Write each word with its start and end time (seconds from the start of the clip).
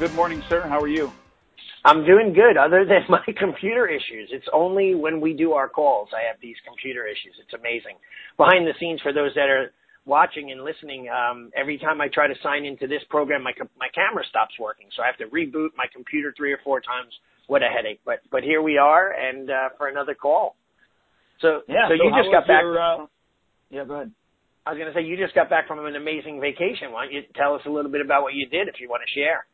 Good 0.00 0.14
morning, 0.14 0.42
sir. 0.48 0.64
How 0.66 0.80
are 0.80 0.88
you? 0.88 1.12
I'm 1.84 2.06
doing 2.06 2.32
good, 2.32 2.56
other 2.56 2.86
than 2.88 3.04
my 3.10 3.20
computer 3.38 3.86
issues. 3.86 4.30
It's 4.32 4.48
only 4.50 4.94
when 4.94 5.20
we 5.20 5.34
do 5.34 5.52
our 5.52 5.68
calls 5.68 6.08
I 6.16 6.24
have 6.26 6.40
these 6.40 6.56
computer 6.64 7.04
issues. 7.04 7.36
It's 7.36 7.52
amazing. 7.52 8.00
Behind 8.38 8.66
the 8.66 8.72
scenes, 8.80 9.02
for 9.02 9.12
those 9.12 9.32
that 9.34 9.52
are 9.52 9.76
watching 10.06 10.52
and 10.52 10.64
listening, 10.64 11.12
um, 11.12 11.52
every 11.54 11.76
time 11.76 12.00
I 12.00 12.08
try 12.08 12.28
to 12.28 12.34
sign 12.42 12.64
into 12.64 12.86
this 12.86 13.04
program, 13.10 13.44
my 13.44 13.52
my 13.76 13.92
camera 13.92 14.24
stops 14.24 14.56
working, 14.58 14.88
so 14.96 15.02
I 15.04 15.06
have 15.12 15.20
to 15.20 15.28
reboot 15.28 15.76
my 15.76 15.84
computer 15.92 16.32
three 16.34 16.50
or 16.56 16.60
four 16.64 16.80
times. 16.80 17.12
What 17.46 17.60
a 17.60 17.68
headache! 17.68 18.00
But 18.06 18.24
but 18.32 18.42
here 18.42 18.62
we 18.62 18.78
are, 18.78 19.12
and 19.12 19.50
uh, 19.50 19.76
for 19.76 19.88
another 19.88 20.14
call. 20.14 20.56
So 21.44 21.60
yeah, 21.68 21.92
so, 21.92 22.00
so 22.00 22.04
you 22.08 22.10
just 22.16 22.32
got 22.32 22.48
back. 22.48 22.64
Your, 22.64 22.80
uh, 22.80 23.04
yeah, 23.68 23.84
go 23.84 24.00
ahead. 24.00 24.12
I 24.64 24.72
was 24.72 24.78
going 24.80 24.88
to 24.88 24.96
say 24.96 25.04
you 25.04 25.20
just 25.20 25.34
got 25.34 25.50
back 25.50 25.68
from 25.68 25.84
an 25.84 25.96
amazing 25.96 26.40
vacation. 26.40 26.88
Why 26.88 27.04
don't 27.04 27.12
you 27.12 27.20
tell 27.36 27.52
us 27.52 27.60
a 27.68 27.70
little 27.70 27.92
bit 27.92 28.00
about 28.00 28.22
what 28.22 28.32
you 28.32 28.48
did, 28.48 28.64
if 28.68 28.80
you 28.80 28.88
want 28.88 29.02
to 29.04 29.12
share? 29.12 29.44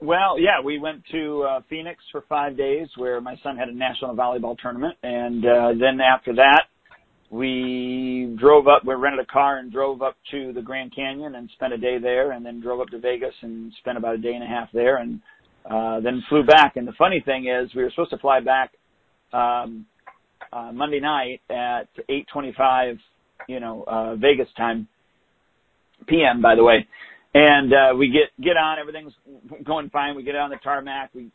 Well, 0.00 0.38
yeah, 0.38 0.60
we 0.62 0.78
went 0.78 1.02
to 1.12 1.42
uh, 1.42 1.60
Phoenix 1.70 2.02
for 2.12 2.22
five 2.28 2.56
days, 2.56 2.88
where 2.96 3.20
my 3.20 3.36
son 3.42 3.56
had 3.56 3.68
a 3.68 3.74
national 3.74 4.14
volleyball 4.14 4.56
tournament, 4.58 4.96
and 5.02 5.44
uh, 5.44 5.68
then 5.80 6.00
after 6.00 6.34
that, 6.34 6.64
we 7.30 8.36
drove 8.38 8.68
up. 8.68 8.84
We 8.84 8.94
rented 8.94 9.20
a 9.20 9.32
car 9.32 9.58
and 9.58 9.72
drove 9.72 10.02
up 10.02 10.16
to 10.32 10.52
the 10.52 10.60
Grand 10.60 10.94
Canyon 10.94 11.34
and 11.34 11.48
spent 11.54 11.72
a 11.72 11.78
day 11.78 11.98
there, 11.98 12.32
and 12.32 12.44
then 12.44 12.60
drove 12.60 12.80
up 12.80 12.88
to 12.88 12.98
Vegas 12.98 13.34
and 13.40 13.72
spent 13.80 13.96
about 13.96 14.14
a 14.14 14.18
day 14.18 14.34
and 14.34 14.44
a 14.44 14.46
half 14.46 14.68
there, 14.72 14.98
and 14.98 15.20
uh, 15.68 16.00
then 16.00 16.22
flew 16.28 16.44
back. 16.44 16.76
And 16.76 16.86
the 16.86 16.92
funny 16.98 17.22
thing 17.24 17.46
is, 17.48 17.74
we 17.74 17.82
were 17.82 17.90
supposed 17.90 18.10
to 18.10 18.18
fly 18.18 18.40
back 18.40 18.72
um, 19.32 19.86
uh, 20.52 20.72
Monday 20.72 21.00
night 21.00 21.40
at 21.48 21.88
8:25, 22.08 22.98
you 23.48 23.60
know, 23.60 23.84
uh, 23.86 24.14
Vegas 24.16 24.48
time, 24.58 24.88
PM, 26.06 26.42
by 26.42 26.54
the 26.54 26.62
way. 26.62 26.86
And 27.36 27.72
uh, 27.74 27.94
we 27.94 28.08
get 28.08 28.32
get 28.42 28.56
on, 28.56 28.78
everything's 28.78 29.12
going 29.62 29.90
fine. 29.90 30.16
We 30.16 30.22
get 30.22 30.36
on 30.36 30.48
the 30.48 30.56
tarmac, 30.56 31.10
we 31.14 31.30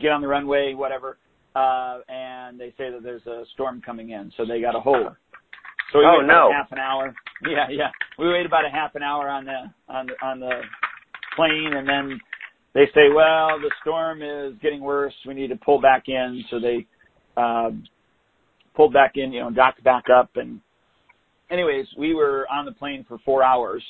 get 0.00 0.12
on 0.12 0.20
the 0.20 0.28
runway, 0.28 0.74
whatever, 0.74 1.18
uh, 1.56 1.98
and 2.08 2.60
they 2.60 2.68
say 2.78 2.92
that 2.92 3.00
there's 3.02 3.26
a 3.26 3.42
storm 3.54 3.82
coming 3.84 4.10
in, 4.10 4.30
so 4.36 4.44
they 4.46 4.60
got 4.60 4.76
a 4.76 4.80
hold. 4.80 5.08
So 5.92 5.98
we 5.98 6.04
oh 6.06 6.18
wait 6.20 6.28
no! 6.28 6.46
About 6.46 6.52
half 6.52 6.70
an 6.70 6.78
hour. 6.78 7.12
Yeah, 7.44 7.66
yeah. 7.70 7.90
We 8.20 8.28
wait 8.28 8.46
about 8.46 8.64
a 8.64 8.70
half 8.70 8.94
an 8.94 9.02
hour 9.02 9.28
on 9.28 9.44
the 9.44 9.92
on 9.92 10.06
the 10.06 10.12
on 10.24 10.38
the 10.38 10.60
plane, 11.34 11.72
and 11.74 11.88
then 11.88 12.20
they 12.72 12.86
say, 12.94 13.08
"Well, 13.12 13.58
the 13.60 13.70
storm 13.80 14.22
is 14.22 14.54
getting 14.62 14.80
worse. 14.80 15.14
We 15.26 15.34
need 15.34 15.48
to 15.48 15.56
pull 15.56 15.80
back 15.80 16.04
in." 16.06 16.44
So 16.50 16.60
they 16.60 16.86
uh, 17.36 17.70
pulled 18.76 18.92
back 18.92 19.12
in, 19.16 19.32
you 19.32 19.40
know, 19.40 19.50
docked 19.50 19.82
back 19.82 20.04
up, 20.08 20.30
and 20.36 20.60
anyways, 21.50 21.86
we 21.98 22.14
were 22.14 22.46
on 22.48 22.64
the 22.64 22.72
plane 22.72 23.04
for 23.08 23.18
four 23.24 23.42
hours, 23.42 23.82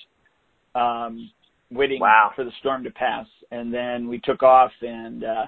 um, 0.75 1.31
waiting 1.73 2.01
wow. 2.01 2.31
for 2.37 2.45
the 2.45 2.53
storm 2.61 2.85
to 2.85 2.91
pass, 2.91 3.27
and 3.51 3.73
then 3.73 4.09
we 4.09 4.21
took 4.21 4.43
off, 4.43 4.73
and 4.81 5.25
uh, 5.25 5.47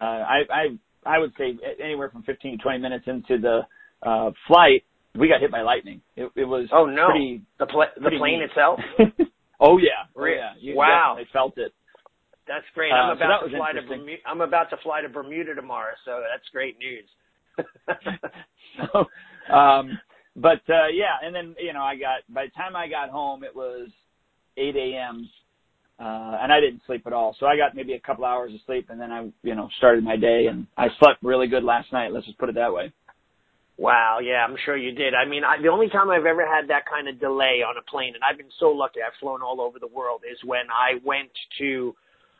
uh, 0.00 0.04
I 0.04 0.42
I 0.50 0.66
I 1.04 1.18
would 1.18 1.32
say 1.38 1.56
anywhere 1.82 2.10
from 2.10 2.22
15 2.22 2.58
to 2.58 2.62
20 2.62 2.78
minutes 2.78 3.04
into 3.06 3.38
the 3.38 3.60
uh, 4.08 4.30
flight 4.46 4.84
we 5.18 5.28
got 5.28 5.40
hit 5.40 5.50
by 5.50 5.62
lightning. 5.62 6.00
It, 6.16 6.30
it 6.36 6.44
was 6.44 6.68
oh 6.72 6.86
no 6.86 7.08
pretty, 7.10 7.42
the 7.58 7.66
pl- 7.66 7.92
the 7.96 8.10
plane 8.18 8.40
neat. 8.40 8.50
itself. 8.50 8.80
oh 9.60 9.78
yeah, 9.78 10.08
oh, 10.16 10.24
yeah. 10.24 10.52
You 10.58 10.76
wow, 10.76 11.16
I 11.18 11.24
felt 11.32 11.58
it. 11.58 11.72
That's 12.48 12.64
great. 12.74 12.92
I'm 12.92 13.10
Uh, 13.10 13.12
about 13.14 13.42
that 13.42 13.50
to 13.50 13.56
fly 13.56 13.72
to. 13.72 13.82
Bermuda. 13.82 14.22
I'm 14.26 14.40
about 14.40 14.70
to 14.70 14.76
fly 14.82 15.02
to 15.02 15.08
Bermuda 15.08 15.54
tomorrow, 15.54 15.92
so 16.04 16.22
that's 16.30 16.48
great 16.50 16.76
news. 16.78 17.04
so, 18.78 19.54
um, 19.54 19.98
but 20.34 20.62
uh, 20.68 20.88
yeah, 20.92 21.20
and 21.22 21.34
then 21.34 21.54
you 21.60 21.72
know 21.72 21.82
I 21.82 21.96
got 21.96 22.22
by 22.28 22.46
the 22.46 22.52
time 22.52 22.74
I 22.74 22.88
got 22.88 23.10
home 23.10 23.44
it 23.44 23.54
was 23.54 23.88
8 24.56 24.74
a.m. 24.74 25.28
Uh, 26.02 26.36
and 26.42 26.52
I 26.52 26.58
didn't 26.58 26.82
sleep 26.84 27.06
at 27.06 27.12
all. 27.12 27.36
So 27.38 27.46
I 27.46 27.56
got 27.56 27.76
maybe 27.76 27.92
a 27.92 28.00
couple 28.00 28.24
hours 28.24 28.52
of 28.52 28.58
sleep, 28.66 28.90
and 28.90 29.00
then 29.00 29.12
I, 29.12 29.30
you 29.44 29.54
know, 29.54 29.68
started 29.78 30.02
my 30.02 30.16
day, 30.16 30.46
and 30.50 30.66
I 30.76 30.88
slept 30.98 31.22
really 31.22 31.46
good 31.46 31.62
last 31.62 31.92
night. 31.92 32.12
Let's 32.12 32.26
just 32.26 32.38
put 32.38 32.48
it 32.48 32.56
that 32.56 32.74
way. 32.74 32.92
Wow, 33.78 34.18
yeah, 34.20 34.44
I'm 34.44 34.56
sure 34.64 34.76
you 34.76 34.92
did. 34.92 35.14
I 35.14 35.28
mean, 35.28 35.44
I, 35.44 35.62
the 35.62 35.68
only 35.68 35.88
time 35.88 36.10
I've 36.10 36.26
ever 36.26 36.44
had 36.44 36.68
that 36.70 36.86
kind 36.90 37.08
of 37.08 37.20
delay 37.20 37.62
on 37.62 37.76
a 37.78 37.88
plane, 37.88 38.14
and 38.14 38.22
I've 38.28 38.36
been 38.36 38.50
so 38.58 38.70
lucky, 38.70 38.98
I've 39.00 39.18
flown 39.20 39.42
all 39.42 39.60
over 39.60 39.78
the 39.78 39.86
world, 39.86 40.22
is 40.28 40.38
when 40.44 40.66
I 40.70 40.98
went 41.04 41.30
to, 41.58 41.94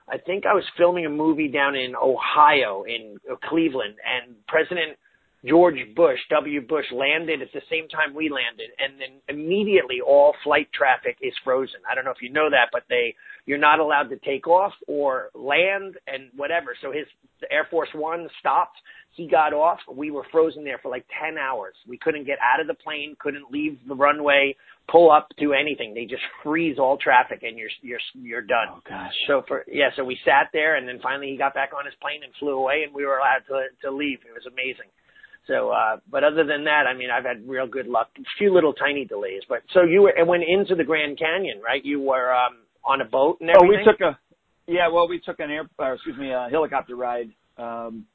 I 0.09 0.19
think 0.19 0.45
I 0.45 0.55
was 0.55 0.65
filming 0.77 1.07
a 1.07 1.11
movie 1.11 1.49
down 1.49 1.77
in 1.77 1.95
Ohio, 1.95 2.83
in 2.83 3.17
uh, 3.31 3.37
Cleveland, 3.49 3.95
and 4.03 4.35
President 4.49 4.99
George 5.45 5.79
Bush, 5.97 6.19
W. 6.31 6.61
Bush, 6.67 6.87
landed 6.93 7.43
at 7.43 7.53
the 7.53 7.63
same 7.71 7.89
time 7.89 8.15
we 8.15 8.29
landed, 8.29 8.71
and 8.79 9.01
then 9.01 9.19
immediately 9.29 10.01
all 10.01 10.35
flight 10.45 10.69
traffic 10.73 11.17
is 11.21 11.35
frozen. 11.43 11.81
I 11.91 11.95
don't 11.95 12.05
know 12.05 12.13
if 12.13 12.23
you 12.23 12.31
know 12.31 12.51
that, 12.51 12.71
but 12.73 12.85
they, 12.89 13.15
you're 13.47 13.59
not 13.59 13.81
allowed 13.81 14.11
to 14.11 14.17
take 14.19 14.47
off 14.47 14.73
or 14.87 15.31
land 15.35 15.97
and 16.07 16.31
whatever. 16.37 16.77
So 16.81 16.93
his 16.93 17.07
Air 17.51 17.67
Force 17.71 17.89
One 17.95 18.29
stopped 18.39 18.77
he 19.15 19.29
got 19.29 19.53
off. 19.53 19.79
We 19.93 20.11
were 20.11 20.25
frozen 20.33 20.65
there 20.65 20.79
for 20.83 20.91
like 20.91 21.05
10 21.23 21.37
hours. 21.37 21.75
We 21.87 21.99
couldn't 21.99 22.25
get 22.25 22.39
out 22.41 22.61
of 22.61 22.67
the 22.67 22.75
plane, 22.75 23.15
couldn't 23.19 23.51
leave 23.51 23.79
the 23.87 23.95
runway, 23.95 24.57
pull 24.91 25.11
up, 25.11 25.29
do 25.39 25.53
anything. 25.53 25.93
They 25.93 26.07
just 26.07 26.23
freeze 26.43 26.79
all 26.79 26.97
traffic 26.97 27.43
and 27.43 27.59
you're, 27.59 27.69
you're, 27.83 28.01
you're 28.15 28.43
done. 28.43 28.69
Oh 28.71 28.81
gosh. 28.89 29.13
So 29.27 29.43
for, 29.47 29.65
yeah, 29.69 29.91
so 29.97 30.05
we 30.05 30.19
sat 30.25 30.49
there 30.53 30.77
and 30.77 30.89
then 30.89 30.99
finally 31.03 31.29
he 31.29 31.37
got 31.37 31.53
back 31.53 31.71
on 31.77 31.85
his 31.85 31.95
plane 32.01 32.21
and 32.25 32.33
flew 32.41 32.57
away 32.59 32.85
and 32.87 32.95
we 32.95 33.05
were 33.05 33.19
allowed 33.19 33.45
to, 33.49 33.69
to 33.83 33.95
leave. 33.95 34.21
It 34.27 34.33
was 34.33 34.47
amazing. 34.51 34.89
So, 35.47 35.71
uh, 35.71 35.97
but 36.11 36.25
other 36.25 36.45
than 36.45 36.65
that, 36.65 36.85
I 36.89 36.97
mean, 36.97 37.11
I've 37.11 37.25
had 37.25 37.47
real 37.47 37.67
good 37.67 37.89
luck. 37.89 38.09
A 38.17 38.23
few 38.39 38.55
little 38.55 38.73
tiny 38.73 39.05
delays, 39.05 39.43
but 39.49 39.59
so 39.75 39.83
you 39.83 40.03
were, 40.03 40.15
and 40.17 40.29
went 40.29 40.45
into 40.47 40.77
the 40.77 40.85
Grand 40.85 41.19
Canyon, 41.19 41.61
right? 41.61 41.85
You 41.85 42.01
were, 42.01 42.33
um, 42.33 42.59
on 42.85 43.01
a 43.01 43.05
boat 43.05 43.39
and 43.41 43.51
everything? 43.51 43.85
Oh, 43.87 43.91
we 43.91 43.93
took 43.93 44.01
a, 44.01 44.19
yeah, 44.67 44.89
well, 44.89 45.09
we 45.09 45.21
took 45.21 45.41
an 45.41 45.51
air, 45.51 45.69
or 45.79 45.95
excuse 45.95 46.17
me, 46.17 46.33
a 46.33 46.49
helicopter 46.51 46.97
ride, 46.97 47.31
um, 47.59 48.07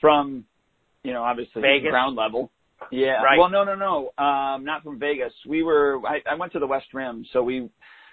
from, 0.00 0.44
you 1.02 1.12
know, 1.12 1.22
obviously 1.22 1.62
Vegas? 1.62 1.90
ground 1.90 2.16
level. 2.16 2.50
Yeah. 2.90 3.22
Right. 3.22 3.38
Well, 3.38 3.50
no, 3.50 3.64
no, 3.64 3.74
no. 3.74 4.22
Um, 4.22 4.64
not 4.64 4.82
from 4.82 4.98
Vegas. 4.98 5.32
We 5.46 5.62
were. 5.62 6.00
I, 6.06 6.20
I 6.30 6.34
went 6.34 6.52
to 6.52 6.58
the 6.58 6.66
West 6.66 6.86
Rim, 6.94 7.26
so 7.32 7.42
we 7.42 7.68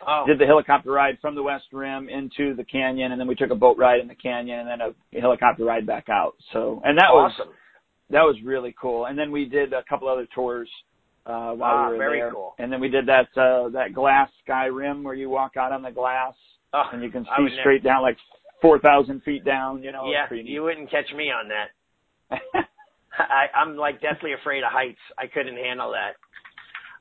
oh. 0.05 0.23
did 0.27 0.39
the 0.39 0.45
helicopter 0.45 0.91
ride 0.91 1.17
from 1.21 1.35
the 1.35 1.43
West 1.43 1.65
Rim 1.71 2.09
into 2.09 2.53
the 2.53 2.65
canyon, 2.65 3.13
and 3.13 3.19
then 3.19 3.27
we 3.27 3.35
took 3.35 3.51
a 3.51 3.55
boat 3.55 3.77
ride 3.77 4.01
in 4.01 4.09
the 4.09 4.15
canyon, 4.15 4.67
and 4.67 4.67
then 4.67 4.81
a 4.81 5.21
helicopter 5.21 5.63
ride 5.63 5.87
back 5.87 6.09
out. 6.09 6.35
So, 6.51 6.81
and 6.83 6.97
that 6.97 7.05
awesome. 7.05 7.47
was 7.47 7.55
that 8.09 8.21
was 8.21 8.35
really 8.43 8.75
cool. 8.79 9.05
And 9.05 9.17
then 9.17 9.31
we 9.31 9.45
did 9.45 9.73
a 9.73 9.83
couple 9.87 10.07
other 10.07 10.27
tours 10.33 10.69
uh, 11.27 11.51
while 11.53 11.75
Ah, 11.75 11.85
we 11.87 11.93
were 11.93 11.97
very 11.97 12.19
there. 12.19 12.31
cool. 12.31 12.55
And 12.57 12.71
then 12.71 12.79
we 12.79 12.89
did 12.89 13.05
that 13.07 13.27
uh, 13.37 13.69
that 13.69 13.93
glass 13.93 14.29
sky 14.43 14.65
rim 14.65 15.03
where 15.03 15.13
you 15.13 15.29
walk 15.29 15.57
out 15.57 15.71
on 15.71 15.81
the 15.81 15.91
glass 15.91 16.33
Oh, 16.73 16.83
and 16.93 17.03
you 17.03 17.09
can 17.11 17.23
see 17.25 17.29
would 17.43 17.49
never- 17.51 17.61
straight 17.61 17.83
down 17.83 18.01
like 18.01 18.17
four 18.61 18.79
thousand 18.79 19.21
feet 19.23 19.43
down. 19.45 19.83
You 19.83 19.91
know. 19.91 20.09
yeah, 20.11 20.25
you 20.33 20.63
wouldn't 20.63 20.89
catch 20.89 21.11
me 21.15 21.25
on 21.31 21.49
that. 21.49 21.69
I, 23.19 23.47
I'm 23.55 23.75
like 23.77 24.01
deathly 24.01 24.33
afraid 24.33 24.63
of 24.63 24.71
heights. 24.71 24.99
I 25.17 25.27
couldn't 25.27 25.57
handle 25.57 25.91
that. 25.93 26.15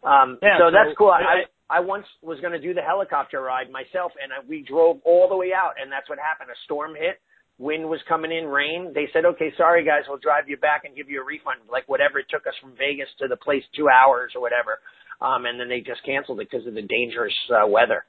Um, 0.09 0.39
Yeah, 0.43 0.59
so, 0.59 0.69
so 0.69 0.71
that's 0.73 0.97
cool. 0.97 1.11
I, 1.11 1.21
I- 1.21 1.45
I 1.69 1.81
once 1.81 2.07
was 2.23 2.39
going 2.39 2.53
to 2.53 2.61
do 2.61 2.75
the 2.75 2.81
helicopter 2.81 3.43
ride 3.43 3.73
myself, 3.73 4.13
and 4.23 4.31
I, 4.33 4.37
we 4.49 4.63
drove 4.63 5.01
all 5.05 5.29
the 5.29 5.35
way 5.37 5.51
out, 5.53 5.73
and 5.83 5.91
that's 5.91 6.09
what 6.09 6.17
happened. 6.17 6.49
A 6.49 6.55
storm 6.63 6.95
hit, 6.95 7.19
wind 7.59 7.89
was 7.89 8.01
coming 8.09 8.33
in, 8.33 8.47
rain. 8.47 8.93
They 8.95 9.09
said, 9.13 9.25
"Okay, 9.25 9.53
sorry 9.57 9.85
guys, 9.85 10.03
we'll 10.09 10.19
drive 10.19 10.49
you 10.49 10.57
back 10.57 10.85
and 10.85 10.95
give 10.95 11.09
you 11.09 11.23
a 11.23 11.25
refund, 11.25 11.61
like 11.71 11.89
whatever 11.89 12.19
it 12.19 12.27
took 12.31 12.47
us 12.47 12.55
from 12.61 12.73
Vegas 12.77 13.09
to 13.21 13.29
the 13.29 13.37
place, 13.37 13.63
two 13.75 13.89
hours 13.89 14.33
or 14.35 14.41
whatever." 14.41 14.79
Um, 15.21 15.47
and 15.47 15.59
then 15.59 15.69
they 15.69 15.81
just 15.81 16.05
canceled 16.05 16.41
it 16.41 16.49
because 16.51 16.67
of 16.67 16.75
the 16.75 16.83
dangerous 16.83 17.35
uh, 17.51 17.67
weather. 17.67 18.05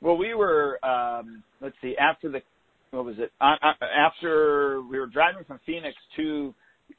Well, 0.00 0.16
we 0.16 0.34
were 0.34 0.84
um 0.84 1.42
let's 1.60 1.76
see 1.80 1.96
after 1.96 2.30
the 2.30 2.42
what 2.90 3.04
was 3.04 3.16
it 3.18 3.32
uh, 3.40 3.56
uh, 3.62 3.84
after 3.84 4.82
we 4.82 4.98
were 4.98 5.06
driving 5.06 5.44
from 5.44 5.58
Phoenix 5.66 5.96
to 6.16 6.54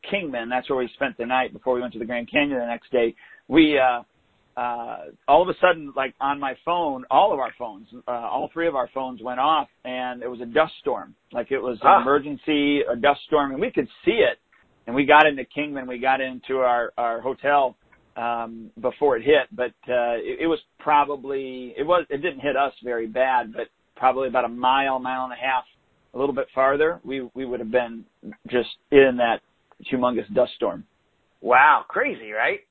Kingman. 0.10 0.50
That's 0.50 0.70
where 0.70 0.80
we 0.80 0.90
spent 0.96 1.18
the 1.18 1.26
night 1.26 1.54
before 1.54 1.76
we 1.76 1.82
went 1.82 1.94
to 1.94 2.00
the 2.00 2.06
Grand 2.06 2.30
Canyon 2.30 2.60
the 2.60 2.66
next 2.66 2.92
day. 2.92 3.16
We 3.48 3.80
uh 3.80 4.04
uh 4.58 4.98
all 5.28 5.42
of 5.42 5.50
a 5.50 5.54
sudden 5.60 5.92
like 5.96 6.14
on 6.22 6.40
my 6.40 6.54
phone 6.64 7.04
all 7.12 7.34
of 7.34 7.40
our 7.40 7.52
phones 7.58 7.88
uh 8.08 8.12
all 8.12 8.50
three 8.54 8.68
of 8.68 8.76
our 8.76 8.90
phones 8.94 9.22
went 9.22 9.40
off 9.40 9.68
and 9.84 10.24
it 10.24 10.30
was 10.30 10.40
a 10.42 10.46
dust 10.46 10.74
storm 10.80 11.14
like 11.34 11.52
it 11.52 11.60
was 11.60 11.78
an 11.82 11.88
Ah. 11.88 12.02
emergency 12.02 12.82
a 12.82 12.96
dust 12.96 13.20
storm 13.28 13.52
and 13.52 13.60
we 13.60 13.70
could 13.72 13.88
see 14.06 14.12
it 14.30 14.38
and 14.88 14.96
we 14.96 15.06
got 15.06 15.26
into 15.28 15.44
kingman 15.46 15.86
we 15.88 15.98
got 16.00 16.22
into 16.22 16.58
our 16.60 16.94
our 16.98 17.20
hotel 17.20 17.76
um 18.16 18.72
before 18.82 19.18
it 19.18 19.24
hit 19.24 19.48
but 19.52 19.74
uh 19.90 20.16
it, 20.24 20.40
it 20.42 20.48
was 20.48 20.60
probably 20.80 21.74
it 21.78 21.84
was 21.84 22.06
it 22.10 22.22
didn't 22.22 22.40
hit 22.40 22.56
us 22.56 22.72
very 22.84 23.08
bad 23.08 23.52
but 23.52 23.68
probably 23.98 24.28
about 24.30 24.46
a 24.46 24.50
mile 24.50 25.00
mile 25.00 25.26
and 25.26 25.34
a 25.34 25.36
half 25.36 25.66
a 26.14 26.18
little 26.18 26.34
bit 26.36 26.48
farther 26.56 27.02
we 27.04 27.28
we 27.34 27.46
would 27.46 27.60
have 27.60 27.72
been 27.72 28.06
just 28.50 28.70
in 28.92 29.18
that 29.18 29.40
humongous 29.92 30.34
dust 30.34 30.54
storm 30.56 30.86
Wow, 31.42 31.86
crazy, 31.88 32.32
right? 32.32 32.62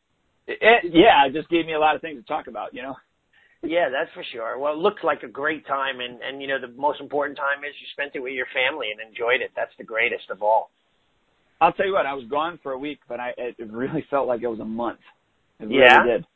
It, 0.47 0.59
it, 0.61 0.93
yeah, 0.93 1.27
it 1.27 1.33
just 1.33 1.49
gave 1.49 1.67
me 1.67 1.75
a 1.75 1.79
lot 1.81 1.95
of 1.97 2.01
things 2.01 2.21
to 2.21 2.27
talk 2.27 2.47
about, 2.47 2.75
you 2.75 2.83
know. 2.83 2.95
Yeah, 3.63 3.89
that's 3.89 4.13
for 4.13 4.23
sure. 4.31 4.59
Well, 4.59 4.75
it 4.75 4.79
looked 4.79 5.05
like 5.05 5.23
a 5.23 5.29
great 5.29 5.67
time, 5.67 6.01
and 6.01 6.21
and 6.21 6.43
you 6.43 6.49
know 6.49 6.61
the 6.61 6.69
most 6.77 7.01
important 7.01 7.39
time 7.39 7.65
is 7.65 7.73
you 7.81 7.87
spent 7.93 8.13
it 8.15 8.21
with 8.21 8.35
your 8.35 8.47
family 8.53 8.89
and 8.91 9.01
enjoyed 9.01 9.41
it. 9.41 9.53
That's 9.57 9.73
the 9.79 9.85
greatest 9.85 10.29
of 10.31 10.43
all. 10.43 10.71
I'll 11.63 11.73
tell 11.73 11.87
you 11.87 11.95
what, 11.95 12.05
I 12.05 12.13
was 12.13 12.27
gone 12.29 12.59
for 12.63 12.73
a 12.73 12.79
week, 12.79 12.99
but 13.09 13.21
I 13.21 13.33
it 13.39 13.57
really 13.71 14.05
felt 14.11 14.29
like 14.29 14.43
it 14.43 14.49
was 14.49 14.61
a 14.61 14.65
month. 14.67 15.01
It 15.61 15.71
Yeah? 15.71 15.97
really 16.03 16.11
did. 16.19 16.27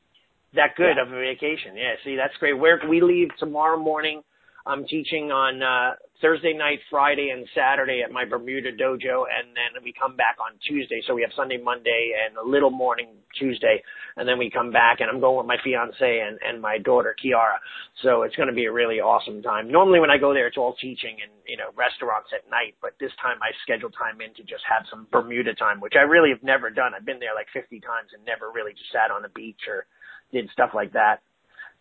that 0.55 0.75
good 0.77 0.97
Yeah. 0.97 1.03
of 1.03 1.09
a 1.13 1.17
vacation. 1.21 1.77
Yeah, 1.77 1.95
see, 2.03 2.17
that's 2.17 2.35
great. 2.41 2.55
Where 2.55 2.81
we 2.89 3.03
leave 3.03 3.29
tomorrow 3.39 3.79
morning. 3.79 4.23
I'm 4.69 4.85
teaching 4.85 5.33
on 5.33 5.63
uh 5.63 5.97
Thursday 6.21 6.53
night, 6.53 6.81
Friday, 6.91 7.31
and 7.31 7.49
Saturday 7.55 8.03
at 8.05 8.11
my 8.11 8.25
Bermuda 8.27 8.73
dojo, 8.73 9.25
and 9.31 9.55
then 9.55 9.81
we 9.83 9.95
come 9.95 10.17
back 10.17 10.37
on 10.43 10.59
Tuesday. 10.67 11.01
So 11.07 11.15
we 11.15 11.23
have 11.23 11.31
Sunday, 11.35 11.57
Monday, 11.57 12.11
and 12.13 12.37
a 12.37 12.43
little 12.45 12.71
morning 12.71 13.17
Tuesday, 13.39 13.81
and 14.17 14.29
then 14.29 14.37
we 14.37 14.51
come 14.51 14.71
back. 14.71 15.01
And 15.01 15.09
I'm 15.09 15.21
going 15.21 15.39
with 15.39 15.47
my 15.47 15.57
fiance 15.65 15.97
and 16.05 16.39
and 16.45 16.61
my 16.61 16.77
daughter 16.77 17.17
Kiara. 17.17 17.57
So 18.03 18.23
it's 18.23 18.37
going 18.37 18.49
to 18.49 18.55
be 18.55 18.67
a 18.67 18.73
really 18.73 19.01
awesome 19.01 19.41
time. 19.41 19.73
Normally 19.73 20.01
when 20.01 20.11
I 20.11 20.19
go 20.19 20.35
there, 20.35 20.47
it's 20.47 20.59
all 20.59 20.75
teaching 20.77 21.17
and 21.23 21.33
you 21.47 21.57
know 21.57 21.73
restaurants 21.75 22.29
at 22.37 22.45
night, 22.51 22.77
but 22.83 22.93
this 23.01 23.13
time 23.23 23.41
I 23.41 23.57
scheduled 23.65 23.95
time 23.97 24.21
in 24.21 24.35
to 24.37 24.43
just 24.45 24.69
have 24.69 24.85
some 24.91 25.09
Bermuda 25.11 25.55
time, 25.55 25.81
which 25.81 25.95
I 25.97 26.05
really 26.05 26.29
have 26.29 26.43
never 26.43 26.69
done. 26.69 26.93
I've 26.93 27.07
been 27.07 27.21
there 27.21 27.35
like 27.35 27.49
50 27.55 27.81
times 27.81 28.13
and 28.13 28.21
never 28.29 28.53
really 28.53 28.77
just 28.77 28.93
sat 28.93 29.09
on 29.09 29.23
the 29.25 29.33
beach 29.33 29.65
or 29.65 29.89
did 30.31 30.51
stuff 30.53 30.77
like 30.77 30.93
that. 30.93 31.25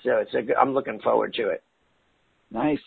So 0.06 0.24
it's 0.24 0.34
a, 0.34 0.56
I'm 0.56 0.72
looking 0.74 1.02
forward 1.02 1.34
to 1.36 1.50
it. 1.50 1.67
Nice. 2.52 2.80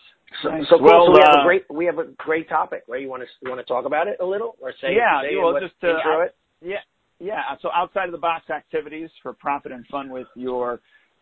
So, 0.43 0.49
nice. 0.49 0.63
so, 0.69 0.81
well, 0.81 1.07
so 1.07 1.11
we 1.11 1.19
have 1.23 1.35
uh, 1.35 1.41
a 1.41 1.43
great 1.43 1.65
we 1.69 1.85
have 1.85 1.99
a 1.99 2.05
great 2.17 2.49
topic. 2.49 2.83
Right? 2.87 3.01
You 3.01 3.09
want 3.09 3.23
to 3.23 3.29
you 3.41 3.49
want 3.49 3.65
to 3.65 3.71
talk 3.71 3.85
about 3.85 4.07
it 4.07 4.17
a 4.21 4.25
little 4.25 4.55
or 4.61 4.71
say 4.81 4.95
Yeah, 4.95 5.21
say 5.21 5.35
well, 5.35 5.59
just, 5.59 5.75
uh, 5.83 6.21
it? 6.21 6.35
Yeah, 6.61 6.77
yeah. 7.19 7.41
So 7.61 7.69
outside 7.75 8.05
of 8.05 8.11
the 8.11 8.17
box 8.17 8.49
activities 8.49 9.09
for 9.21 9.33
profit 9.33 9.71
and 9.71 9.85
fun 9.87 10.09
with 10.09 10.27
your 10.35 10.73
uh, 10.73 10.77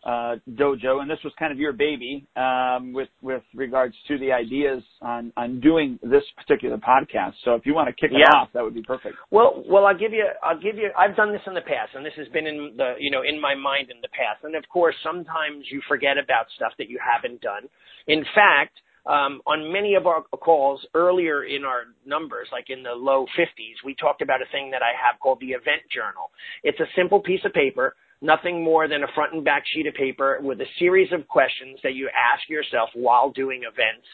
dojo, 0.06 1.00
and 1.00 1.10
this 1.10 1.18
was 1.24 1.32
kind 1.38 1.52
of 1.52 1.58
your 1.58 1.72
baby 1.72 2.26
um, 2.36 2.92
with 2.92 3.08
with 3.22 3.42
regards 3.54 3.94
to 4.08 4.18
the 4.18 4.32
ideas 4.32 4.82
on 5.02 5.32
on 5.36 5.60
doing 5.60 5.98
this 6.02 6.22
particular 6.36 6.78
podcast. 6.78 7.34
So 7.44 7.54
if 7.54 7.66
you 7.66 7.74
want 7.74 7.88
to 7.88 7.92
kick 7.92 8.10
it 8.12 8.22
off, 8.34 8.48
that 8.54 8.62
would 8.62 8.74
be 8.74 8.82
perfect. 8.82 9.16
Well, 9.30 9.62
well, 9.68 9.86
I'll 9.86 9.98
give 9.98 10.12
you, 10.12 10.26
I'll 10.42 10.60
give 10.60 10.76
you. 10.76 10.90
I've 10.98 11.16
done 11.16 11.32
this 11.32 11.42
in 11.46 11.54
the 11.54 11.60
past, 11.60 11.92
and 11.94 12.04
this 12.04 12.14
has 12.16 12.28
been 12.28 12.46
in 12.46 12.74
the, 12.76 12.94
you 12.98 13.10
know, 13.10 13.22
in 13.26 13.40
my 13.40 13.54
mind 13.54 13.90
in 13.90 14.00
the 14.00 14.08
past. 14.08 14.44
And 14.44 14.54
of 14.54 14.64
course, 14.68 14.94
sometimes 15.02 15.66
you 15.70 15.80
forget 15.88 16.16
about 16.22 16.46
stuff 16.56 16.72
that 16.78 16.88
you 16.88 16.98
haven't 16.98 17.40
done. 17.40 17.68
In 18.06 18.24
fact, 18.34 18.80
um, 19.06 19.40
on 19.46 19.72
many 19.72 19.94
of 19.94 20.06
our 20.06 20.22
calls 20.22 20.84
earlier 20.94 21.44
in 21.44 21.64
our 21.64 21.84
numbers, 22.06 22.48
like 22.52 22.66
in 22.68 22.82
the 22.82 22.92
low 22.92 23.26
50s, 23.38 23.84
we 23.84 23.94
talked 23.94 24.22
about 24.22 24.42
a 24.42 24.50
thing 24.52 24.70
that 24.72 24.82
I 24.82 24.92
have 24.92 25.18
called 25.20 25.40
the 25.40 25.52
event 25.52 25.82
journal. 25.92 26.30
It's 26.62 26.80
a 26.80 26.88
simple 26.96 27.20
piece 27.20 27.40
of 27.44 27.52
paper, 27.52 27.94
nothing 28.20 28.62
more 28.62 28.88
than 28.88 29.02
a 29.02 29.12
front 29.14 29.32
and 29.32 29.44
back 29.44 29.64
sheet 29.66 29.86
of 29.86 29.94
paper 29.94 30.38
with 30.42 30.60
a 30.60 30.66
series 30.78 31.12
of 31.12 31.26
questions 31.28 31.78
that 31.82 31.94
you 31.94 32.08
ask 32.08 32.48
yourself 32.48 32.90
while 32.94 33.30
doing 33.30 33.62
events. 33.62 34.06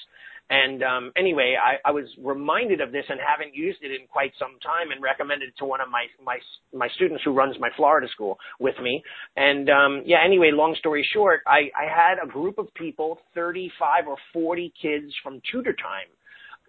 And 0.49 0.83
um, 0.85 1.13
anyway, 1.17 1.57
I, 1.59 1.89
I 1.89 1.91
was 1.91 2.05
reminded 2.23 2.81
of 2.81 2.93
this 2.93 3.05
and 3.09 3.19
haven't 3.19 3.55
used 3.55 3.79
it 3.83 3.91
in 3.91 4.07
quite 4.07 4.33
some 4.39 4.59
time, 4.63 4.93
and 4.93 5.03
recommended 5.03 5.49
it 5.49 5.55
to 5.59 5.65
one 5.65 5.81
of 5.81 5.89
my 5.91 6.07
my 6.25 6.39
my 6.73 6.89
students 6.95 7.25
who 7.25 7.33
runs 7.33 7.57
my 7.59 7.69
Florida 7.77 8.07
school 8.13 8.39
with 8.61 8.77
me. 8.81 9.03
And 9.37 9.69
um, 9.69 10.03
yeah, 10.07 10.19
anyway, 10.25 10.51
long 10.53 10.77
story 10.79 11.07
short, 11.13 11.41
I, 11.49 11.71
I 11.77 11.91
had 11.91 12.23
a 12.23 12.29
group 12.29 12.59
of 12.59 12.73
people, 12.75 13.19
35 13.35 14.07
or 14.07 14.17
40 14.33 14.73
kids 14.81 15.13
from 15.23 15.41
tutor 15.51 15.73
time. 15.73 16.07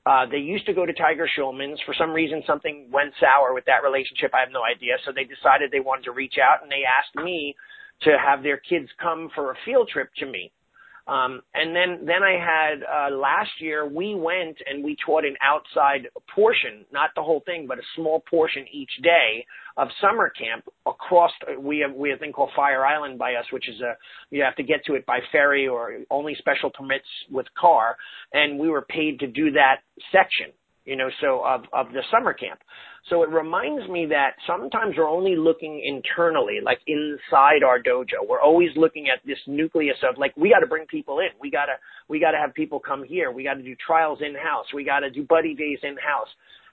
Uh, 0.07 0.25
they 0.31 0.37
used 0.37 0.65
to 0.65 0.73
go 0.73 0.85
to 0.85 0.93
Tiger 0.93 1.27
Schulmann's. 1.27 1.81
For 1.85 1.93
some 1.93 2.11
reason, 2.11 2.41
something 2.47 2.87
went 2.91 3.13
sour 3.19 3.53
with 3.53 3.65
that 3.65 3.83
relationship. 3.83 4.31
I 4.33 4.39
have 4.39 4.53
no 4.53 4.63
idea. 4.63 4.93
So 5.05 5.11
they 5.11 5.25
decided 5.25 5.69
they 5.71 5.81
wanted 5.81 6.05
to 6.05 6.11
reach 6.11 6.35
out, 6.39 6.63
and 6.63 6.71
they 6.71 6.85
asked 6.87 7.15
me 7.25 7.55
to 8.03 8.15
have 8.15 8.41
their 8.41 8.57
kids 8.57 8.87
come 9.01 9.29
for 9.35 9.51
a 9.51 9.55
field 9.65 9.89
trip 9.91 10.09
to 10.19 10.25
me. 10.25 10.51
Um, 11.07 11.41
and 11.53 11.73
then, 11.73 12.05
then 12.05 12.21
I 12.21 12.33
had, 12.37 12.83
uh, 12.83 13.15
last 13.15 13.61
year 13.61 13.87
we 13.87 14.13
went 14.13 14.57
and 14.65 14.83
we 14.83 14.97
taught 15.05 15.23
an 15.23 15.35
outside 15.41 16.09
portion, 16.35 16.85
not 16.91 17.11
the 17.15 17.23
whole 17.23 17.41
thing, 17.45 17.65
but 17.65 17.77
a 17.77 17.81
small 17.95 18.23
portion 18.29 18.65
each 18.71 18.91
day 19.01 19.45
of 19.77 19.87
summer 20.01 20.29
camp 20.29 20.65
across, 20.85 21.31
we 21.59 21.79
have, 21.79 21.95
we 21.95 22.09
have 22.09 22.17
a 22.17 22.19
thing 22.19 22.33
called 22.33 22.49
Fire 22.55 22.85
Island 22.85 23.17
by 23.17 23.35
us, 23.35 23.45
which 23.51 23.69
is 23.69 23.79
a, 23.79 23.93
you 24.31 24.43
have 24.43 24.55
to 24.57 24.63
get 24.63 24.83
to 24.85 24.95
it 24.95 25.05
by 25.05 25.19
ferry 25.31 25.67
or 25.67 25.99
only 26.11 26.35
special 26.35 26.69
permits 26.69 27.07
with 27.31 27.45
car. 27.57 27.95
And 28.33 28.59
we 28.59 28.67
were 28.67 28.81
paid 28.81 29.19
to 29.19 29.27
do 29.27 29.51
that 29.51 29.77
section, 30.11 30.51
you 30.87 30.95
know, 30.95 31.09
so 31.19 31.43
of, 31.45 31.65
of 31.73 31.91
the 31.91 32.01
summer 32.09 32.33
camp. 32.33 32.59
So 33.09 33.21
it 33.23 33.29
reminds 33.29 33.87
me 33.89 34.05
that 34.07 34.31
sometimes 34.47 34.95
we're 34.97 35.09
only 35.09 35.35
looking 35.35 35.83
internally, 35.85 36.59
like 36.63 36.79
inside 36.87 37.61
our 37.61 37.77
dojo. 37.77 38.25
We're 38.27 38.41
always 38.41 38.69
looking 38.77 39.09
at 39.09 39.19
this 39.25 39.37
nucleus 39.47 39.97
of 40.09 40.17
like, 40.17 40.35
we 40.37 40.49
got 40.49 40.59
to 40.59 40.65
bring 40.67 40.85
people 40.87 41.19
in. 41.19 41.27
We 41.41 41.51
got 41.51 41.65
to, 41.65 41.73
we 42.07 42.21
got 42.21 42.31
to 42.31 42.37
have 42.37 42.53
people 42.53 42.79
come 42.79 43.03
here. 43.03 43.31
We 43.31 43.43
got 43.43 43.55
to 43.55 43.63
do 43.63 43.75
trials 43.85 44.19
in 44.25 44.33
house. 44.33 44.65
We 44.73 44.85
got 44.85 45.01
to 45.01 45.09
do 45.11 45.23
buddy 45.23 45.53
days 45.53 45.79
in 45.83 45.97
house. 45.97 46.29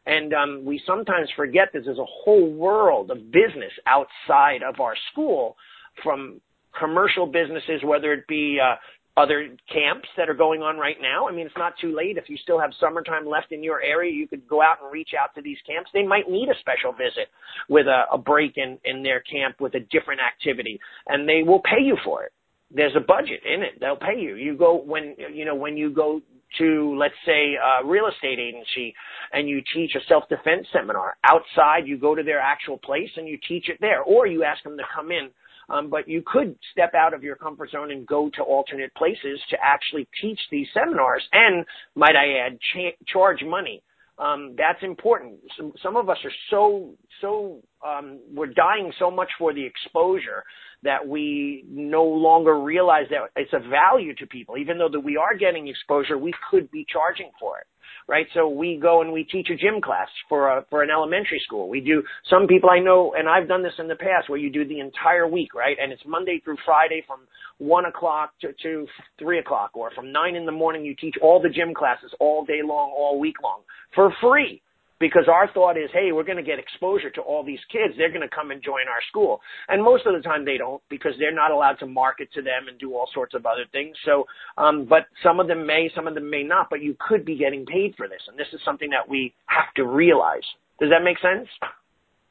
And 0.06 0.32
um, 0.32 0.64
we 0.64 0.81
sometimes 0.87 1.28
forget 1.34 1.69
that 1.75 1.82
there's 1.84 1.99
a 1.99 2.06
whole 2.25 2.52
world 2.52 3.11
of 3.11 3.32
business 3.32 3.72
outside 3.87 4.62
of 4.62 4.78
our 4.78 4.94
school 5.11 5.56
from 6.05 6.40
commercial 6.78 7.26
businesses, 7.26 7.82
whether 7.82 8.12
it 8.12 8.28
be 8.28 8.58
uh, 8.62 8.76
other 9.16 9.49
camps 9.72 10.08
that 10.16 10.28
are 10.28 10.34
going 10.34 10.62
on 10.62 10.76
right 10.76 10.96
now. 11.00 11.28
I 11.28 11.32
mean, 11.32 11.46
it's 11.46 11.56
not 11.56 11.75
too 11.81 11.94
late. 11.94 12.16
If 12.16 12.28
you 12.28 12.37
still 12.37 12.58
have 12.58 12.70
summertime 12.81 13.26
left 13.26 13.52
in 13.52 13.62
your 13.62 13.81
area, 13.81 14.12
you 14.12 14.26
could 14.26 14.46
go 14.49 14.61
out 14.61 14.82
and 14.82 14.90
reach 14.93 15.11
out 15.20 15.34
to 15.37 15.43
these 15.43 15.58
camps. 15.66 15.90
They 15.94 16.02
might 16.02 16.28
need 16.28 16.49
a 16.49 16.58
special 16.58 16.93
visit 16.93 17.28
with 17.69 17.87
a, 17.87 18.05
a 18.12 18.19
break 18.19 18.56
in, 18.56 18.78
in 18.84 19.02
their 19.02 19.20
camp 19.20 19.61
with 19.61 19.75
a 19.75 19.81
different 19.81 20.20
activity, 20.20 20.81
and 21.06 21.28
they 21.28 21.43
will 21.46 21.61
pay 21.61 21.82
you 21.82 21.96
for 22.05 22.25
it. 22.25 22.32
There's 22.75 22.96
a 22.96 23.00
budget 23.00 23.40
in 23.44 23.62
it. 23.62 23.78
They'll 23.78 23.96
pay 23.96 24.19
you. 24.19 24.34
You 24.34 24.56
go 24.56 24.82
when, 24.82 25.14
you 25.32 25.44
know, 25.44 25.55
when 25.55 25.76
you 25.76 25.90
go 25.90 26.20
to, 26.58 26.96
let's 26.99 27.14
say, 27.25 27.55
a 27.55 27.87
real 27.87 28.06
estate 28.08 28.40
agency 28.40 28.94
and 29.32 29.49
you 29.49 29.62
teach 29.75 29.94
a 29.94 30.05
self-defense 30.08 30.66
seminar 30.72 31.16
outside, 31.22 31.87
you 31.87 31.99
go 31.99 32.16
to 32.16 32.22
their 32.25 32.40
actual 32.40 32.78
place 32.78 33.11
and 33.16 33.28
you 33.28 33.38
teach 33.49 33.69
it 33.69 33.78
there, 33.81 34.02
or 34.02 34.26
you 34.26 34.43
ask 34.43 34.62
them 34.64 34.76
to 34.76 34.84
come 34.94 35.12
in 35.12 35.31
um, 35.69 35.90
but 35.90 36.08
you 36.08 36.22
could 36.26 36.56
step 36.72 36.93
out 36.94 37.14
of 37.14 37.22
your 37.22 37.37
comfort 37.37 37.70
zone 37.70 37.90
and 37.90 38.06
go 38.06 38.31
to 38.34 38.43
alternate 38.43 38.94
places 38.94 39.40
to 39.50 39.56
actually 39.62 40.08
teach 40.20 40.38
these 40.50 40.66
seminars 40.75 41.22
and, 41.32 41.64
might 41.94 42.16
I 42.16 42.46
add, 42.46 42.58
cha- 42.72 42.96
charge 43.06 43.43
money. 43.44 43.82
Um, 44.19 44.55
that's 44.56 44.82
important. 44.82 45.40
Some, 45.56 45.72
some 45.82 45.96
of 45.96 46.08
us 46.08 46.19
are 46.25 46.32
so, 46.50 46.94
so, 47.20 47.62
um, 47.84 48.20
we're 48.32 48.46
dying 48.46 48.93
so 48.99 49.11
much 49.11 49.28
for 49.38 49.52
the 49.52 49.64
exposure 49.64 50.44
that 50.84 51.06
we 51.06 51.64
no 51.69 52.05
longer 52.05 52.61
realize 52.61 53.06
that 53.11 53.31
it's 53.34 53.52
a 53.52 53.69
value 53.69 54.14
to 54.16 54.26
people. 54.26 54.56
Even 54.56 54.78
though 54.78 54.90
that 54.90 55.00
we 55.00 55.16
are 55.16 55.37
getting 55.37 55.66
exposure, 55.66 56.16
we 56.16 56.33
could 56.49 56.71
be 56.71 56.87
charging 56.88 57.30
for 57.40 57.59
it 57.59 57.66
right? 58.09 58.26
So 58.35 58.49
we 58.49 58.79
go 58.81 59.00
and 59.03 59.12
we 59.12 59.25
teach 59.25 59.49
a 59.50 59.57
gym 59.57 59.81
class 59.81 60.09
for 60.29 60.49
a, 60.49 60.64
for 60.71 60.83
an 60.83 60.91
elementary 60.91 61.41
school. 61.45 61.69
We 61.69 61.81
do 61.81 62.03
some 62.29 62.47
people 62.47 62.71
I 62.71 62.79
know, 62.79 63.14
and 63.17 63.29
I've 63.29 63.49
done 63.49 63.62
this 63.62 63.73
in 63.79 63.88
the 63.88 63.97
past, 63.97 64.29
where 64.29 64.38
you 64.38 64.50
do 64.50 64.67
the 64.67 64.81
entire 64.81 65.26
week, 65.26 65.55
right? 65.55 65.76
And 65.81 65.93
it's 65.93 66.03
Monday 66.07 66.41
through 66.45 66.57
Friday 66.64 67.03
from 67.07 67.21
one 67.59 67.85
o'clock 67.85 68.33
to, 68.41 68.49
to 68.62 68.87
three 69.19 69.38
o'clock, 69.38 69.71
or 69.75 69.91
from 69.93 70.12
nine 70.12 70.35
in 70.35 70.47
the 70.47 70.53
morning. 70.53 70.85
You 70.85 70.95
teach 70.95 71.14
all 71.23 71.41
the 71.41 71.49
gym 71.49 71.75
classes 71.75 72.12
all 72.21 72.45
day 72.45 72.61
long, 72.64 72.93
all 72.97 73.19
week 73.19 73.37
long, 73.43 73.61
for 73.95 74.12
free 74.21 74.61
because 75.04 75.28
our 75.28 75.52
thought 75.52 75.76
is, 75.76 75.90
hey, 75.92 76.12
we're 76.12 76.25
going 76.25 76.38
to 76.38 76.42
get 76.42 76.58
exposure 76.58 77.11
to 77.11 77.20
all 77.20 77.44
these 77.44 77.58
kids. 77.70 77.92
They're 77.99 78.08
going 78.08 78.26
to 78.26 78.34
come 78.34 78.50
and 78.52 78.62
join 78.62 78.88
our 78.88 79.02
school. 79.11 79.42
And 79.68 79.84
most 79.84 80.06
of 80.06 80.14
the 80.14 80.23
time 80.23 80.46
they 80.46 80.56
don't 80.56 80.80
because 80.88 81.12
they're 81.18 81.34
not 81.34 81.50
allowed 81.50 81.75
to 81.80 81.87
market 81.87 82.32
to 82.32 82.40
them 82.40 82.68
and 82.68 82.78
do 82.78 82.94
all 82.94 83.06
sorts 83.12 83.34
of 83.34 83.44
other 83.44 83.66
things. 83.70 83.94
So, 84.06 84.25
um, 84.56 84.87
but 84.88 85.02
some 85.23 85.40
of 85.40 85.46
them 85.46 85.66
may, 85.66 85.90
some 85.94 86.06
of 86.06 86.14
them 86.14 86.30
may 86.30 86.42
not, 86.42 86.68
but 86.70 86.80
you 86.80 86.96
could 87.06 87.26
be 87.26 87.37
getting 87.37 87.66
paid 87.66 87.92
for 87.99 88.08
this. 88.08 88.23
And 88.28 88.38
this 88.38 88.46
is 88.54 88.61
something 88.64 88.88
that 88.90 89.06
we 89.06 89.34
have 89.44 89.75
to 89.76 89.84
realize. 89.84 90.46
Does 90.80 90.88
that 90.88 91.04
make 91.04 91.18
sense? 91.18 91.49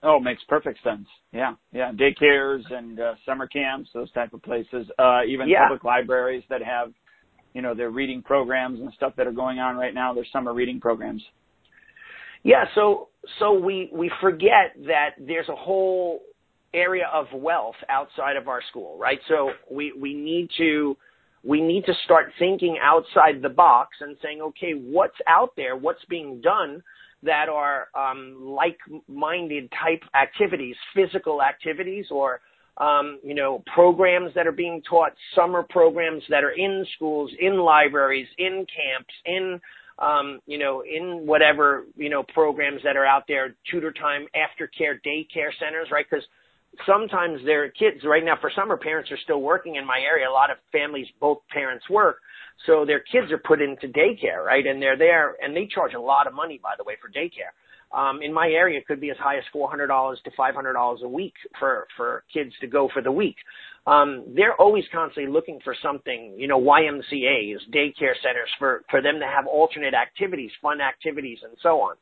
Oh, 0.02 0.20
makes 0.20 0.42
perfect 0.50 0.80
sense. 0.84 1.08
Yeah, 1.32 1.54
yeah. 1.72 1.92
Daycares 1.92 2.64
and 2.74 3.00
uh, 3.00 3.14
summer 3.24 3.46
camps, 3.46 3.92
those 3.94 4.12
type 4.14 4.34
of 4.34 4.42
places. 4.42 4.88
Uh, 4.98 5.22
even 5.28 5.48
Yeah. 5.48 5.62
public 5.68 5.84
libraries 5.84 6.44
that 6.50 6.64
have, 6.64 6.92
you 7.54 7.62
know, 7.62 7.76
their 7.76 7.92
reading 7.92 8.24
programs 8.24 8.80
and 8.80 8.92
stuff 8.94 9.14
that 9.18 9.28
are 9.28 9.32
going 9.32 9.60
on 9.60 9.76
right 9.76 9.94
now. 9.94 10.12
Their 10.12 10.26
summer 10.34 10.54
reading 10.56 10.80
programs. 10.82 11.24
Yeah, 12.44 12.66
so 12.76 13.10
so 13.40 13.54
we 13.54 13.90
we 13.94 14.12
forget 14.22 14.76
that 14.86 15.12
there's 15.18 15.50
a 15.50 15.56
whole 15.56 16.20
area 16.74 17.06
of 17.14 17.28
wealth 17.34 17.76
outside 17.90 18.36
of 18.36 18.48
our 18.48 18.62
school, 18.70 18.98
right? 18.98 19.20
So 19.28 19.52
we 19.72 19.94
we 19.94 20.14
need 20.14 20.50
to 20.58 20.98
we 21.44 21.62
need 21.62 21.86
to 21.86 21.94
start 22.06 22.32
thinking 22.40 22.78
outside 22.82 23.42
the 23.42 23.50
box 23.50 23.98
and 24.02 24.18
saying, 24.22 24.42
okay, 24.42 24.72
what's 24.74 25.18
out 25.28 25.52
there? 25.56 25.76
What's 25.76 26.04
being 26.10 26.42
done 26.42 26.82
that 27.22 27.48
are 27.50 27.88
um, 27.96 28.38
like-minded 28.46 29.72
type 29.72 30.04
activities, 30.16 30.76
physical 30.96 31.42
activities, 31.42 32.06
or 32.12 32.42
um, 32.78 33.20
you 33.24 33.36
know, 33.36 33.64
programs 33.74 34.34
that 34.36 34.48
are 34.48 34.52
being 34.54 34.82
taught, 34.90 35.12
summer 35.36 35.64
programs 35.70 36.24
that 36.30 36.44
are 36.44 36.52
in 36.52 36.86
schools, 36.96 37.32
in 37.40 37.58
libraries, 37.60 38.28
in 38.38 38.66
camps, 38.66 39.14
in 39.26 39.62
um, 40.00 40.40
you 40.46 40.58
know, 40.58 40.84
in 40.84 41.26
whatever, 41.26 41.86
you 41.96 42.10
know, 42.10 42.24
programs 42.34 42.82
that 42.84 42.98
are 42.98 43.06
out 43.06 43.24
there, 43.28 43.56
tutor 43.70 43.92
time, 43.92 44.26
aftercare, 44.36 44.96
daycare 45.06 45.52
centers, 45.60 45.90
right? 45.92 46.06
Because 46.10 46.26
sometimes 46.86 47.40
their 47.46 47.70
kids, 47.70 48.04
right 48.04 48.24
now 48.24 48.36
for 48.40 48.52
summer, 48.56 48.78
parents 48.78 49.12
are 49.12 49.18
still 49.24 49.42
working 49.42 49.76
in 49.76 49.86
my 49.86 50.00
area. 50.00 50.28
A 50.28 50.32
lot 50.32 50.50
of 50.50 50.58
families, 50.72 51.08
both 51.20 51.40
parents 51.52 51.88
work. 51.90 52.18
So 52.66 52.86
their 52.86 53.00
kids 53.00 53.32
are 53.32 53.38
put 53.38 53.62
into 53.62 53.88
daycare, 53.88 54.44
right? 54.46 54.66
And 54.66 54.82
they're 54.82 54.98
there 54.98 55.36
and 55.42 55.56
they 55.56 55.68
charge 55.74 55.94
a 55.94 56.00
lot 56.00 56.28
of 56.28 56.34
money, 56.34 56.60
by 56.62 56.74
the 56.78 56.84
way, 56.84 56.96
for 57.02 57.10
daycare. 57.10 57.54
Um, 57.94 58.24
in 58.24 58.34
my 58.34 58.48
area, 58.48 58.80
it 58.80 58.88
could 58.88 59.00
be 59.00 59.12
as 59.12 59.18
high 59.18 59.38
as 59.38 59.44
$400 59.54 59.88
to 60.24 60.32
$500 60.32 61.02
a 61.04 61.08
week 61.08 61.34
for, 61.60 61.86
for 61.96 62.24
kids 62.34 62.52
to 62.62 62.68
go 62.68 62.90
for 62.92 63.04
the 63.04 63.12
week. 63.12 63.36
Um, 63.86 64.24
they're 64.36 64.56
always 64.56 64.86
constantly 64.94 65.32
looking 65.32 65.60
for 65.64 65.76
something, 65.84 66.34
you 66.38 66.48
know, 66.48 66.60
YMCA's, 66.60 67.62
daycare 67.74 68.16
centers 68.22 68.50
for, 68.58 68.84
for 68.90 69.02
them 69.02 69.20
to 69.20 69.26
have 69.26 69.46
alternate 69.46 69.94
activities, 69.94 70.52
fun 70.62 70.80
activities 70.80 71.40
and 71.44 71.54
so 71.62 71.82
on. 71.82 71.96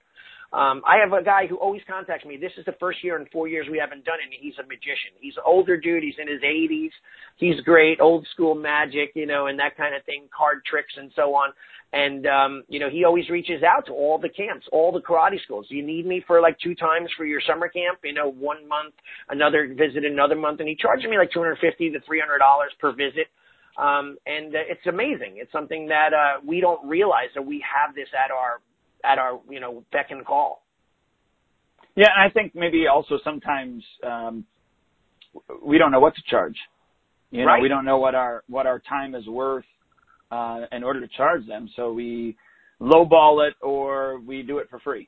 Um, 0.53 0.81
I 0.86 0.98
have 0.98 1.13
a 1.13 1.24
guy 1.24 1.48
who 1.48 1.55
always 1.55 1.81
contacts 1.88 2.25
me. 2.25 2.36
This 2.36 2.51
is 2.58 2.65
the 2.65 2.75
first 2.77 3.01
year 3.03 3.17
in 3.17 3.25
four 3.31 3.48
years 3.48 3.67
we 3.72 3.77
haven't 3.77 4.03
done 4.03 4.17
it. 4.20 4.38
He's 4.38 4.55
a 4.60 4.63
magician. 4.63 5.15
He's 5.22 5.38
an 5.38 5.43
older 5.46 5.77
dude. 5.77 6.03
He's 6.03 6.20
in 6.20 6.27
his 6.27 6.41
80s. 6.41 6.91
He's 7.38 7.62
great, 7.62 8.01
old 8.01 8.27
school 8.34 8.53
magic, 8.53 9.12
you 9.15 9.25
know, 9.25 9.48
and 9.48 9.58
that 9.60 9.77
kind 9.77 9.96
of 9.96 10.03
thing, 10.03 10.27
card 10.36 10.65
tricks 10.65 10.93
and 10.98 11.10
so 11.15 11.36
on. 11.36 11.51
And 11.93 12.27
um, 12.27 12.63
you 12.67 12.79
know, 12.79 12.89
he 12.89 13.05
always 13.05 13.29
reaches 13.29 13.63
out 13.63 13.86
to 13.86 13.93
all 13.93 14.17
the 14.17 14.27
camps, 14.27 14.65
all 14.74 14.91
the 14.91 15.00
karate 15.00 15.41
schools. 15.43 15.67
You 15.70 15.86
need 15.86 16.05
me 16.05 16.22
for 16.27 16.41
like 16.41 16.58
two 16.60 16.75
times 16.75 17.10
for 17.15 17.25
your 17.25 17.41
summer 17.48 17.70
camp, 17.70 18.00
you 18.03 18.13
know, 18.13 18.29
one 18.29 18.67
month, 18.67 18.93
another 19.29 19.67
visit 19.70 20.03
another 20.03 20.36
month, 20.36 20.60
and 20.60 20.67
he 20.67 20.75
charges 20.75 21.10
me 21.10 21.17
like 21.17 21.31
250 21.31 21.91
to 21.91 22.00
300 22.05 22.39
dollars 22.39 22.72
per 22.79 22.91
visit. 22.91 23.27
Um, 23.77 24.17
and 24.25 24.53
uh, 24.53 24.67
it's 24.67 24.86
amazing. 24.86 25.39
It's 25.39 25.51
something 25.51 25.88
that 25.88 26.12
uh, 26.13 26.41
we 26.46 26.60
don't 26.60 26.86
realize 26.88 27.31
that 27.36 27.46
we 27.46 27.63
have 27.63 27.96
this 27.96 28.08
at 28.12 28.31
our 28.31 28.60
at 29.03 29.17
our 29.17 29.39
you 29.50 29.60
know 29.60 29.84
beck 29.91 30.08
and 30.12 30.25
call. 30.25 30.63
Yeah, 31.96 32.08
and 32.15 32.29
I 32.29 32.34
think 32.34 32.55
maybe 32.55 32.88
also 32.88 33.20
sometimes 33.24 33.84
um, 34.05 34.46
we 35.63 35.77
don't 35.77 35.91
know 35.91 36.00
what 36.00 36.15
to 36.15 36.22
charge. 36.29 36.55
You 37.31 37.41
know, 37.41 37.48
right. 37.48 37.62
we 37.62 37.67
don't 37.67 37.86
know 37.86 37.98
what 37.98 38.15
our 38.15 38.43
what 38.48 38.65
our 38.65 38.79
time 38.79 39.15
is 39.15 39.27
worth 39.27 39.65
uh, 40.31 40.65
in 40.72 40.84
order 40.84 41.00
to 41.00 41.08
charge 41.15 41.48
them, 41.48 41.70
so 41.75 41.91
we 41.93 42.38
lowball 42.81 43.48
it 43.48 43.55
or 43.62 44.20
we 44.20 44.41
do 44.41 44.58
it 44.58 44.70
for 44.70 44.79
free. 44.79 45.08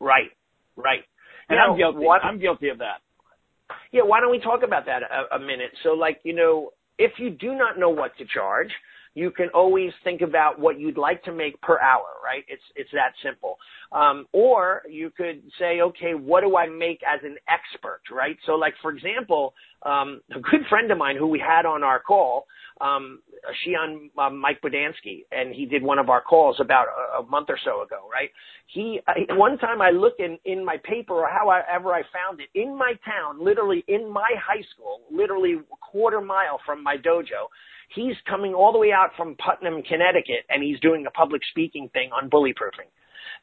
Right, 0.00 0.30
right. 0.76 1.00
And 1.48 1.56
now, 1.56 1.72
I'm 1.72 1.78
guilty. 1.78 1.98
What, 1.98 2.24
I'm 2.24 2.38
guilty 2.38 2.68
of 2.68 2.78
that. 2.78 3.00
Yeah, 3.92 4.02
why 4.02 4.20
don't 4.20 4.30
we 4.30 4.38
talk 4.38 4.62
about 4.62 4.86
that 4.86 5.02
a, 5.02 5.36
a 5.36 5.38
minute? 5.38 5.70
So, 5.82 5.90
like, 5.90 6.20
you 6.24 6.34
know, 6.34 6.70
if 6.98 7.12
you 7.18 7.30
do 7.30 7.54
not 7.54 7.78
know 7.78 7.90
what 7.90 8.16
to 8.18 8.24
charge, 8.26 8.70
you 9.14 9.30
can 9.30 9.48
always 9.54 9.92
think 10.04 10.20
about 10.20 10.58
what 10.58 10.78
you'd 10.78 10.98
like 10.98 11.22
to 11.24 11.32
make 11.32 11.60
per 11.60 11.78
hour, 11.80 12.06
right? 12.24 12.44
It's 12.48 12.62
it's 12.76 12.90
that 12.92 13.12
simple. 13.22 13.56
Um, 13.90 14.26
or 14.32 14.82
you 14.88 15.10
could 15.16 15.42
say, 15.58 15.80
okay, 15.80 16.12
what 16.14 16.42
do 16.42 16.56
I 16.56 16.66
make 16.66 17.00
as 17.02 17.20
an 17.24 17.36
expert, 17.48 18.00
right? 18.12 18.36
So, 18.46 18.52
like 18.52 18.74
for 18.82 18.90
example, 18.90 19.54
um, 19.82 20.20
a 20.30 20.40
good 20.40 20.60
friend 20.68 20.90
of 20.90 20.98
mine 20.98 21.16
who 21.16 21.26
we 21.26 21.38
had 21.38 21.64
on 21.66 21.82
our 21.82 22.00
call, 22.00 22.46
um, 22.80 23.20
Shihan 23.66 24.10
um, 24.18 24.38
Mike 24.38 24.60
Bodansky, 24.60 25.24
and 25.32 25.54
he 25.54 25.64
did 25.64 25.82
one 25.82 25.98
of 25.98 26.10
our 26.10 26.20
calls 26.20 26.56
about 26.60 26.86
a, 26.88 27.22
a 27.22 27.26
month 27.26 27.48
or 27.48 27.58
so 27.64 27.82
ago, 27.82 28.08
right? 28.12 28.30
He 28.66 29.00
I, 29.06 29.34
one 29.34 29.58
time 29.58 29.80
I 29.80 29.90
looked 29.90 30.20
in 30.20 30.38
in 30.44 30.64
my 30.64 30.76
paper 30.84 31.14
or 31.14 31.28
however 31.28 31.92
I 31.92 32.02
found 32.12 32.40
it 32.40 32.48
in 32.54 32.76
my 32.76 32.92
town, 33.04 33.42
literally 33.42 33.84
in 33.88 34.10
my 34.10 34.30
high 34.38 34.62
school, 34.74 35.00
literally 35.10 35.54
a 35.54 35.76
quarter 35.80 36.20
mile 36.20 36.60
from 36.66 36.82
my 36.82 36.96
dojo 36.96 37.48
He's 37.94 38.16
coming 38.28 38.54
all 38.54 38.72
the 38.72 38.78
way 38.78 38.92
out 38.92 39.10
from 39.16 39.36
Putnam, 39.36 39.82
Connecticut, 39.82 40.44
and 40.48 40.62
he's 40.62 40.80
doing 40.80 41.06
a 41.06 41.10
public 41.10 41.42
speaking 41.50 41.88
thing 41.92 42.10
on 42.12 42.28
bully 42.28 42.52
proofing. 42.54 42.86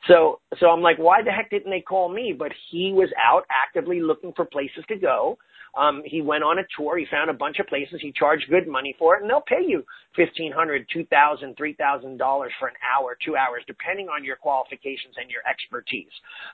So, 0.08 0.40
so 0.60 0.68
I'm 0.68 0.82
like, 0.82 0.98
why 0.98 1.22
the 1.24 1.32
heck 1.32 1.50
didn't 1.50 1.72
they 1.72 1.82
call 1.82 2.10
me? 2.10 2.34
But 2.38 2.52
he 2.70 2.92
was 2.94 3.10
out 3.24 3.46
actively 3.50 4.02
looking 4.02 4.34
for 4.36 4.46
places 4.46 4.84
to 4.90 4.98
go. 4.98 5.38
Um, 5.78 6.04
he 6.06 6.22
went 6.22 6.44
on 6.44 6.60
a 6.60 6.64
tour. 6.78 6.98
He 6.98 7.06
found 7.12 7.30
a 7.30 7.34
bunch 7.34 7.60
of 7.60 7.68
places. 7.68 8.00
He 8.02 8.14
charged 8.14 8.50
good 8.50 8.68
money 8.68 8.96
for 8.98 9.16
it, 9.16 9.22
and 9.22 9.30
they'll 9.30 9.42
pay 9.42 9.64
you 9.66 9.84
fifteen 10.16 10.52
hundred, 10.52 10.88
two 10.92 11.06
thousand, 11.06 11.58
three 11.58 11.74
thousand 11.74 12.18
dollars 12.18 12.54
for 12.60 12.70
an 12.70 12.75
hour, 12.80 13.18
two 13.24 13.36
hours, 13.36 13.62
depending 13.68 14.08
on 14.08 14.24
your 14.24 14.38
qualifications 14.38 15.16
and 15.18 15.30
your 15.30 15.42
expertise. 15.50 16.12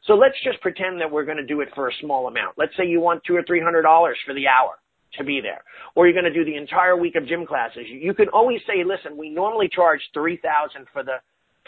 So 0.07 0.13
let's 0.13 0.37
just 0.43 0.59
pretend 0.61 0.99
that 1.01 1.11
we're 1.11 1.25
going 1.25 1.37
to 1.37 1.45
do 1.45 1.61
it 1.61 1.69
for 1.75 1.87
a 1.87 1.93
small 2.01 2.27
amount. 2.27 2.57
Let's 2.57 2.75
say 2.77 2.87
you 2.87 2.99
want 2.99 3.21
two 3.23 3.35
or 3.35 3.43
three 3.45 3.61
hundred 3.61 3.83
dollars 3.83 4.17
for 4.25 4.33
the 4.33 4.47
hour 4.47 4.80
to 5.17 5.23
be 5.23 5.41
there. 5.41 5.63
Or 5.95 6.07
you're 6.07 6.19
going 6.19 6.31
to 6.31 6.33
do 6.33 6.45
the 6.45 6.55
entire 6.55 6.95
week 6.95 7.15
of 7.15 7.27
gym 7.27 7.45
classes. 7.45 7.83
You, 7.87 7.99
you 7.99 8.13
can 8.13 8.29
always 8.29 8.59
say, 8.67 8.83
listen, 8.85 9.17
we 9.17 9.29
normally 9.29 9.69
charge 9.73 10.01
3000 10.13 10.85
for 10.93 11.03
the, 11.03 11.17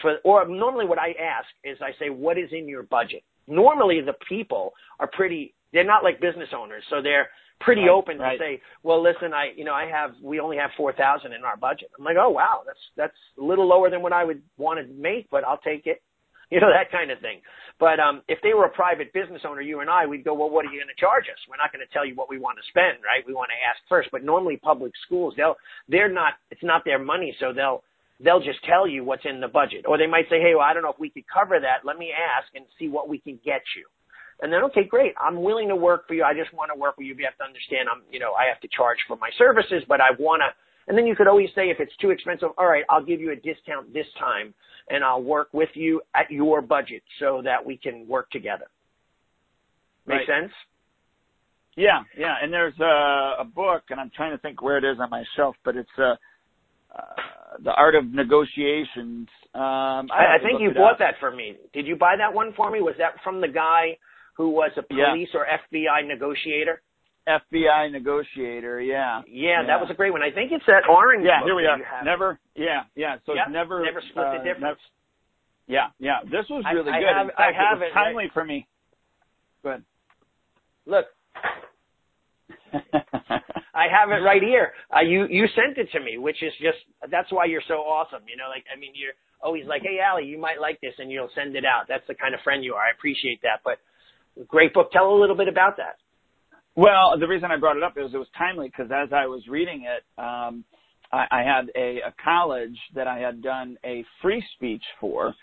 for, 0.02 0.18
or 0.24 0.48
normally 0.48 0.86
what 0.86 1.00
I 1.00 1.10
ask 1.10 1.48
is 1.64 1.78
I 1.82 1.92
say, 2.00 2.10
what 2.10 2.38
is 2.38 2.50
in 2.52 2.68
your 2.68 2.84
budget? 2.84 3.24
Normally 3.48 4.02
the 4.02 4.16
people 4.28 4.74
are 5.00 5.10
pretty, 5.12 5.54
they're 5.72 5.84
not 5.84 6.04
like 6.04 6.22
business 6.22 6.50
owners. 6.56 6.84
So 6.90 7.02
they're 7.02 7.30
pretty 7.60 7.82
right, 7.82 7.92
open 7.92 8.18
right. 8.18 8.38
to 8.38 8.44
say, 8.44 8.62
well, 8.84 9.02
listen, 9.02 9.34
I, 9.34 9.52
you 9.56 9.66
know, 9.66 9.74
I 9.74 9.86
have, 9.86 10.12
we 10.22 10.40
only 10.40 10.58
have 10.58 10.72
4000 10.78 11.34
in 11.34 11.44
our 11.44 11.58
budget. 11.58 11.92
I'm 11.98 12.06
like, 12.06 12.18
oh 12.20 12.30
wow, 12.30 12.62
that's, 12.66 12.80
that's 12.96 13.18
a 13.40 13.44
little 13.44 13.68
lower 13.68 13.90
than 13.90 14.02
what 14.02 14.14
I 14.14 14.24
would 14.24 14.42
want 14.58 14.80
to 14.80 14.94
make, 14.94 15.30
but 15.30 15.44
I'll 15.44 15.58
take 15.58 15.86
it 15.86 16.02
you 16.56 16.62
know 16.62 16.70
that 16.70 16.94
kind 16.94 17.10
of 17.10 17.18
thing. 17.20 17.42
But 17.80 18.00
um, 18.00 18.22
if 18.30 18.38
they 18.46 18.54
were 18.54 18.66
a 18.66 18.70
private 18.70 19.12
business 19.14 19.42
owner, 19.42 19.62
you 19.62 19.82
and 19.82 19.90
I, 19.90 20.06
we'd 20.06 20.24
go, 20.24 20.36
well, 20.38 20.50
what 20.50 20.66
are 20.66 20.70
you 20.70 20.78
going 20.78 20.94
to 20.94 21.02
charge 21.02 21.26
us? 21.26 21.42
We're 21.50 21.58
not 21.58 21.74
going 21.74 21.82
to 21.82 21.92
tell 21.92 22.06
you 22.06 22.14
what 22.14 22.30
we 22.30 22.38
want 22.38 22.62
to 22.62 22.66
spend, 22.70 23.02
right? 23.02 23.26
We 23.26 23.34
want 23.34 23.50
to 23.50 23.60
ask 23.66 23.82
first. 23.90 24.10
But 24.14 24.24
normally, 24.24 24.58
public 24.58 24.94
schools, 25.06 25.34
they'll 25.36 25.58
they're 25.90 26.14
not. 26.14 26.38
It's 26.52 26.64
not 26.64 26.86
their 26.86 27.02
money, 27.02 27.36
so 27.42 27.52
they'll 27.52 27.82
they'll 28.22 28.44
just 28.44 28.62
tell 28.70 28.88
you 28.88 29.04
what's 29.04 29.26
in 29.26 29.42
the 29.42 29.50
budget, 29.50 29.90
or 29.90 29.98
they 29.98 30.08
might 30.08 30.30
say, 30.30 30.40
hey, 30.40 30.54
well, 30.54 30.64
I 30.64 30.74
don't 30.74 30.84
know 30.84 30.94
if 30.94 31.02
we 31.02 31.10
could 31.10 31.26
cover 31.26 31.60
that. 31.60 31.82
Let 31.84 31.98
me 31.98 32.14
ask 32.14 32.48
and 32.54 32.64
see 32.78 32.88
what 32.88 33.10
we 33.10 33.18
can 33.18 33.42
get 33.44 33.66
you. 33.76 33.90
And 34.42 34.52
then, 34.52 34.64
okay, 34.70 34.84
great. 34.84 35.14
I'm 35.18 35.42
willing 35.42 35.70
to 35.70 35.76
work 35.76 36.08
for 36.08 36.14
you. 36.14 36.24
I 36.24 36.34
just 36.34 36.54
want 36.54 36.70
to 36.74 36.78
work 36.78 36.98
with 36.98 37.08
you. 37.08 37.16
You 37.16 37.26
have 37.26 37.38
to 37.38 37.46
understand, 37.48 37.88
I'm, 37.88 38.02
you 38.12 38.20
know, 38.20 38.34
I 38.34 38.50
have 38.52 38.60
to 38.62 38.70
charge 38.76 38.98
for 39.08 39.16
my 39.16 39.30
services, 39.38 39.84
but 39.88 40.02
I 40.02 40.12
want 40.20 40.42
to 40.42 40.52
and 40.88 40.98
then 40.98 41.06
you 41.08 41.16
could 41.16 41.28
always 41.28 41.50
say 41.56 41.70
if 41.70 41.80
it's 41.80 41.96
too 41.98 42.10
expensive, 42.10 42.50
all 42.58 42.68
right, 42.68 42.84
I'll 42.90 43.04
give 43.04 43.22
you 43.22 43.32
a 43.32 43.36
discount 43.36 43.94
this 43.94 44.08
time 44.20 44.54
and 44.90 45.04
I'll 45.04 45.22
work 45.22 45.50
with 45.54 45.70
you 45.74 46.02
at 46.16 46.30
your 46.32 46.62
budget 46.62 47.04
so 47.20 47.42
that 47.44 47.66
we 47.66 47.78
can 47.78 48.08
work 48.08 48.30
together. 48.32 48.66
Make 50.06 50.28
right. 50.28 50.42
sense? 50.42 50.52
Yeah, 51.76 52.02
yeah. 52.18 52.36
And 52.42 52.52
there's 52.52 52.78
a, 52.80 53.42
a 53.42 53.46
book, 53.46 53.84
and 53.90 54.00
I'm 54.00 54.12
trying 54.16 54.32
to 54.32 54.38
think 54.38 54.62
where 54.62 54.78
it 54.78 54.84
is 54.84 54.98
on 55.00 55.10
my 55.10 55.24
shelf, 55.36 55.56
but 55.64 55.76
it's 55.76 55.90
uh, 55.98 56.16
uh, 56.94 57.00
the 57.64 57.72
Art 57.72 57.96
of 57.96 58.06
Negotiations. 58.12 59.28
Um, 59.56 60.10
I, 60.12 60.38
I, 60.38 60.44
think 60.44 60.62
you 60.62 60.72
bought 60.74 61.00
that 61.00 61.16
for 61.20 61.32
me. 61.32 61.56
Did 61.74 61.88
you 61.88 61.96
buy 61.96 62.16
that 62.18 62.34
one 62.34 62.54
for 62.56 62.70
me? 62.70 62.82
Was 62.82 62.96
that 63.00 63.14
from 63.24 63.42
the 63.42 63.48
guy 63.48 63.98
who 64.36 64.50
was 64.50 64.72
a 64.78 64.82
police 64.82 65.30
yeah. 65.34 65.40
or 65.40 65.46
FBI 65.46 66.08
negotiator? 66.08 66.82
FBI 67.28 67.92
negotiator, 67.92 68.82
yeah. 68.82 69.22
yeah. 69.28 69.62
Yeah, 69.62 69.68
that 69.68 69.80
was 69.80 69.90
a 69.90 69.94
great 69.94 70.12
one. 70.12 70.22
I 70.22 70.32
think 70.32 70.52
it's 70.52 70.66
that 70.68 70.84
orange. 70.90 71.26
Yeah, 71.26 71.44
here 71.44 71.56
we 71.56 71.66
are. 71.66 71.78
Never, 72.04 72.40
yeah, 72.56 72.84
yeah. 72.96 73.16
So 73.26 73.34
Yep, 73.34 73.48
it's 73.48 73.54
never, 73.54 73.84
never 73.86 74.02
split 74.02 74.26
the 74.34 74.40
uh, 74.42 74.44
difference. 74.44 74.62
never- 74.62 74.78
yeah, 75.66 75.88
yeah. 76.00 76.20
This 76.26 76.46
was 76.50 76.66
really 76.74 76.92
I 76.92 77.00
good. 77.00 77.08
have- 77.08 77.28
In 77.28 77.32
I 77.38 77.52
have 77.56 77.82
it 77.82 77.86
it, 77.86 77.96
right- 77.96 78.06
timely 78.06 78.26
for 78.34 78.44
me. 78.44 78.68
Good. 79.64 79.84
Look, 80.86 81.06
I 82.74 83.88
have 83.88 84.10
it 84.12 84.22
right 84.26 84.42
here. 84.42 84.74
Uh, 84.94 85.00
you 85.02 85.26
you 85.30 85.46
sent 85.56 85.78
it 85.78 85.90
to 85.94 86.00
me, 86.02 86.18
which 86.18 86.44
is 86.44 86.52
just 86.62 86.78
that's 87.10 87.32
why 87.32 87.46
you're 87.46 87.64
so 87.68 87.76
awesome. 87.76 88.24
You 88.28 88.36
know, 88.36 88.50
like 88.50 88.66
I 88.68 88.78
mean, 88.78 88.92
you're 88.94 89.14
always 89.42 89.66
like, 89.66 89.84
hey, 89.84 90.00
Allie, 90.04 90.26
you 90.26 90.38
might 90.38 90.60
like 90.60 90.82
this, 90.82 90.94
and 91.00 91.10
you'll 91.10 91.30
send 91.36 91.56
it 91.56 91.64
out. 91.64 91.86
That's 91.88 92.06
the 92.08 92.16
kind 92.16 92.34
of 92.36 92.42
friend 92.42 92.64
you 92.64 92.74
are. 92.74 92.84
I 92.84 92.92
appreciate 92.92 93.42
that. 93.44 93.62
But 93.64 93.80
great 94.48 94.74
book. 94.74 94.92
Tell 94.92 95.10
a 95.10 95.18
little 95.20 95.36
bit 95.38 95.48
about 95.48 95.78
that. 95.78 95.96
Well, 96.76 97.18
the 97.20 97.28
reason 97.28 97.52
I 97.52 97.58
brought 97.58 97.78
it 97.78 97.84
up 97.84 97.98
is 97.98 98.14
it 98.14 98.18
was 98.18 98.28
timely 98.38 98.68
because 98.68 98.92
as 98.92 99.14
I 99.14 99.28
was 99.28 99.48
reading 99.48 99.86
it, 99.86 100.04
um, 100.22 100.64
I, 101.12 101.26
I 101.30 101.44
had 101.44 101.70
a, 101.76 102.00
a 102.08 102.14
college 102.24 102.78
that 102.96 103.08
I 103.08 103.20
had 103.20 103.44
done 103.44 103.78
a 103.86 104.04
free 104.22 104.44
speech 104.56 104.84
for, 105.00 105.36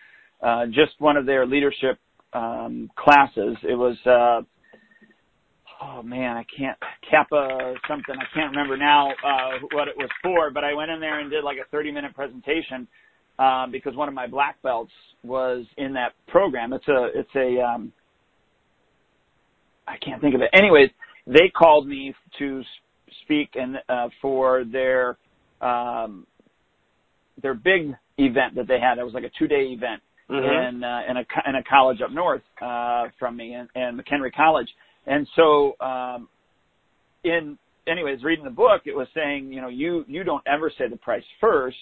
uh, 0.43 0.67
just 0.67 0.93
one 0.99 1.17
of 1.17 1.27
their 1.27 1.47
leadership 1.47 1.99
um, 2.33 2.91
classes. 2.97 3.57
It 3.63 3.77
was, 3.77 3.97
uh, 4.07 4.43
oh 5.85 6.03
man, 6.03 6.37
I 6.37 6.45
can't 6.57 6.79
Kappa 7.09 7.75
something. 7.89 8.15
I 8.19 8.35
can't 8.35 8.51
remember 8.51 8.77
now 8.77 9.11
uh, 9.11 9.59
what 9.73 9.87
it 9.87 9.97
was 9.97 10.11
for, 10.23 10.51
but 10.51 10.65
I 10.65 10.75
went 10.75 10.91
in 10.91 10.99
there 10.99 11.21
and 11.21 11.31
did 11.31 11.45
like 11.45 11.59
a 11.59 11.69
30 11.71 11.93
minute 11.93 12.15
presentation 12.15 12.89
um, 13.39 13.71
because 13.71 13.95
one 13.95 14.09
of 14.09 14.15
my 14.15 14.27
black 14.27 14.61
belts 14.63 14.93
was 15.23 15.65
in 15.77 15.93
that 15.95 16.13
program. 16.27 16.73
It's 16.73 16.89
a, 16.89 17.09
it's 17.15 17.35
a, 17.37 17.61
um, 17.63 17.93
I 19.87 19.97
can't 20.05 20.21
think 20.21 20.35
of 20.35 20.41
it. 20.41 20.51
Anyways, 20.53 20.91
they 21.33 21.49
called 21.49 21.87
me 21.87 22.15
to 22.39 22.63
speak 23.23 23.51
and 23.55 23.77
uh, 23.89 24.09
for 24.21 24.65
their 24.65 25.17
um, 25.61 26.27
their 27.43 27.55
big 27.55 27.95
event 28.19 28.55
that 28.57 28.67
they 28.69 28.81
had. 28.81 28.99
It 28.99 29.05
was 29.05 29.15
like 29.15 29.25
a 29.25 29.31
two 29.39 29.49
day 29.49 29.67
event 29.73 30.03
Mm-hmm. 30.31 30.77
in 30.77 30.85
uh, 30.85 31.01
in 31.09 31.17
a 31.17 31.25
in 31.49 31.57
a 31.57 31.63
college 31.65 32.01
up 32.03 32.13
north 32.13 32.43
uh, 32.63 33.07
from 33.19 33.37
me, 33.37 33.55
and, 33.55 33.69
and 33.75 33.99
McHenry 33.99 34.33
College. 34.33 34.69
And 35.09 35.27
so, 35.35 35.75
um, 35.81 36.29
in 37.25 37.59
anyways, 37.89 38.23
reading 38.23 38.45
the 38.45 38.51
book, 38.51 38.83
it 38.87 38.95
was 38.95 39.09
saying, 39.13 39.53
you 39.53 39.61
know, 39.61 39.67
you 39.69 40.05
you 40.07 40.23
don't 40.23 40.45
ever 40.47 40.71
say 40.79 40.89
the 40.89 40.97
price 40.97 41.25
first. 41.41 41.77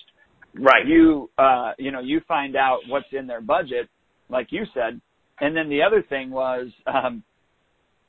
Right. 0.59 0.87
You 0.87 1.28
uh, 1.37 1.73
you 1.78 1.90
know, 1.90 2.00
you 2.00 2.23
find 2.26 2.57
out 2.57 2.78
what's 2.88 3.12
in 3.12 3.26
their 3.26 3.43
budget, 3.43 3.90
like 4.31 4.47
you 4.49 4.64
said, 4.73 4.99
and 5.40 5.55
then 5.55 5.69
the 5.69 5.83
other 5.83 6.02
thing 6.09 6.31
was. 6.31 6.69
Um, 6.87 7.23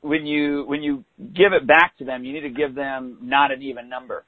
when 0.02 0.26
you 0.26 0.64
when 0.66 0.82
you 0.82 1.04
give 1.34 1.52
it 1.52 1.66
back 1.66 1.96
to 1.98 2.04
them, 2.04 2.24
you 2.24 2.32
need 2.32 2.40
to 2.40 2.50
give 2.50 2.74
them 2.74 3.18
not 3.20 3.52
an 3.52 3.62
even 3.62 3.88
number. 3.88 4.24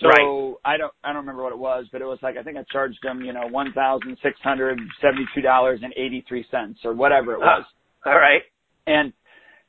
So 0.00 0.08
Right. 0.08 0.74
I 0.74 0.76
don't 0.76 0.92
I 1.04 1.08
don't 1.08 1.22
remember 1.22 1.42
what 1.42 1.52
it 1.52 1.58
was, 1.58 1.86
but 1.92 2.00
it 2.00 2.06
was 2.06 2.18
like 2.22 2.36
I 2.36 2.42
think 2.42 2.56
I 2.56 2.64
charged 2.72 2.98
them 3.02 3.20
you 3.22 3.32
know 3.32 3.46
one 3.48 3.72
thousand 3.72 4.16
six 4.22 4.38
hundred 4.42 4.78
seventy 5.00 5.26
two 5.34 5.42
dollars 5.42 5.80
and 5.82 5.92
eighty 5.96 6.24
three 6.28 6.46
cents 6.50 6.80
or 6.84 6.94
whatever 6.94 7.34
it 7.34 7.40
was. 7.40 7.64
All 8.06 8.18
right. 8.18 8.42
And 8.86 9.12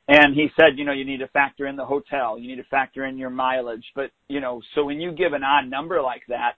and 0.08 0.34
he 0.34 0.48
said, 0.56 0.76
you 0.78 0.84
know, 0.84 0.92
you 0.92 1.04
need 1.04 1.18
to 1.18 1.28
factor 1.28 1.66
in 1.66 1.74
the 1.74 1.84
hotel, 1.84 2.38
you 2.38 2.48
need 2.48 2.62
to 2.62 2.68
factor 2.68 3.06
in 3.06 3.18
your 3.18 3.30
mileage, 3.30 3.84
but 3.94 4.10
you 4.28 4.40
know, 4.40 4.62
so 4.74 4.84
when 4.84 5.00
you 5.00 5.12
give 5.12 5.32
an 5.32 5.42
odd 5.42 5.68
number 5.68 6.00
like 6.00 6.22
that, 6.28 6.52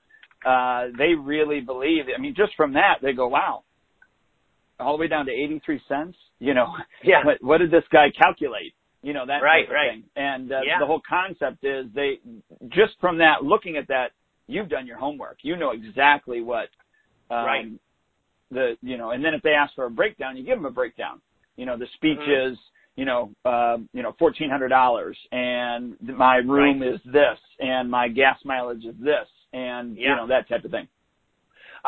uh, 0.46 0.88
they 0.96 1.14
really 1.14 1.60
believe. 1.60 2.04
I 2.14 2.20
mean, 2.20 2.34
just 2.36 2.52
from 2.56 2.74
that, 2.74 2.96
they 3.02 3.12
go, 3.12 3.26
wow, 3.26 3.64
all 4.80 4.96
the 4.96 5.00
way 5.00 5.08
down 5.08 5.26
to 5.26 5.32
eighty 5.32 5.60
three 5.64 5.80
cents. 5.88 6.16
You 6.38 6.54
know, 6.54 6.72
yeah. 7.02 7.24
What, 7.24 7.42
what 7.42 7.58
did 7.58 7.70
this 7.70 7.84
guy 7.90 8.10
calculate? 8.10 8.74
You 9.02 9.12
know 9.12 9.26
that 9.26 9.42
right, 9.42 9.66
right. 9.70 9.92
thing. 9.92 10.04
And 10.16 10.52
uh, 10.52 10.60
Yeah. 10.64 10.78
the 10.80 10.86
whole 10.86 11.00
concept 11.08 11.64
is 11.64 11.86
they 11.94 12.18
just 12.68 12.94
from 13.00 13.18
that 13.18 13.44
looking 13.44 13.76
at 13.76 13.86
that, 13.88 14.12
you've 14.48 14.68
done 14.68 14.86
your 14.86 14.98
homework. 14.98 15.38
You 15.42 15.56
know 15.56 15.70
exactly 15.70 16.40
what. 16.42 16.68
Um, 17.30 17.44
Right. 17.44 17.66
The 18.50 18.76
you 18.82 18.96
know, 18.96 19.10
and 19.10 19.22
then 19.24 19.34
if 19.34 19.42
they 19.42 19.50
ask 19.52 19.74
for 19.74 19.84
a 19.84 19.90
breakdown, 19.90 20.36
you 20.36 20.42
give 20.42 20.56
them 20.56 20.64
a 20.64 20.70
breakdown. 20.70 21.20
You 21.56 21.66
know, 21.66 21.76
the 21.76 21.86
speech 21.96 22.18
Mhm. 22.18 22.52
is 22.52 22.58
you 22.96 23.04
know, 23.04 23.30
uh, 23.44 23.76
you 23.92 24.02
know, 24.02 24.12
fourteen 24.18 24.50
hundred 24.50 24.68
dollars, 24.68 25.16
and 25.30 25.96
my 26.00 26.36
room 26.38 26.82
is 26.82 27.00
this, 27.04 27.38
and 27.60 27.88
my 27.88 28.08
gas 28.08 28.38
mileage 28.44 28.84
is 28.84 28.96
this, 28.98 29.28
and 29.52 29.96
you 29.96 30.08
know 30.08 30.26
that 30.26 30.48
type 30.48 30.64
of 30.64 30.72
thing. 30.72 30.88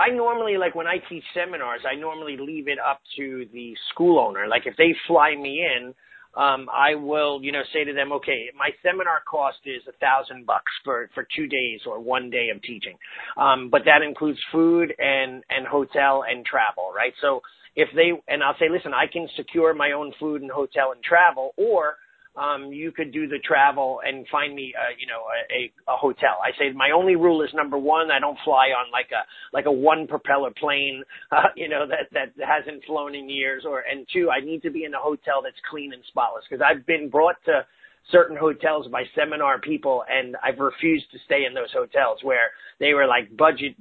I 0.01 0.09
normally 0.11 0.57
like 0.57 0.75
when 0.75 0.87
I 0.87 0.97
teach 1.09 1.25
seminars, 1.35 1.81
I 1.91 1.95
normally 1.95 2.37
leave 2.39 2.69
it 2.69 2.79
up 2.79 3.01
to 3.17 3.47
the 3.53 3.75
school 3.93 4.19
owner. 4.19 4.49
Like 4.49 4.63
if 4.65 4.77
they 4.77 4.95
fly 5.07 5.37
me 5.37 5.61
in, 5.61 5.95
um, 6.37 6.69
I 6.73 6.95
will, 6.95 7.43
you 7.43 7.53
know, 7.53 7.63
say 7.73 7.85
to 7.85 7.93
them, 7.93 8.13
okay, 8.13 8.47
my 8.57 8.71
seminar 8.83 9.21
cost 9.29 9.59
is 9.67 9.83
a 9.89 9.93
thousand 9.99 10.47
bucks 10.47 10.73
for 10.85 11.11
for 11.15 11.27
two 11.37 11.47
days 11.47 11.81
or 11.87 12.01
one 12.01 12.31
day 12.31 12.49
of 12.55 12.63
teaching, 12.63 12.97
um, 13.37 13.69
but 13.69 13.83
that 13.85 14.03
includes 14.03 14.39
food 14.53 14.95
and 14.99 15.43
and 15.51 15.67
hotel 15.67 16.25
and 16.29 16.47
travel, 16.47 16.93
right? 16.97 17.13
So 17.21 17.41
if 17.75 17.89
they 17.95 18.13
and 18.33 18.43
I'll 18.43 18.57
say, 18.59 18.69
listen, 18.71 18.93
I 18.95 19.07
can 19.13 19.29
secure 19.37 19.75
my 19.75 19.93
own 19.93 20.13
food 20.21 20.41
and 20.41 20.51
hotel 20.51 20.93
and 20.95 21.03
travel, 21.03 21.53
or 21.57 21.97
um, 22.41 22.73
you 22.73 22.91
could 22.91 23.13
do 23.13 23.29
the 23.29 23.39
travel 23.39 24.01
and 24.07 24.27
find 24.29 24.55
me, 24.55 24.73
uh, 24.77 24.95
you 24.99 25.07
know, 25.07 25.21
a, 25.29 25.93
a, 25.93 25.95
a 25.95 25.97
hotel. 25.97 26.41
I 26.43 26.57
say 26.59 26.73
my 26.73 26.91
only 26.91 27.15
rule 27.15 27.43
is 27.43 27.51
number 27.53 27.77
one, 27.77 28.11
I 28.11 28.19
don't 28.19 28.39
fly 28.45 28.69
on 28.73 28.91
like 28.91 29.11
a 29.13 29.23
like 29.55 29.67
a 29.67 29.73
one 29.73 30.07
propeller 30.07 30.51
plane, 30.59 31.03
uh, 31.33 31.53
you 31.55 31.69
know, 31.69 31.87
that 31.87 32.09
that 32.13 32.33
hasn't 32.45 32.85
flown 32.87 33.15
in 33.15 33.29
years. 33.29 33.65
Or 33.67 33.81
and 33.81 34.07
two, 34.13 34.31
I 34.31 34.45
need 34.45 34.63
to 34.63 34.71
be 34.71 34.85
in 34.85 34.95
a 34.95 34.99
hotel 34.99 35.43
that's 35.43 35.61
clean 35.71 35.93
and 35.93 36.03
spotless 36.09 36.45
because 36.49 36.65
I've 36.65 36.87
been 36.87 37.11
brought 37.11 37.37
to 37.45 37.67
certain 38.11 38.37
hotels 38.37 38.87
by 38.89 39.05
seminar 39.15 39.61
people 39.61 40.05
and 40.11 40.37
I've 40.43 40.59
refused 40.59 41.11
to 41.13 41.19
stay 41.27 41.45
in 41.45 41.55
those 41.55 41.71
hotels 41.73 42.19
where 42.23 42.51
they 42.79 42.95
were 42.95 43.07
like 43.07 43.37
budget 43.37 43.77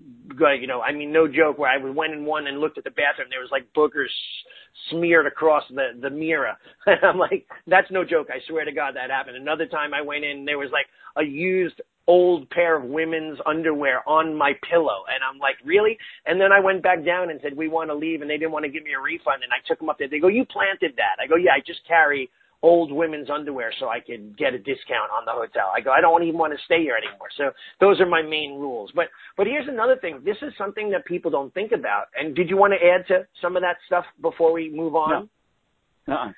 you 0.59 0.67
know 0.67 0.81
I 0.81 0.91
mean 0.91 1.11
no 1.11 1.27
joke 1.27 1.57
where 1.57 1.71
I 1.71 1.77
went 1.77 2.13
in 2.13 2.25
one 2.25 2.47
and 2.47 2.59
looked 2.59 2.77
at 2.77 2.83
the 2.83 2.91
bathroom 2.91 3.27
there 3.29 3.41
was 3.41 3.51
like 3.51 3.73
boogers 3.73 4.13
smeared 4.89 5.25
across 5.25 5.63
the 5.69 5.89
the 6.01 6.09
mirror. 6.09 6.53
And 6.85 6.99
I'm 7.03 7.17
like 7.17 7.47
that's 7.67 7.89
no 7.91 8.03
joke 8.03 8.27
I 8.29 8.39
swear 8.47 8.65
to 8.65 8.71
god 8.71 8.95
that 8.95 9.09
happened. 9.09 9.37
Another 9.37 9.65
time 9.65 9.93
I 9.93 10.01
went 10.01 10.25
in 10.25 10.45
there 10.45 10.57
was 10.57 10.71
like 10.71 10.87
a 11.17 11.27
used 11.27 11.81
old 12.07 12.49
pair 12.49 12.75
of 12.75 12.83
women's 12.83 13.37
underwear 13.45 14.07
on 14.09 14.35
my 14.35 14.53
pillow 14.69 15.05
and 15.07 15.23
I'm 15.23 15.39
like 15.39 15.57
really? 15.65 15.97
And 16.25 16.39
then 16.39 16.51
I 16.51 16.59
went 16.59 16.83
back 16.83 17.05
down 17.05 17.29
and 17.29 17.39
said 17.41 17.57
we 17.57 17.67
want 17.67 17.89
to 17.89 17.95
leave 17.95 18.21
and 18.21 18.29
they 18.29 18.37
didn't 18.37 18.51
want 18.51 18.65
to 18.65 18.71
give 18.71 18.83
me 18.83 18.93
a 18.93 19.01
refund 19.01 19.43
and 19.43 19.51
I 19.51 19.65
took 19.67 19.79
them 19.79 19.89
up 19.89 19.97
there. 19.97 20.09
They 20.09 20.19
go 20.19 20.27
you 20.27 20.45
planted 20.45 20.93
that. 20.97 21.17
I 21.23 21.27
go 21.27 21.35
yeah 21.35 21.51
I 21.55 21.61
just 21.65 21.81
carry 21.87 22.29
old 22.61 22.91
women's 22.91 23.29
underwear 23.29 23.71
so 23.79 23.87
I 23.87 23.99
could 23.99 24.37
get 24.37 24.53
a 24.53 24.57
discount 24.57 25.11
on 25.15 25.25
the 25.25 25.31
hotel. 25.31 25.71
I 25.75 25.81
go, 25.81 25.91
I 25.91 26.01
don't 26.01 26.23
even 26.23 26.37
want 26.37 26.53
to 26.53 26.59
stay 26.65 26.81
here 26.81 26.95
anymore. 26.95 27.29
So 27.37 27.51
those 27.79 28.01
are 28.01 28.05
my 28.05 28.21
main 28.21 28.59
rules. 28.59 28.91
But 28.93 29.05
but 29.37 29.47
here's 29.47 29.67
another 29.67 29.95
thing. 29.95 30.21
This 30.25 30.37
is 30.41 30.53
something 30.57 30.89
that 30.91 31.05
people 31.05 31.31
don't 31.31 31.53
think 31.53 31.71
about. 31.71 32.05
And 32.15 32.35
did 32.35 32.49
you 32.49 32.57
want 32.57 32.73
to 32.73 32.85
add 32.85 33.07
to 33.07 33.25
some 33.41 33.55
of 33.55 33.61
that 33.61 33.77
stuff 33.85 34.05
before 34.21 34.51
we 34.51 34.69
move 34.69 34.95
on? 34.95 35.29
No. 36.07 36.13
Uh-uh. 36.13 36.31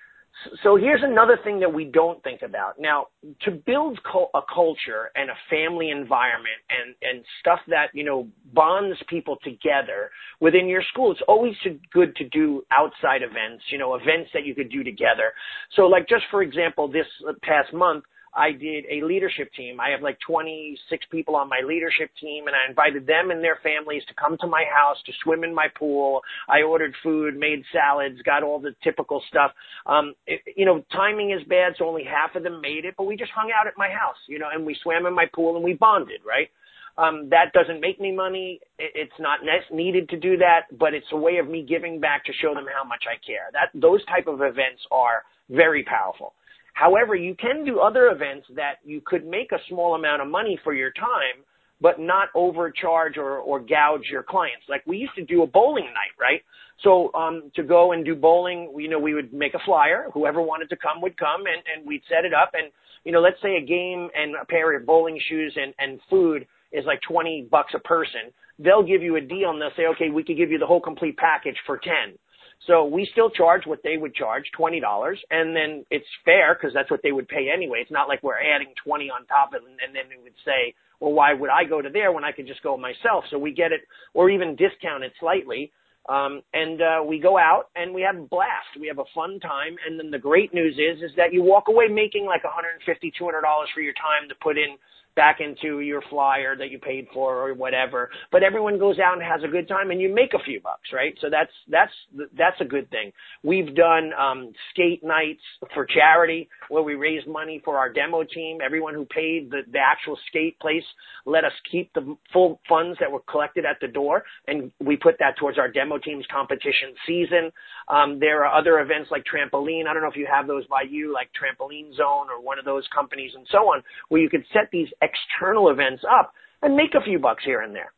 So 0.63 0.75
here's 0.75 1.03
another 1.03 1.37
thing 1.43 1.59
that 1.59 1.71
we 1.71 1.85
don't 1.85 2.21
think 2.23 2.41
about. 2.41 2.79
Now, 2.79 3.07
to 3.41 3.51
build 3.51 3.99
a 4.33 4.39
culture 4.53 5.11
and 5.15 5.29
a 5.29 5.35
family 5.49 5.91
environment 5.91 6.57
and, 6.69 6.95
and 7.01 7.23
stuff 7.39 7.59
that, 7.67 7.87
you 7.93 8.03
know, 8.03 8.27
bonds 8.53 8.97
people 9.07 9.37
together 9.43 10.09
within 10.39 10.67
your 10.67 10.83
school, 10.91 11.11
it's 11.11 11.21
always 11.27 11.53
good 11.93 12.15
to 12.15 12.27
do 12.29 12.63
outside 12.71 13.21
events, 13.21 13.63
you 13.69 13.77
know, 13.77 13.95
events 13.95 14.31
that 14.33 14.45
you 14.45 14.55
could 14.55 14.71
do 14.71 14.83
together. 14.83 15.31
So 15.75 15.83
like 15.83 16.07
just 16.07 16.23
for 16.31 16.41
example, 16.41 16.87
this 16.87 17.07
past 17.43 17.73
month, 17.73 18.03
I 18.33 18.51
did 18.51 18.85
a 18.89 19.05
leadership 19.05 19.51
team. 19.55 19.79
I 19.79 19.89
have 19.89 20.01
like 20.01 20.17
26 20.25 21.05
people 21.11 21.35
on 21.35 21.49
my 21.49 21.61
leadership 21.65 22.11
team 22.19 22.47
and 22.47 22.55
I 22.55 22.69
invited 22.69 23.05
them 23.07 23.31
and 23.31 23.43
their 23.43 23.59
families 23.63 24.03
to 24.07 24.13
come 24.13 24.37
to 24.41 24.47
my 24.47 24.63
house 24.71 24.97
to 25.05 25.11
swim 25.23 25.43
in 25.43 25.53
my 25.53 25.67
pool. 25.77 26.21
I 26.47 26.61
ordered 26.61 26.93
food, 27.03 27.37
made 27.37 27.63
salads, 27.73 28.21
got 28.23 28.43
all 28.43 28.59
the 28.59 28.75
typical 28.83 29.21
stuff. 29.27 29.51
Um, 29.85 30.13
it, 30.27 30.41
you 30.55 30.65
know, 30.65 30.83
timing 30.93 31.31
is 31.31 31.43
bad, 31.47 31.73
so 31.77 31.87
only 31.87 32.03
half 32.03 32.35
of 32.35 32.43
them 32.43 32.61
made 32.61 32.85
it, 32.85 32.95
but 32.97 33.05
we 33.05 33.17
just 33.17 33.31
hung 33.31 33.51
out 33.51 33.67
at 33.67 33.73
my 33.77 33.89
house, 33.89 34.17
you 34.27 34.39
know, 34.39 34.47
and 34.53 34.65
we 34.65 34.77
swam 34.81 35.05
in 35.05 35.13
my 35.13 35.25
pool 35.33 35.55
and 35.55 35.63
we 35.63 35.73
bonded, 35.73 36.21
right? 36.27 36.49
Um, 36.97 37.29
that 37.29 37.53
doesn't 37.53 37.81
make 37.81 37.99
me 37.99 38.11
money. 38.13 38.59
It's 38.77 39.13
not 39.19 39.39
ne- 39.43 39.75
needed 39.75 40.09
to 40.09 40.17
do 40.17 40.37
that, 40.37 40.77
but 40.77 40.93
it's 40.93 41.07
a 41.11 41.17
way 41.17 41.37
of 41.37 41.47
me 41.49 41.65
giving 41.67 41.99
back 41.99 42.25
to 42.25 42.33
show 42.33 42.53
them 42.53 42.65
how 42.73 42.87
much 42.87 43.03
I 43.09 43.15
care. 43.25 43.49
That 43.53 43.69
those 43.79 44.03
type 44.05 44.27
of 44.27 44.41
events 44.41 44.83
are 44.91 45.23
very 45.49 45.83
powerful. 45.83 46.33
However, 46.73 47.15
you 47.15 47.35
can 47.35 47.63
do 47.65 47.79
other 47.79 48.07
events 48.07 48.47
that 48.55 48.75
you 48.83 49.01
could 49.05 49.25
make 49.25 49.51
a 49.51 49.59
small 49.69 49.95
amount 49.95 50.21
of 50.21 50.27
money 50.27 50.59
for 50.63 50.73
your 50.73 50.91
time, 50.91 51.43
but 51.79 51.99
not 51.99 52.29
overcharge 52.35 53.17
or, 53.17 53.37
or 53.37 53.59
gouge 53.59 54.05
your 54.11 54.23
clients. 54.23 54.65
Like 54.69 54.83
we 54.85 54.97
used 54.97 55.15
to 55.15 55.25
do 55.25 55.43
a 55.43 55.47
bowling 55.47 55.85
night, 55.85 56.15
right? 56.19 56.41
So 56.83 57.13
um, 57.13 57.51
to 57.55 57.63
go 57.63 57.91
and 57.91 58.03
do 58.05 58.15
bowling, 58.15 58.73
you 58.77 58.89
know, 58.89 58.99
we 58.99 59.13
would 59.13 59.33
make 59.33 59.53
a 59.53 59.59
flyer. 59.65 60.07
Whoever 60.13 60.41
wanted 60.41 60.69
to 60.69 60.75
come 60.75 61.01
would 61.01 61.17
come, 61.17 61.41
and, 61.41 61.61
and 61.75 61.85
we'd 61.85 62.01
set 62.09 62.25
it 62.25 62.33
up. 62.33 62.51
And 62.53 62.71
you 63.03 63.11
know, 63.11 63.19
let's 63.19 63.41
say 63.41 63.57
a 63.57 63.65
game 63.65 64.09
and 64.15 64.35
a 64.41 64.45
pair 64.45 64.75
of 64.75 64.85
bowling 64.85 65.19
shoes 65.27 65.55
and, 65.55 65.73
and 65.79 65.99
food 66.09 66.47
is 66.71 66.85
like 66.85 66.99
twenty 67.07 67.47
bucks 67.49 67.73
a 67.75 67.79
person. 67.79 68.31
They'll 68.59 68.83
give 68.83 69.01
you 69.01 69.15
a 69.15 69.21
deal, 69.21 69.49
and 69.49 69.59
they'll 69.59 69.75
say, 69.75 69.87
okay, 69.95 70.09
we 70.09 70.23
could 70.23 70.37
give 70.37 70.51
you 70.51 70.59
the 70.59 70.67
whole 70.67 70.81
complete 70.81 71.17
package 71.17 71.57
for 71.65 71.77
ten. 71.77 72.17
So 72.67 72.85
we 72.85 73.09
still 73.11 73.31
charge 73.31 73.63
what 73.65 73.81
they 73.83 73.97
would 73.97 74.13
charge, 74.13 74.45
twenty 74.55 74.79
dollars, 74.79 75.19
and 75.31 75.55
then 75.55 75.83
it's 75.89 76.05
fair 76.23 76.53
because 76.53 76.73
that's 76.73 76.91
what 76.91 77.01
they 77.01 77.11
would 77.11 77.27
pay 77.27 77.49
anyway. 77.51 77.79
It's 77.81 77.91
not 77.91 78.07
like 78.07 78.21
we're 78.21 78.37
adding 78.37 78.73
twenty 78.83 79.09
on 79.09 79.25
top 79.25 79.49
of 79.49 79.63
it, 79.63 79.67
and, 79.67 79.95
then 79.95 80.03
we 80.09 80.21
would 80.21 80.37
say, 80.45 80.75
well, 80.99 81.11
why 81.11 81.33
would 81.33 81.49
I 81.49 81.63
go 81.67 81.81
to 81.81 81.89
there 81.89 82.11
when 82.11 82.23
I 82.23 82.31
could 82.31 82.45
just 82.45 82.61
go 82.61 82.77
myself? 82.77 83.25
So 83.31 83.39
we 83.39 83.51
get 83.51 83.71
it, 83.71 83.81
or 84.13 84.29
even 84.29 84.55
discount 84.55 85.03
it 85.03 85.13
slightly, 85.19 85.71
um, 86.07 86.43
and 86.53 86.81
uh, 86.81 87.03
we 87.03 87.19
go 87.19 87.37
out 87.37 87.69
and 87.75 87.95
we 87.95 88.03
have 88.03 88.15
a 88.15 88.27
blast. 88.27 88.77
We 88.79 88.87
have 88.87 88.99
a 88.99 89.09
fun 89.15 89.39
time, 89.39 89.75
and 89.87 89.99
then 89.99 90.11
the 90.11 90.19
great 90.19 90.53
news 90.53 90.77
is, 90.77 91.01
is 91.01 91.15
that 91.17 91.33
you 91.33 91.41
walk 91.41 91.65
away 91.67 91.87
making 91.89 92.25
like 92.25 92.43
one 92.43 92.53
hundred 92.53 92.77
and 92.77 92.83
fifty, 92.85 93.11
two 93.17 93.25
hundred 93.25 93.41
dollars 93.41 93.69
for 93.73 93.81
your 93.81 93.93
time 93.93 94.29
to 94.29 94.35
put 94.35 94.57
in 94.57 94.77
back 95.15 95.39
into 95.39 95.81
your 95.81 96.01
flyer 96.09 96.55
that 96.57 96.71
you 96.71 96.79
paid 96.79 97.07
for 97.13 97.47
or 97.47 97.53
whatever. 97.53 98.09
But 98.31 98.43
everyone 98.43 98.79
goes 98.79 98.99
out 98.99 99.13
and 99.13 99.21
has 99.21 99.41
a 99.43 99.47
good 99.51 99.67
time 99.67 99.91
and 99.91 99.99
you 100.01 100.13
make 100.13 100.33
a 100.33 100.43
few 100.43 100.61
bucks, 100.61 100.89
right? 100.93 101.15
So 101.21 101.29
that's 101.29 101.51
that's 101.69 101.91
that's 102.37 102.59
a 102.61 102.65
good 102.65 102.89
thing. 102.89 103.11
We've 103.43 103.73
done 103.75 104.11
um 104.19 104.51
skate 104.71 105.03
nights 105.03 105.41
for 105.73 105.85
charity 105.85 106.49
where 106.69 106.83
we 106.83 106.95
raised 106.95 107.27
money 107.27 107.61
for 107.63 107.77
our 107.77 107.91
demo 107.91 108.23
team. 108.23 108.59
Everyone 108.63 108.93
who 108.93 109.05
paid 109.05 109.51
the, 109.51 109.61
the 109.71 109.79
actual 109.79 110.17
skate 110.27 110.59
place 110.59 110.83
let 111.25 111.43
us 111.43 111.53
keep 111.71 111.93
the 111.93 112.15
full 112.33 112.59
funds 112.67 112.97
that 112.99 113.11
were 113.11 113.21
collected 113.29 113.65
at 113.65 113.77
the 113.81 113.87
door 113.87 114.23
and 114.47 114.71
we 114.79 114.95
put 114.95 115.15
that 115.19 115.37
towards 115.39 115.57
our 115.57 115.69
demo 115.69 115.97
team's 115.97 116.25
competition 116.31 116.93
season. 117.07 117.51
Um 117.91 118.19
there 118.19 118.45
are 118.45 118.57
other 118.57 118.79
events 118.79 119.11
like 119.11 119.23
trampoline. 119.25 119.85
I 119.85 119.93
don't 119.93 120.01
know 120.01 120.09
if 120.09 120.15
you 120.15 120.27
have 120.31 120.47
those 120.47 120.65
by 120.67 120.83
you, 120.89 121.13
like 121.13 121.29
Trampoline 121.35 121.93
Zone 121.95 122.27
or 122.31 122.41
one 122.41 122.57
of 122.57 122.65
those 122.65 122.87
companies 122.95 123.31
and 123.35 123.45
so 123.51 123.57
on, 123.71 123.83
where 124.09 124.21
you 124.21 124.29
could 124.29 124.45
set 124.53 124.69
these 124.71 124.87
external 125.01 125.69
events 125.69 126.03
up 126.09 126.33
and 126.61 126.75
make 126.75 126.95
a 126.95 127.03
few 127.03 127.19
bucks 127.19 127.43
here 127.45 127.61
and 127.61 127.75
there. 127.75 127.91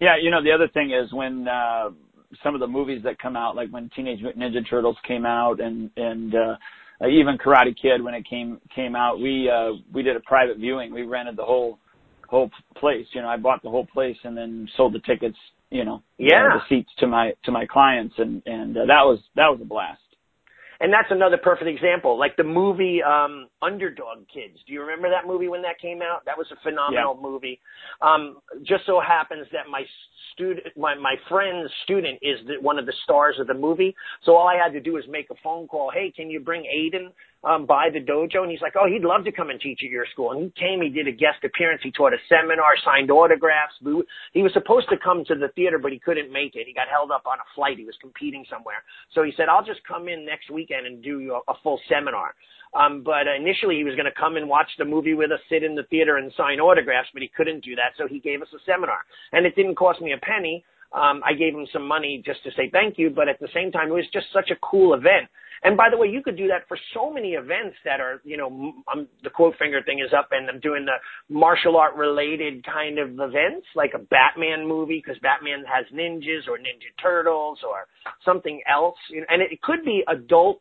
Yeah, 0.00 0.16
you 0.20 0.30
know, 0.30 0.42
the 0.42 0.52
other 0.52 0.68
thing 0.68 0.92
is 0.92 1.12
when 1.12 1.46
uh 1.46 1.90
some 2.42 2.54
of 2.54 2.60
the 2.60 2.66
movies 2.66 3.02
that 3.04 3.18
come 3.18 3.36
out, 3.36 3.54
like 3.54 3.68
when 3.70 3.90
Teenage 3.94 4.20
Mutant 4.20 4.42
Ninja 4.42 4.68
Turtles 4.68 4.96
came 5.06 5.26
out 5.26 5.60
and 5.60 5.90
and 5.96 6.34
uh 6.34 6.56
even 7.06 7.36
Karate 7.36 7.76
Kid 7.80 8.02
when 8.02 8.14
it 8.14 8.24
came 8.28 8.60
came 8.74 8.96
out, 8.96 9.20
we 9.20 9.50
uh 9.50 9.72
we 9.92 10.02
did 10.02 10.16
a 10.16 10.20
private 10.20 10.56
viewing. 10.56 10.92
We 10.92 11.02
rented 11.02 11.36
the 11.36 11.44
whole 11.44 11.78
whole 12.28 12.50
place. 12.76 13.06
You 13.12 13.22
know, 13.22 13.28
I 13.28 13.36
bought 13.36 13.62
the 13.62 13.70
whole 13.70 13.86
place 13.86 14.16
and 14.24 14.36
then 14.36 14.68
sold 14.76 14.94
the 14.94 15.00
tickets, 15.00 15.36
you 15.74 15.84
know, 15.84 16.04
yeah. 16.18 16.50
the 16.54 16.60
seats 16.68 16.90
to 16.98 17.06
my 17.08 17.32
to 17.44 17.50
my 17.50 17.66
clients 17.66 18.14
and 18.18 18.42
and 18.46 18.76
uh, 18.76 18.86
that 18.86 19.02
was 19.02 19.18
that 19.34 19.48
was 19.48 19.58
a 19.60 19.64
blast. 19.64 20.00
And 20.80 20.92
that's 20.92 21.10
another 21.10 21.36
perfect 21.36 21.68
example. 21.68 22.16
Like 22.16 22.36
the 22.36 22.44
movie 22.44 23.02
um 23.02 23.48
Underdog 23.64 24.18
Kids. 24.32 24.58
Do 24.66 24.72
you 24.72 24.82
remember 24.82 25.08
that 25.08 25.26
movie 25.26 25.48
when 25.48 25.62
that 25.62 25.80
came 25.80 26.02
out? 26.02 26.24
That 26.26 26.36
was 26.36 26.46
a 26.52 26.56
phenomenal 26.62 27.16
yeah. 27.16 27.28
movie. 27.28 27.60
Um, 28.02 28.38
just 28.62 28.84
so 28.86 29.00
happens 29.00 29.46
that 29.52 29.70
my 29.70 29.82
student, 30.32 30.66
my 30.76 30.94
my 30.94 31.14
friend's 31.28 31.70
student 31.84 32.18
is 32.20 32.38
the, 32.46 32.60
one 32.60 32.78
of 32.78 32.86
the 32.86 32.92
stars 33.04 33.36
of 33.40 33.46
the 33.46 33.54
movie. 33.54 33.94
So 34.24 34.36
all 34.36 34.48
I 34.48 34.56
had 34.62 34.72
to 34.72 34.80
do 34.80 34.92
was 34.92 35.04
make 35.08 35.30
a 35.30 35.34
phone 35.42 35.66
call. 35.66 35.90
Hey, 35.92 36.12
can 36.14 36.28
you 36.30 36.40
bring 36.40 36.62
Aiden 36.64 37.12
um, 37.48 37.66
by 37.66 37.88
the 37.92 38.00
dojo? 38.00 38.42
And 38.42 38.50
he's 38.50 38.60
like, 38.60 38.74
oh, 38.78 38.86
he'd 38.86 39.02
love 39.04 39.24
to 39.24 39.32
come 39.32 39.50
and 39.50 39.60
teach 39.60 39.80
at 39.84 39.90
your 39.90 40.06
school. 40.12 40.32
And 40.32 40.42
he 40.42 40.52
came. 40.58 40.82
He 40.82 40.88
did 40.88 41.08
a 41.08 41.12
guest 41.12 41.44
appearance. 41.44 41.80
He 41.82 41.92
taught 41.92 42.12
a 42.12 42.18
seminar, 42.28 42.74
signed 42.84 43.10
autographs. 43.10 43.74
He 44.32 44.42
was 44.42 44.52
supposed 44.52 44.88
to 44.90 44.96
come 45.02 45.24
to 45.26 45.34
the 45.34 45.48
theater, 45.54 45.78
but 45.78 45.92
he 45.92 45.98
couldn't 45.98 46.32
make 46.32 46.54
it. 46.54 46.66
He 46.66 46.74
got 46.74 46.88
held 46.90 47.10
up 47.10 47.24
on 47.26 47.38
a 47.38 47.48
flight. 47.54 47.78
He 47.78 47.84
was 47.84 47.96
competing 48.00 48.44
somewhere. 48.50 48.82
So 49.14 49.22
he 49.22 49.32
said, 49.36 49.48
I'll 49.48 49.64
just 49.64 49.80
come 49.86 50.08
in 50.08 50.24
next 50.24 50.50
weekend 50.50 50.86
and 50.86 51.02
do 51.02 51.32
a, 51.32 51.52
a 51.52 51.54
full 51.62 51.80
seminar. 51.88 52.34
Um, 52.74 53.02
but 53.04 53.26
initially 53.28 53.76
he 53.76 53.84
was 53.84 53.94
going 53.94 54.10
to 54.10 54.20
come 54.20 54.36
and 54.36 54.48
watch 54.48 54.68
the 54.78 54.84
movie 54.84 55.14
with 55.14 55.30
us, 55.30 55.38
sit 55.48 55.62
in 55.62 55.74
the 55.74 55.84
theater 55.84 56.16
and 56.16 56.32
sign 56.36 56.58
autographs, 56.58 57.08
but 57.12 57.22
he 57.22 57.30
couldn't 57.36 57.64
do 57.64 57.76
that. 57.76 57.94
So 57.96 58.08
he 58.08 58.18
gave 58.18 58.42
us 58.42 58.48
a 58.54 58.58
seminar 58.66 58.98
and 59.32 59.46
it 59.46 59.54
didn't 59.54 59.76
cost 59.76 60.00
me 60.00 60.12
a 60.12 60.18
penny. 60.18 60.64
Um, 60.92 61.22
I 61.24 61.34
gave 61.34 61.54
him 61.54 61.66
some 61.72 61.86
money 61.86 62.22
just 62.24 62.42
to 62.44 62.50
say 62.50 62.70
thank 62.70 62.98
you, 62.98 63.10
but 63.10 63.28
at 63.28 63.40
the 63.40 63.48
same 63.52 63.72
time, 63.72 63.88
it 63.88 63.94
was 63.94 64.06
just 64.12 64.26
such 64.32 64.50
a 64.50 64.58
cool 64.62 64.94
event. 64.94 65.28
And 65.64 65.76
by 65.76 65.88
the 65.90 65.96
way, 65.96 66.08
you 66.08 66.22
could 66.22 66.36
do 66.36 66.46
that 66.48 66.68
for 66.68 66.76
so 66.92 67.10
many 67.10 67.32
events 67.32 67.76
that 67.84 67.98
are, 67.98 68.20
you 68.22 68.36
know, 68.36 68.74
I'm, 68.86 69.08
the 69.22 69.30
quote 69.30 69.54
finger 69.58 69.80
thing 69.82 69.98
is 69.98 70.12
up 70.12 70.28
and 70.30 70.48
I'm 70.48 70.60
doing 70.60 70.84
the 70.84 70.98
martial 71.32 71.76
art 71.76 71.96
related 71.96 72.64
kind 72.66 72.98
of 72.98 73.12
events, 73.14 73.66
like 73.74 73.92
a 73.94 73.98
Batman 73.98 74.68
movie, 74.68 75.02
because 75.04 75.18
Batman 75.22 75.64
has 75.66 75.86
ninjas 75.92 76.46
or 76.48 76.58
Ninja 76.58 76.92
Turtles 77.00 77.58
or 77.66 77.86
something 78.24 78.60
else. 78.70 78.98
And 79.10 79.40
it 79.40 79.62
could 79.62 79.84
be 79.84 80.04
adult 80.06 80.60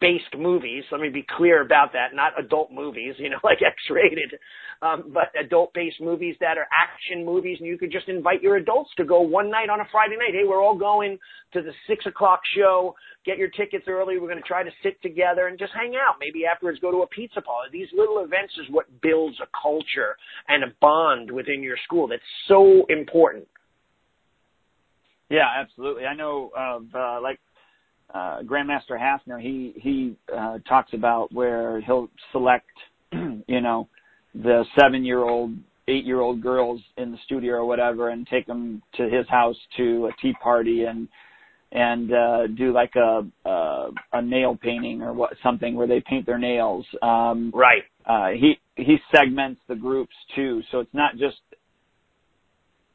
based 0.00 0.36
movies. 0.36 0.84
Let 0.92 1.00
me 1.00 1.08
be 1.08 1.24
clear 1.36 1.62
about 1.62 1.92
that. 1.92 2.14
Not 2.14 2.38
adult 2.38 2.70
movies, 2.70 3.14
you 3.18 3.30
know, 3.30 3.38
like 3.44 3.58
X 3.66 3.76
rated, 3.90 4.38
um, 4.82 5.12
but 5.12 5.32
adult 5.38 5.72
based 5.74 6.00
movies 6.00 6.36
that 6.40 6.58
are 6.58 6.66
action 6.82 7.24
movies. 7.24 7.58
And 7.60 7.68
you 7.68 7.78
could 7.78 7.92
just 7.92 8.08
invite 8.08 8.42
your 8.42 8.56
adults 8.56 8.90
to 8.96 9.04
go 9.04 9.20
one 9.20 9.50
night 9.50 9.70
on 9.70 9.80
a 9.80 9.84
Friday 9.90 10.16
night. 10.16 10.32
Hey, 10.32 10.46
we're 10.46 10.62
all 10.62 10.76
going 10.76 11.18
to 11.54 11.62
the 11.62 11.72
six 11.86 12.04
o'clock 12.06 12.40
show. 12.56 12.94
Get 13.24 13.38
your 13.38 13.48
tickets 13.48 13.84
early. 13.88 14.18
We're 14.18 14.28
going 14.28 14.42
to 14.42 14.48
try 14.48 14.62
to 14.62 14.70
sit 14.82 15.00
together 15.02 15.48
and 15.48 15.58
just 15.58 15.72
hang 15.72 15.94
out. 15.94 16.16
Maybe 16.20 16.44
afterwards 16.46 16.78
go 16.80 16.90
to 16.90 16.98
a 16.98 17.06
pizza 17.06 17.40
parlor. 17.40 17.66
These 17.72 17.88
little 17.96 18.22
events 18.24 18.54
is 18.60 18.66
what 18.70 18.86
builds 19.00 19.36
a 19.40 19.48
culture 19.60 20.16
and 20.48 20.62
a 20.62 20.72
bond 20.80 21.30
within 21.30 21.62
your 21.62 21.76
school 21.84 22.06
that's 22.06 22.22
so 22.48 22.84
important. 22.88 23.48
Yeah, 25.28 25.46
absolutely. 25.58 26.04
I 26.04 26.14
know 26.14 26.50
of 26.56 26.84
uh, 26.94 27.20
like 27.20 27.40
uh, 28.16 28.42
Grandmaster 28.42 28.98
Hafner, 28.98 29.40
he 29.40 29.74
he 29.76 30.16
uh, 30.34 30.58
talks 30.66 30.92
about 30.94 31.32
where 31.32 31.80
he'll 31.82 32.08
select, 32.32 32.70
you 33.12 33.60
know, 33.60 33.88
the 34.34 34.64
seven-year-old, 34.78 35.54
eight-year-old 35.88 36.42
girls 36.42 36.80
in 36.96 37.12
the 37.12 37.18
studio 37.26 37.56
or 37.56 37.66
whatever, 37.66 38.08
and 38.08 38.26
take 38.26 38.46
them 38.46 38.82
to 38.96 39.04
his 39.04 39.28
house 39.28 39.56
to 39.76 40.06
a 40.06 40.22
tea 40.22 40.32
party 40.42 40.84
and 40.84 41.08
and 41.72 42.12
uh, 42.12 42.46
do 42.46 42.72
like 42.72 42.94
a, 42.96 43.26
a 43.44 43.90
a 44.14 44.22
nail 44.22 44.56
painting 44.60 45.02
or 45.02 45.12
what 45.12 45.34
something 45.42 45.74
where 45.74 45.86
they 45.86 46.02
paint 46.08 46.24
their 46.24 46.38
nails. 46.38 46.86
Um, 47.02 47.52
right. 47.54 47.82
Uh, 48.06 48.28
he 48.28 48.58
he 48.76 48.96
segments 49.14 49.60
the 49.68 49.74
groups 49.74 50.14
too, 50.34 50.62
so 50.70 50.80
it's 50.80 50.94
not 50.94 51.16
just 51.18 51.36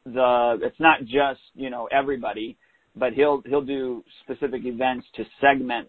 the 0.04 0.58
it's 0.62 0.80
not 0.80 1.00
just 1.04 1.40
you 1.54 1.70
know 1.70 1.88
everybody 1.92 2.56
but 2.96 3.12
he'll 3.12 3.42
he'll 3.46 3.62
do 3.62 4.04
specific 4.22 4.64
events 4.64 5.06
to 5.16 5.24
segment 5.40 5.88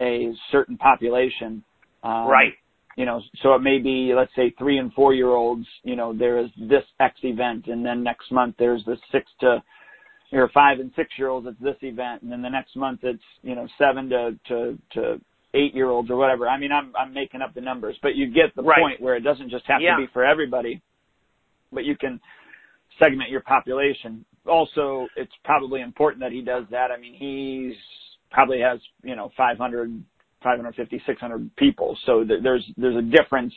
a 0.00 0.32
certain 0.50 0.76
population. 0.76 1.62
Um, 2.02 2.26
right. 2.26 2.52
You 2.96 3.06
know, 3.06 3.22
so 3.42 3.54
it 3.54 3.62
may 3.62 3.78
be 3.78 4.12
let's 4.14 4.34
say 4.36 4.52
three 4.58 4.78
and 4.78 4.92
four 4.92 5.14
year 5.14 5.30
olds. 5.30 5.66
You 5.82 5.96
know, 5.96 6.12
there 6.16 6.38
is 6.38 6.50
this 6.58 6.84
X 7.00 7.18
event, 7.22 7.66
and 7.68 7.84
then 7.84 8.02
next 8.02 8.30
month 8.30 8.56
there's 8.58 8.84
the 8.84 8.96
six 9.10 9.30
to 9.40 9.62
or 10.32 10.48
five 10.52 10.78
and 10.80 10.90
six 10.96 11.10
year 11.18 11.28
olds. 11.28 11.46
It's 11.46 11.60
this 11.60 11.76
event, 11.82 12.22
and 12.22 12.30
then 12.30 12.42
the 12.42 12.50
next 12.50 12.76
month 12.76 13.00
it's 13.02 13.22
you 13.42 13.54
know 13.54 13.66
seven 13.78 14.08
to 14.10 14.38
to 14.48 14.78
to 14.94 15.20
eight 15.54 15.74
year 15.74 15.88
olds 15.88 16.10
or 16.10 16.16
whatever. 16.16 16.48
I 16.48 16.58
mean, 16.58 16.72
I'm 16.72 16.92
I'm 16.96 17.14
making 17.14 17.40
up 17.40 17.54
the 17.54 17.60
numbers, 17.62 17.96
but 18.02 18.14
you 18.14 18.26
get 18.26 18.54
the 18.56 18.62
right. 18.62 18.78
point 18.78 19.00
where 19.00 19.16
it 19.16 19.20
doesn't 19.20 19.50
just 19.50 19.64
have 19.68 19.80
yeah. 19.80 19.96
to 19.96 20.02
be 20.02 20.12
for 20.12 20.24
everybody, 20.24 20.82
but 21.72 21.84
you 21.84 21.96
can 21.96 22.20
segment 23.02 23.30
your 23.30 23.40
population 23.40 24.24
also 24.46 25.06
it's 25.16 25.32
probably 25.44 25.80
important 25.80 26.20
that 26.20 26.32
he 26.32 26.42
does 26.42 26.64
that. 26.70 26.90
I 26.90 26.98
mean, 26.98 27.14
he's 27.14 27.76
probably 28.30 28.60
has, 28.60 28.80
you 29.02 29.16
know, 29.16 29.30
500, 29.36 30.04
550, 30.42 31.02
600 31.06 31.56
people. 31.56 31.96
So 32.06 32.24
th- 32.24 32.42
there's, 32.42 32.64
there's 32.76 32.96
a 32.96 33.02
difference 33.02 33.54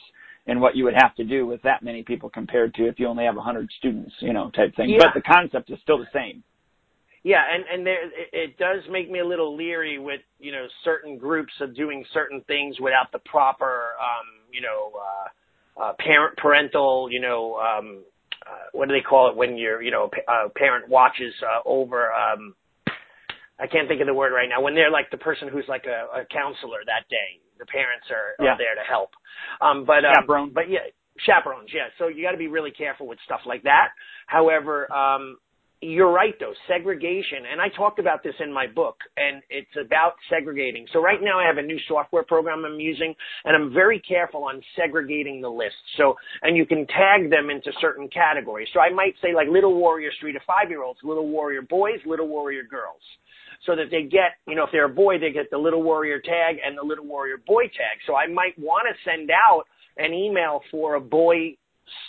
in 0.48 0.60
what 0.60 0.76
you 0.76 0.84
would 0.84 0.94
have 0.96 1.16
to 1.16 1.24
do 1.24 1.46
with 1.46 1.62
that 1.64 1.84
many 1.84 2.04
people 2.04 2.30
compared 2.30 2.74
to 2.76 2.88
if 2.88 3.00
you 3.00 3.08
only 3.08 3.26
have 3.26 3.36
100 3.36 3.70
students, 3.80 4.14
you 4.20 4.34
know, 4.34 4.52
type 4.52 4.76
thing. 4.76 4.90
Yeah. 4.90 4.98
But 5.00 5.14
the 5.16 5.22
concept 5.22 5.72
is 5.72 5.80
still 5.82 5.98
the 5.98 6.08
same. 6.14 6.44
Yeah, 7.24 7.42
and 7.52 7.64
and 7.74 7.88
there 7.88 8.06
it, 8.06 8.30
it 8.34 8.58
does 8.60 8.84
make 8.92 9.10
me 9.10 9.18
a 9.18 9.26
little 9.26 9.58
leery 9.58 9.98
with 9.98 10.22
you 10.38 10.52
know 10.52 10.68
certain 10.84 11.18
groups 11.18 11.54
of 11.60 11.76
doing 11.76 12.06
certain 12.14 12.42
things 12.46 12.80
without 12.80 13.12
the 13.12 13.18
proper 13.18 13.94
um, 14.00 14.46
you 14.52 14.62
know 14.62 14.92
uh, 14.94 15.84
uh, 15.84 15.94
parent 15.98 16.38
parental 16.38 17.10
you 17.10 17.20
know 17.20 17.56
um, 17.56 18.04
what 18.74 18.88
do 18.88 18.94
they 18.94 19.02
call 19.02 19.30
it 19.30 19.36
when 19.36 19.58
you're, 19.58 19.82
you 19.82 19.92
know, 19.92 20.10
a 20.28 20.32
uh, 20.32 20.50
parent 20.56 20.90
watches 20.90 21.34
uh, 21.42 21.62
over. 21.66 22.12
Um, 22.12 22.56
I 23.60 23.68
can't 23.68 23.88
think 23.88 24.02
of 24.02 24.08
the 24.08 24.14
word 24.14 24.34
right 24.34 24.50
now. 24.50 24.62
When 24.62 24.76
they're 24.76 24.92
like 24.92 25.10
the 25.12 25.18
person 25.18 25.48
who's 25.48 25.66
like 25.68 25.86
a, 25.86 26.22
a 26.22 26.26
counselor 26.26 26.80
that 26.86 27.08
day, 27.10 27.40
the 27.58 27.66
parents 27.66 28.08
are, 28.12 28.44
yeah. 28.44 28.52
are 28.52 28.58
there 28.58 28.76
to 28.76 28.84
help. 28.88 29.12
Um, 29.62 29.86
but 29.86 30.04
um, 30.04 30.14
chaperone. 30.20 30.52
But 30.54 30.70
yeah, 30.70 30.92
chaperones. 31.20 31.70
Yeah. 31.74 31.88
So 31.98 32.08
you 32.08 32.24
got 32.24 32.32
to 32.32 32.38
be 32.38 32.48
really 32.48 32.72
careful 32.72 33.08
with 33.08 33.20
stuff 33.24 33.42
like 33.46 33.64
that. 33.64 33.90
However, 34.28 34.92
um, 34.92 35.38
you're 35.82 36.12
right 36.12 36.34
though, 36.40 36.54
segregation, 36.68 37.46
and 37.52 37.62
I 37.62 37.68
talked 37.70 38.00
about 38.00 38.24
this 38.24 38.34
in 38.40 38.52
my 38.52 38.66
book, 38.66 38.96
and 39.18 39.42
it's 39.50 39.76
about 39.80 40.14
segregating. 40.30 40.88
So 40.94 41.02
right 41.02 41.20
now 41.22 41.40
I 41.40 41.46
have 41.46 41.58
a 41.58 41.62
new 41.62 41.78
software 41.88 42.24
program 42.24 42.64
I'm 42.66 42.80
using, 42.80 43.14
and 43.44 43.56
I'm 43.56 43.74
very 43.74 44.00
careful 44.00 44.46
on 44.46 44.62
segregating 44.76 45.42
the 45.42 45.50
list. 45.50 45.76
So, 45.98 46.16
and 46.42 46.56
you 46.58 46.66
can 46.66 46.88
tag 46.88 47.30
them 47.30 47.50
into 47.50 47.72
certain 47.82 48.08
categories. 48.08 48.70
So 48.74 48.80
I 48.80 48.90
might 48.90 49.16
say 49.22 49.34
like 49.36 49.48
Little 49.48 49.76
warrior 49.76 50.12
three 50.20 50.34
to 50.34 50.40
five 50.48 50.70
year 50.70 50.84
olds, 50.84 51.00
Little 51.04 51.28
Warrior 51.28 51.62
boys, 51.62 52.00
Little 52.06 52.28
Warrior 52.28 52.64
girls. 52.64 53.02
So 53.66 53.76
that 53.76 53.90
they 53.90 54.04
get, 54.04 54.38
you 54.48 54.56
know, 54.56 54.64
if 54.64 54.70
they're 54.72 54.86
a 54.86 54.90
boy, 54.90 55.18
they 55.18 55.32
get 55.32 55.50
the 55.50 55.58
Little 55.58 55.82
Warrior 55.82 56.20
tag 56.20 56.58
and 56.66 56.78
the 56.78 56.84
Little 56.84 57.06
Warrior 57.06 57.38
boy 57.46 57.64
tag. 57.64 57.98
So 58.06 58.16
I 58.16 58.28
might 58.28 58.58
want 58.60 58.86
to 58.90 59.10
send 59.10 59.32
out 59.32 59.64
an 59.98 60.14
email 60.14 60.62
for 60.72 60.96
a 60.96 61.02
boy 61.02 61.58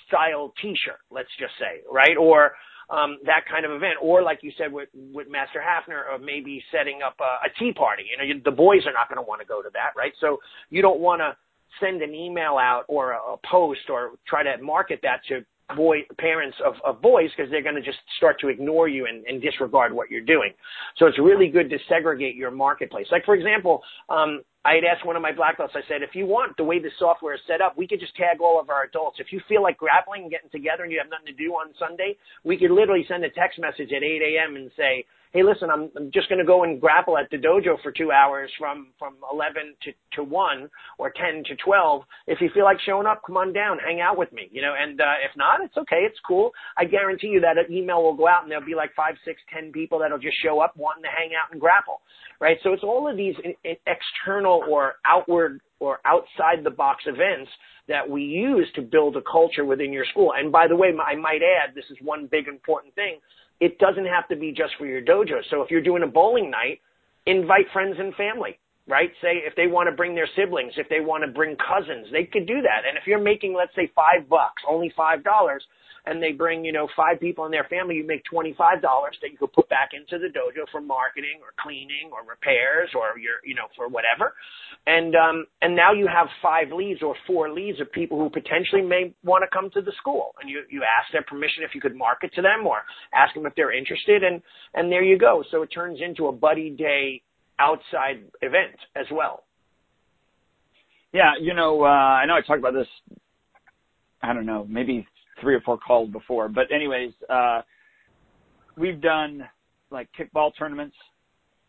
style 0.06 0.52
t-shirt, 0.60 1.00
let's 1.10 1.30
just 1.38 1.52
say, 1.58 1.82
right? 1.90 2.16
Or, 2.18 2.52
um, 2.90 3.18
that 3.24 3.44
kind 3.50 3.64
of 3.64 3.72
event, 3.72 3.94
or 4.00 4.22
like 4.22 4.40
you 4.42 4.52
said 4.56 4.72
with 4.72 4.88
with 5.12 5.28
Master 5.28 5.60
Hafner, 5.60 6.02
of 6.12 6.20
maybe 6.20 6.62
setting 6.70 7.00
up 7.04 7.16
a, 7.20 7.46
a 7.46 7.50
tea 7.58 7.72
party. 7.72 8.04
You 8.10 8.16
know, 8.16 8.24
you, 8.24 8.40
the 8.44 8.50
boys 8.50 8.86
are 8.86 8.92
not 8.92 9.08
going 9.08 9.16
to 9.16 9.28
want 9.28 9.40
to 9.40 9.46
go 9.46 9.62
to 9.62 9.70
that, 9.72 9.90
right? 9.96 10.12
So 10.20 10.38
you 10.70 10.82
don't 10.82 11.00
want 11.00 11.20
to 11.20 11.36
send 11.80 12.02
an 12.02 12.14
email 12.14 12.58
out 12.58 12.84
or 12.88 13.12
a, 13.12 13.18
a 13.18 13.36
post 13.50 13.90
or 13.90 14.12
try 14.26 14.42
to 14.42 14.62
market 14.62 15.00
that 15.02 15.20
to 15.28 15.44
boy 15.74 15.98
parents 16.18 16.56
of, 16.64 16.74
of 16.84 17.02
boys 17.02 17.28
because 17.36 17.50
they're 17.50 17.62
going 17.62 17.74
to 17.74 17.82
just 17.82 17.98
start 18.16 18.38
to 18.40 18.48
ignore 18.48 18.88
you 18.88 19.06
and, 19.06 19.24
and 19.26 19.42
disregard 19.42 19.92
what 19.92 20.10
you're 20.10 20.24
doing. 20.24 20.52
So 20.96 21.06
it's 21.06 21.18
really 21.18 21.48
good 21.48 21.68
to 21.70 21.78
segregate 21.88 22.36
your 22.36 22.52
marketplace. 22.52 23.06
Like 23.10 23.24
for 23.24 23.34
example, 23.34 23.82
um, 24.08 24.42
I 24.64 24.74
had 24.74 24.84
asked 24.84 25.06
one 25.06 25.14
of 25.14 25.22
my 25.22 25.32
black 25.32 25.58
belts, 25.58 25.74
I 25.76 25.86
said, 25.86 26.02
if 26.02 26.14
you 26.14 26.26
want 26.26 26.56
the 26.56 26.64
way 26.64 26.80
the 26.80 26.90
software 26.98 27.34
is 27.34 27.40
set 27.46 27.60
up, 27.60 27.78
we 27.78 27.86
could 27.86 28.00
just 28.00 28.16
tag 28.16 28.40
all 28.40 28.60
of 28.60 28.68
our 28.68 28.82
adults. 28.84 29.18
If 29.20 29.32
you 29.32 29.40
feel 29.48 29.62
like 29.62 29.78
grappling 29.78 30.22
and 30.22 30.30
getting 30.30 30.50
together 30.50 30.82
and 30.82 30.90
you 30.90 30.98
have 30.98 31.10
nothing 31.10 31.26
to 31.26 31.38
do 31.38 31.52
on 31.52 31.72
Sunday, 31.78 32.16
we 32.42 32.58
could 32.58 32.72
literally 32.72 33.04
send 33.06 33.24
a 33.24 33.30
text 33.30 33.60
message 33.60 33.92
at 33.94 34.02
8 34.02 34.22
a.m. 34.22 34.56
and 34.56 34.70
say, 34.76 35.06
hey, 35.36 35.42
listen, 35.42 35.68
I'm, 35.70 35.90
I'm 35.96 36.10
just 36.12 36.28
going 36.28 36.38
to 36.38 36.44
go 36.48 36.64
and 36.64 36.80
grapple 36.80 37.18
at 37.18 37.28
the 37.30 37.36
dojo 37.36 37.76
for 37.82 37.92
two 37.92 38.10
hours 38.10 38.50
from, 38.58 38.88
from 38.98 39.16
11 39.30 39.74
to, 39.84 39.92
to 40.16 40.24
1 40.24 40.68
or 40.98 41.12
10 41.12 41.44
to 41.44 41.56
12. 41.62 42.02
If 42.26 42.40
you 42.40 42.48
feel 42.54 42.64
like 42.64 42.78
showing 42.80 43.06
up, 43.06 43.20
come 43.26 43.36
on 43.36 43.52
down, 43.52 43.78
hang 43.78 44.00
out 44.00 44.16
with 44.16 44.32
me, 44.32 44.48
you 44.50 44.62
know, 44.62 44.72
and, 44.78 44.98
uh, 44.98 45.20
if 45.22 45.36
not, 45.36 45.60
it's 45.62 45.76
okay. 45.76 46.08
It's 46.08 46.18
cool. 46.26 46.52
I 46.78 46.84
guarantee 46.86 47.28
you 47.28 47.40
that 47.40 47.58
an 47.58 47.70
email 47.70 48.02
will 48.02 48.16
go 48.16 48.26
out 48.26 48.42
and 48.42 48.50
there'll 48.50 48.64
be 48.64 48.74
like 48.74 48.94
five, 48.96 49.14
six, 49.24 49.40
ten 49.52 49.72
people 49.72 49.98
that'll 49.98 50.18
just 50.18 50.40
show 50.42 50.60
up 50.60 50.72
wanting 50.76 51.02
to 51.02 51.12
hang 51.12 51.30
out 51.36 51.52
and 51.52 51.60
grapple, 51.60 52.00
right? 52.40 52.58
So 52.62 52.72
it's 52.72 52.84
all 52.84 53.08
of 53.10 53.16
these 53.16 53.34
external 53.86 54.62
or 54.68 54.94
outward 55.04 55.60
or 55.80 55.98
outside 56.04 56.64
the 56.64 56.70
box 56.70 57.04
events 57.06 57.50
that 57.88 58.08
we 58.08 58.22
use 58.22 58.68
to 58.74 58.82
build 58.82 59.16
a 59.16 59.22
culture 59.22 59.64
within 59.64 59.92
your 59.92 60.04
school. 60.10 60.32
And 60.36 60.50
by 60.50 60.66
the 60.68 60.76
way, 60.76 60.88
I 60.88 61.14
might 61.14 61.40
add, 61.42 61.74
this 61.74 61.84
is 61.90 61.96
one 62.02 62.28
big 62.30 62.48
important 62.48 62.94
thing 62.94 63.18
it 63.60 63.78
doesn't 63.78 64.06
have 64.06 64.28
to 64.28 64.36
be 64.36 64.52
just 64.52 64.72
for 64.78 64.86
your 64.86 65.00
dojo. 65.00 65.40
So 65.50 65.62
if 65.62 65.70
you're 65.70 65.82
doing 65.82 66.02
a 66.02 66.06
bowling 66.06 66.50
night, 66.50 66.80
invite 67.24 67.66
friends 67.72 67.96
and 67.98 68.14
family, 68.14 68.58
right? 68.86 69.10
Say 69.22 69.42
if 69.46 69.54
they 69.56 69.66
want 69.66 69.88
to 69.88 69.96
bring 69.96 70.14
their 70.14 70.28
siblings, 70.36 70.74
if 70.76 70.88
they 70.88 71.00
want 71.00 71.24
to 71.24 71.30
bring 71.30 71.56
cousins, 71.56 72.06
they 72.12 72.24
could 72.24 72.46
do 72.46 72.60
that. 72.62 72.84
And 72.86 72.98
if 72.98 73.06
you're 73.06 73.22
making, 73.22 73.54
let's 73.54 73.74
say 73.74 73.90
five 73.94 74.28
bucks, 74.28 74.62
only 74.68 74.92
five 74.96 75.24
dollars, 75.24 75.64
and 76.06 76.22
they 76.22 76.32
bring, 76.32 76.64
you 76.64 76.72
know, 76.72 76.88
five 76.96 77.18
people 77.18 77.44
in 77.46 77.50
their 77.50 77.66
family, 77.68 77.96
you 77.96 78.06
make 78.06 78.22
$25 78.32 78.56
that 78.80 79.30
you 79.30 79.36
could 79.38 79.52
put 79.52 79.68
back 79.68 79.90
into 79.92 80.18
the 80.22 80.28
dojo 80.28 80.64
for 80.70 80.80
marketing 80.80 81.40
or 81.42 81.52
cleaning 81.60 82.10
or 82.12 82.22
repairs 82.28 82.90
or 82.94 83.18
your, 83.18 83.42
you 83.44 83.54
know, 83.54 83.66
for 83.74 83.88
whatever. 83.88 84.34
And, 84.86 85.14
um, 85.16 85.46
and 85.60 85.74
now 85.74 85.92
you 85.92 86.06
have 86.06 86.28
five 86.40 86.70
leads 86.72 87.02
or 87.02 87.16
four 87.26 87.50
leads 87.50 87.80
of 87.80 87.90
people 87.90 88.18
who 88.18 88.30
potentially 88.30 88.82
may 88.82 89.12
want 89.24 89.42
to 89.42 89.50
come 89.52 89.68
to 89.70 89.82
the 89.82 89.92
school. 89.98 90.34
And 90.40 90.48
you, 90.48 90.62
you 90.70 90.82
ask 90.82 91.12
their 91.12 91.24
permission 91.24 91.64
if 91.64 91.74
you 91.74 91.80
could 91.80 91.96
market 91.96 92.32
to 92.34 92.42
them 92.42 92.66
or 92.66 92.82
ask 93.12 93.34
them 93.34 93.44
if 93.44 93.54
they're 93.56 93.76
interested. 93.76 94.22
And, 94.22 94.40
and 94.74 94.90
there 94.90 95.02
you 95.02 95.18
go. 95.18 95.42
So 95.50 95.62
it 95.62 95.68
turns 95.74 95.98
into 96.00 96.28
a 96.28 96.32
buddy 96.32 96.70
day 96.70 97.22
outside 97.58 98.22
event 98.42 98.78
as 98.94 99.06
well. 99.10 99.42
Yeah, 101.12 101.32
you 101.40 101.54
know, 101.54 101.82
uh, 101.82 101.86
I 101.86 102.26
know 102.26 102.34
I 102.34 102.42
talked 102.46 102.58
about 102.58 102.74
this. 102.74 102.88
I 104.22 104.32
don't 104.34 104.46
know, 104.46 104.66
maybe 104.68 105.06
three 105.40 105.54
or 105.54 105.60
four 105.60 105.78
calls 105.78 106.10
before, 106.10 106.48
but 106.48 106.64
anyways, 106.72 107.12
uh, 107.28 107.62
we've 108.76 109.00
done 109.00 109.48
like 109.90 110.08
kickball 110.18 110.50
tournaments. 110.58 110.96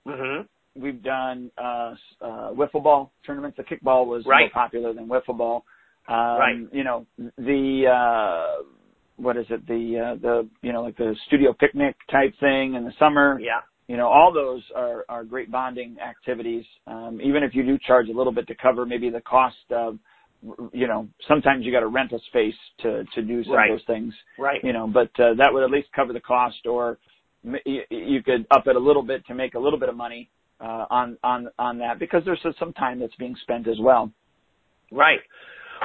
Mm-hmm. 0.08 0.82
We've 0.82 1.01
done 1.01 1.51
uh, 1.58 1.95
uh, 2.21 2.51
wiffle 2.53 2.84
ball 2.84 3.12
tournaments. 3.25 3.58
The 3.58 3.63
kickball 3.63 4.06
was 4.06 4.23
right. 4.25 4.41
more 4.41 4.49
popular 4.49 4.93
than 4.93 5.08
wiffle 5.08 5.38
ball. 5.38 5.65
Um, 6.08 6.15
right. 6.15 6.56
You 6.71 6.84
know, 6.84 7.06
the 7.38 7.86
uh, 7.88 8.63
what 9.17 9.38
is 9.38 9.45
it? 9.49 9.67
The 9.67 10.13
uh, 10.13 10.21
the 10.21 10.47
you 10.62 10.71
know 10.71 10.84
like 10.84 10.97
the 10.97 11.15
studio 11.27 11.53
picnic 11.53 11.95
type 12.12 12.34
thing 12.39 12.75
in 12.75 12.86
the 12.86 12.93
summer. 12.99 13.39
Yeah 13.41 13.62
you 13.88 13.95
know, 13.95 14.08
all 14.08 14.34
those 14.34 14.62
are, 14.75 15.06
are 15.08 15.23
great 15.23 15.49
bonding 15.49 15.97
activities. 15.99 16.65
Um, 16.88 17.19
even 17.23 17.41
if 17.43 17.56
you 17.56 17.63
do 17.63 17.77
charge 17.88 18.10
a 18.10 18.12
little 18.12 18.34
bit 18.34 18.47
to 18.47 18.56
cover 18.56 18.86
maybe 18.86 19.10
the 19.10 19.21
cost 19.21 19.56
of, 19.71 19.97
you 20.71 20.88
know, 20.88 21.08
sometimes 21.28 21.65
you 21.65 21.71
got 21.71 21.82
to 21.82 21.88
rent 21.88 22.12
a 22.12 22.19
space 22.28 22.56
to, 22.80 23.04
to 23.15 23.21
do 23.21 23.43
some 23.43 23.54
right. 23.54 23.71
of 23.71 23.80
those 23.80 23.86
things. 23.88 24.13
Right. 24.38 24.63
You 24.63 24.73
know, 24.73 24.88
but 24.88 25.10
uh, 25.19 25.34
that 25.38 25.52
would 25.52 25.63
at 25.63 25.71
least 25.71 25.88
cover 25.95 26.13
the 26.13 26.19
cost 26.19 26.65
or 26.65 26.97
you, 27.65 27.82
you 27.89 28.23
could 28.23 28.45
up 28.52 28.67
it 28.67 28.76
a 28.76 28.80
little 28.80 29.04
bit 29.04 29.26
to 29.28 29.36
make 29.36 29.54
a 29.54 29.60
little 29.60 29.80
bit 29.80 29.89
of 29.89 29.95
money 29.95 30.30
uh, 30.60 30.86
on, 30.89 31.17
on, 31.23 31.50
on 31.60 31.78
that 31.80 32.00
because 32.00 32.23
there's 32.26 32.43
some 32.60 32.73
time 32.73 33.00
that's 33.00 33.15
being 33.15 33.36
spent 33.41 33.67
as 33.67 33.78
well. 33.80 34.12
Right. 34.91 35.19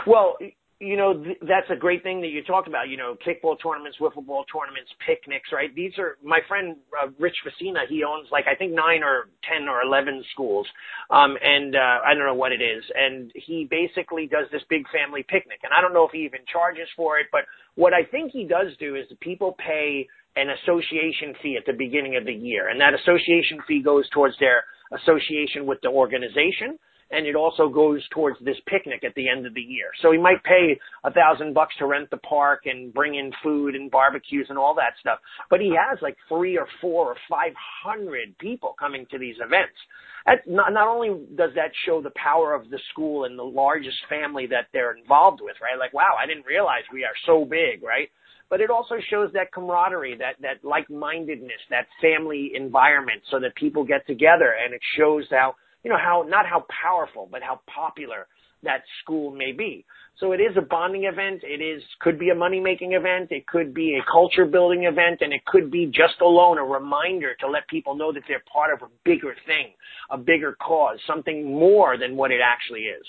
Well, 0.06 0.36
you 0.82 0.96
know, 0.96 1.14
th- 1.14 1.38
that's 1.42 1.70
a 1.70 1.76
great 1.76 2.02
thing 2.02 2.20
that 2.22 2.34
you 2.34 2.42
talked 2.42 2.66
about, 2.66 2.88
you 2.88 2.96
know, 2.96 3.16
kickball 3.24 3.54
tournaments, 3.62 3.98
wiffle 4.00 4.26
ball 4.26 4.44
tournaments, 4.50 4.90
picnics, 5.06 5.50
right? 5.52 5.72
These 5.74 5.92
are, 5.96 6.18
my 6.24 6.40
friend, 6.48 6.74
uh, 7.00 7.10
Rich 7.20 7.36
Facina, 7.46 7.86
he 7.88 8.02
owns 8.02 8.26
like, 8.32 8.46
I 8.50 8.56
think 8.56 8.72
nine 8.72 9.04
or 9.04 9.30
10 9.46 9.68
or 9.68 9.82
11 9.82 10.24
schools. 10.32 10.66
Um, 11.08 11.36
and, 11.40 11.76
uh, 11.76 12.02
I 12.04 12.14
don't 12.14 12.26
know 12.26 12.34
what 12.34 12.50
it 12.50 12.60
is. 12.60 12.82
And 12.96 13.30
he 13.36 13.68
basically 13.70 14.26
does 14.26 14.46
this 14.50 14.62
big 14.68 14.82
family 14.90 15.22
picnic. 15.22 15.60
And 15.62 15.72
I 15.72 15.80
don't 15.80 15.94
know 15.94 16.04
if 16.04 16.10
he 16.10 16.26
even 16.26 16.40
charges 16.52 16.88
for 16.96 17.18
it, 17.20 17.26
but 17.30 17.42
what 17.76 17.94
I 17.94 18.02
think 18.02 18.32
he 18.32 18.44
does 18.44 18.74
do 18.80 18.96
is 18.96 19.06
the 19.08 19.16
people 19.16 19.54
pay 19.64 20.08
an 20.34 20.48
association 20.50 21.34
fee 21.40 21.56
at 21.56 21.64
the 21.64 21.78
beginning 21.78 22.16
of 22.16 22.26
the 22.26 22.34
year. 22.34 22.70
And 22.70 22.80
that 22.80 22.92
association 22.92 23.62
fee 23.68 23.82
goes 23.84 24.08
towards 24.10 24.34
their 24.40 24.64
association 24.90 25.64
with 25.64 25.78
the 25.82 25.90
organization 25.90 26.76
and 27.12 27.26
it 27.26 27.36
also 27.36 27.68
goes 27.68 28.00
towards 28.08 28.38
this 28.40 28.56
picnic 28.66 29.04
at 29.04 29.14
the 29.14 29.28
end 29.28 29.46
of 29.46 29.54
the 29.54 29.60
year. 29.60 29.90
So 30.00 30.10
he 30.10 30.18
might 30.18 30.42
pay 30.42 30.80
a 31.04 31.12
thousand 31.12 31.52
bucks 31.52 31.74
to 31.78 31.86
rent 31.86 32.10
the 32.10 32.16
park 32.16 32.62
and 32.64 32.92
bring 32.92 33.14
in 33.14 33.30
food 33.42 33.74
and 33.74 33.90
barbecues 33.90 34.46
and 34.48 34.58
all 34.58 34.74
that 34.76 34.94
stuff. 34.98 35.18
But 35.50 35.60
he 35.60 35.74
has 35.76 35.98
like 36.00 36.16
three 36.28 36.56
or 36.56 36.66
four 36.80 37.08
or 37.08 37.16
five 37.28 37.52
hundred 37.84 38.36
people 38.38 38.74
coming 38.80 39.06
to 39.10 39.18
these 39.18 39.36
events. 39.36 39.76
That 40.24 40.46
not, 40.46 40.72
not 40.72 40.88
only 40.88 41.26
does 41.36 41.50
that 41.54 41.72
show 41.84 42.00
the 42.00 42.12
power 42.16 42.54
of 42.54 42.70
the 42.70 42.78
school 42.92 43.24
and 43.24 43.38
the 43.38 43.42
largest 43.42 43.98
family 44.08 44.46
that 44.46 44.68
they're 44.72 44.96
involved 44.96 45.40
with, 45.42 45.56
right? 45.60 45.78
Like, 45.78 45.92
wow, 45.92 46.14
I 46.20 46.26
didn't 46.26 46.46
realize 46.46 46.82
we 46.92 47.04
are 47.04 47.16
so 47.26 47.44
big, 47.44 47.82
right? 47.82 48.08
But 48.48 48.60
it 48.60 48.70
also 48.70 48.96
shows 49.10 49.30
that 49.32 49.50
camaraderie, 49.52 50.16
that, 50.18 50.36
that 50.42 50.62
like-mindedness, 50.62 51.62
that 51.70 51.86
family 52.00 52.52
environment 52.54 53.22
so 53.30 53.40
that 53.40 53.54
people 53.56 53.82
get 53.82 54.06
together 54.06 54.54
and 54.62 54.74
it 54.74 54.80
shows 54.96 55.24
how 55.30 55.54
you 55.84 55.90
know, 55.90 55.98
how, 55.98 56.24
not 56.26 56.46
how 56.46 56.64
powerful, 56.82 57.28
but 57.30 57.42
how 57.42 57.60
popular 57.66 58.26
that 58.62 58.82
school 59.02 59.32
may 59.32 59.52
be. 59.52 59.84
So 60.18 60.32
it 60.32 60.40
is 60.40 60.56
a 60.56 60.60
bonding 60.60 61.04
event. 61.04 61.42
It 61.42 61.60
is, 61.60 61.82
could 62.00 62.18
be 62.18 62.30
a 62.30 62.34
money 62.34 62.60
making 62.60 62.92
event. 62.92 63.32
It 63.32 63.46
could 63.46 63.74
be 63.74 63.98
a 64.00 64.10
culture 64.10 64.44
building 64.44 64.84
event 64.84 65.20
and 65.20 65.32
it 65.32 65.44
could 65.44 65.70
be 65.70 65.86
just 65.86 66.20
alone 66.20 66.58
a 66.58 66.64
reminder 66.64 67.34
to 67.40 67.48
let 67.48 67.66
people 67.68 67.96
know 67.96 68.12
that 68.12 68.22
they're 68.28 68.42
part 68.52 68.72
of 68.72 68.82
a 68.82 68.90
bigger 69.04 69.34
thing, 69.46 69.72
a 70.10 70.18
bigger 70.18 70.56
cause, 70.60 70.98
something 71.06 71.58
more 71.58 71.98
than 71.98 72.16
what 72.16 72.30
it 72.30 72.40
actually 72.44 72.82
is. 72.82 73.06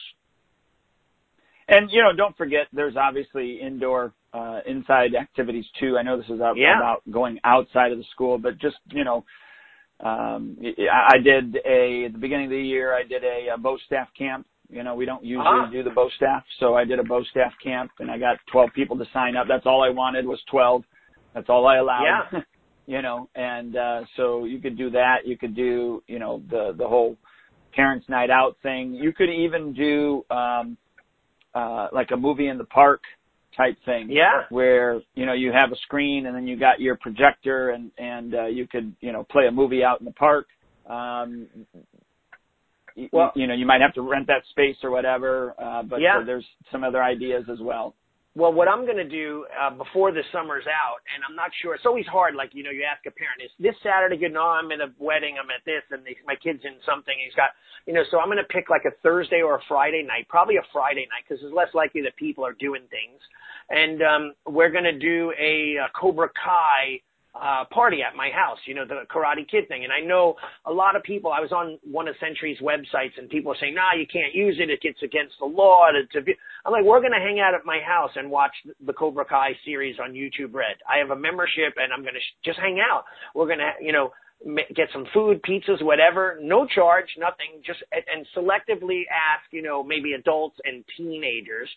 And 1.67 1.89
you 1.91 2.01
know, 2.01 2.13
don't 2.15 2.35
forget, 2.35 2.67
there's 2.73 2.95
obviously 2.97 3.59
indoor, 3.61 4.13
uh, 4.33 4.59
inside 4.65 5.15
activities 5.15 5.65
too. 5.79 5.97
I 5.97 6.03
know 6.03 6.17
this 6.17 6.25
is 6.25 6.35
about, 6.35 6.57
yeah. 6.57 6.77
about 6.77 7.03
going 7.09 7.39
outside 7.43 7.91
of 7.91 7.97
the 7.97 8.03
school, 8.11 8.37
but 8.37 8.57
just 8.57 8.77
you 8.91 9.03
know, 9.03 9.23
I 10.03 11.17
did 11.23 11.57
a 11.65 12.05
at 12.05 12.13
the 12.13 12.19
beginning 12.19 12.45
of 12.45 12.51
the 12.51 12.61
year. 12.61 12.93
I 12.93 13.03
did 13.03 13.23
a, 13.23 13.49
a 13.53 13.57
bow 13.57 13.77
staff 13.85 14.09
camp. 14.17 14.45
You 14.69 14.83
know, 14.83 14.95
we 14.95 15.05
don't 15.05 15.23
usually 15.23 15.45
Ah. 15.45 15.69
do 15.71 15.83
the 15.83 15.91
bow 15.91 16.09
staff, 16.15 16.43
so 16.59 16.75
I 16.75 16.83
did 16.83 16.99
a 16.99 17.03
bow 17.03 17.23
staff 17.25 17.53
camp, 17.63 17.91
and 17.99 18.09
I 18.09 18.17
got 18.17 18.37
12 18.51 18.69
people 18.73 18.97
to 18.97 19.05
sign 19.13 19.35
up. 19.35 19.47
That's 19.47 19.65
all 19.65 19.83
I 19.83 19.89
wanted 19.89 20.25
was 20.25 20.41
12. 20.49 20.83
That's 21.33 21.47
all 21.49 21.67
I 21.67 21.77
allowed. 21.77 22.03
Yeah. 22.31 22.39
you 22.87 23.01
know, 23.01 23.29
and 23.35 23.75
uh, 23.75 24.01
so 24.17 24.45
you 24.45 24.59
could 24.59 24.77
do 24.77 24.89
that. 24.91 25.25
You 25.25 25.37
could 25.37 25.55
do, 25.55 26.03
you 26.07 26.19
know, 26.19 26.41
the 26.49 26.73
the 26.77 26.87
whole 26.87 27.15
parents' 27.73 28.07
night 28.09 28.29
out 28.29 28.57
thing. 28.63 28.93
You 28.93 29.13
could 29.13 29.29
even 29.29 29.73
do 29.73 30.25
um, 30.29 30.77
uh, 31.53 31.87
like 31.91 32.11
a 32.11 32.17
movie 32.17 32.47
in 32.47 32.57
the 32.57 32.65
park 32.65 33.01
type 33.55 33.77
thing. 33.85 34.09
Yeah. 34.09 34.43
Where, 34.49 35.01
you 35.15 35.25
know, 35.25 35.33
you 35.33 35.51
have 35.51 35.71
a 35.71 35.75
screen 35.77 36.25
and 36.25 36.35
then 36.35 36.47
you 36.47 36.57
got 36.57 36.79
your 36.79 36.95
projector 36.97 37.71
and, 37.71 37.91
and, 37.97 38.35
uh, 38.35 38.45
you 38.45 38.67
could, 38.67 38.93
you 39.01 39.11
know, 39.11 39.23
play 39.23 39.47
a 39.47 39.51
movie 39.51 39.83
out 39.83 39.99
in 39.99 40.05
the 40.05 40.11
park. 40.11 40.47
Um, 40.89 41.47
Well- 43.11 43.31
you 43.35 43.47
know, 43.47 43.55
you 43.55 43.65
might 43.65 43.81
have 43.81 43.93
to 43.95 44.01
rent 44.01 44.27
that 44.27 44.45
space 44.51 44.77
or 44.83 44.91
whatever, 44.91 45.55
uh, 45.57 45.83
but 45.83 45.99
Yeah. 45.99 46.17
uh, 46.19 46.23
there's 46.23 46.47
some 46.71 46.83
other 46.83 47.01
ideas 47.01 47.49
as 47.49 47.59
well. 47.59 47.95
Well, 48.35 48.51
what 48.51 48.67
I'm 48.67 48.85
going 48.85 48.97
to 48.97 49.07
do 49.07 49.45
uh, 49.53 49.69
before 49.69 50.11
the 50.11 50.23
summer's 50.33 50.65
out, 50.65 51.05
and 51.13 51.21
I'm 51.21 51.35
not 51.35 51.51
sure. 51.61 51.75
It's 51.75 51.85
always 51.85 52.07
hard. 52.07 52.33
Like 52.33 52.49
you 52.53 52.63
know, 52.63 52.71
you 52.71 52.81
ask 52.81 53.05
a 53.05 53.11
parent, 53.11 53.45
"Is 53.45 53.51
this 53.59 53.75
Saturday 53.83 54.17
good?" 54.17 54.33
No, 54.33 54.41
I'm 54.41 54.71
at 54.71 54.81
a 54.81 54.89
wedding. 54.97 55.37
I'm 55.37 55.51
at 55.51 55.61
this, 55.65 55.83
and 55.91 56.03
they, 56.03 56.17
my 56.25 56.33
kid's 56.33 56.65
in 56.65 56.81
something. 56.83 57.13
He's 57.23 57.35
got, 57.35 57.53
you 57.85 57.93
know. 57.93 58.01
So 58.09 58.17
I'm 58.17 58.27
going 58.27 58.41
to 58.41 58.49
pick 58.49 58.71
like 58.71 58.85
a 58.89 58.95
Thursday 59.03 59.43
or 59.45 59.57
a 59.57 59.61
Friday 59.67 60.01
night, 60.01 60.25
probably 60.29 60.57
a 60.57 60.65
Friday 60.73 61.05
night, 61.13 61.29
because 61.29 61.45
it's 61.45 61.53
less 61.53 61.69
likely 61.75 62.01
that 62.01 62.15
people 62.17 62.43
are 62.43 62.57
doing 62.57 62.81
things. 62.89 63.21
And 63.69 64.01
um, 64.01 64.33
we're 64.49 64.71
going 64.71 64.89
to 64.89 64.97
do 64.97 65.31
a, 65.39 65.77
a 65.85 65.87
Cobra 65.93 66.29
Kai 66.33 67.05
uh, 67.35 67.65
party 67.71 67.99
at 68.03 68.15
my 68.15 68.29
house, 68.29 68.59
you 68.65 68.75
know, 68.75 68.85
the 68.85 69.03
Karate 69.09 69.49
Kid 69.49 69.67
thing. 69.67 69.83
And 69.83 69.91
I 69.91 70.05
know 70.05 70.35
a 70.65 70.71
lot 70.71 70.95
of 70.95 71.03
people, 71.03 71.31
I 71.31 71.39
was 71.39 71.51
on 71.51 71.79
one 71.83 72.07
of 72.07 72.15
Century's 72.19 72.59
websites 72.59 73.17
and 73.17 73.29
people 73.29 73.51
are 73.51 73.57
saying, 73.59 73.73
nah, 73.73 73.93
you 73.97 74.05
can't 74.05 74.33
use 74.35 74.57
it. 74.59 74.69
It 74.69 74.81
gets 74.81 75.01
against 75.01 75.35
the 75.39 75.45
law. 75.45 75.87
Be. 76.25 76.35
I'm 76.65 76.71
like, 76.71 76.83
we're 76.83 76.99
going 76.99 77.11
to 77.11 77.19
hang 77.19 77.39
out 77.39 77.55
at 77.55 77.65
my 77.65 77.79
house 77.85 78.11
and 78.15 78.29
watch 78.29 78.53
the 78.85 78.93
Cobra 78.93 79.25
Kai 79.25 79.57
series 79.65 79.97
on 79.99 80.13
YouTube 80.13 80.53
Red. 80.53 80.77
I 80.87 80.99
have 80.99 81.09
a 81.09 81.19
membership 81.19 81.73
and 81.77 81.91
I'm 81.91 82.01
going 82.01 82.13
to 82.13 82.19
sh- 82.19 82.45
just 82.45 82.59
hang 82.59 82.79
out. 82.79 83.05
We're 83.33 83.47
going 83.47 83.59
to, 83.59 83.71
you 83.81 83.93
know, 83.93 84.13
get 84.75 84.89
some 84.91 85.05
food, 85.13 85.41
pizzas, 85.41 85.81
whatever, 85.81 86.37
no 86.41 86.67
charge, 86.67 87.07
nothing, 87.17 87.61
just, 87.65 87.79
and- 87.91 88.27
selectively 88.37 89.03
ask, 89.09 89.51
you 89.51 89.61
know, 89.61 89.83
maybe 89.83 90.13
adults 90.13 90.57
and 90.65 90.83
teenagers. 90.97 91.69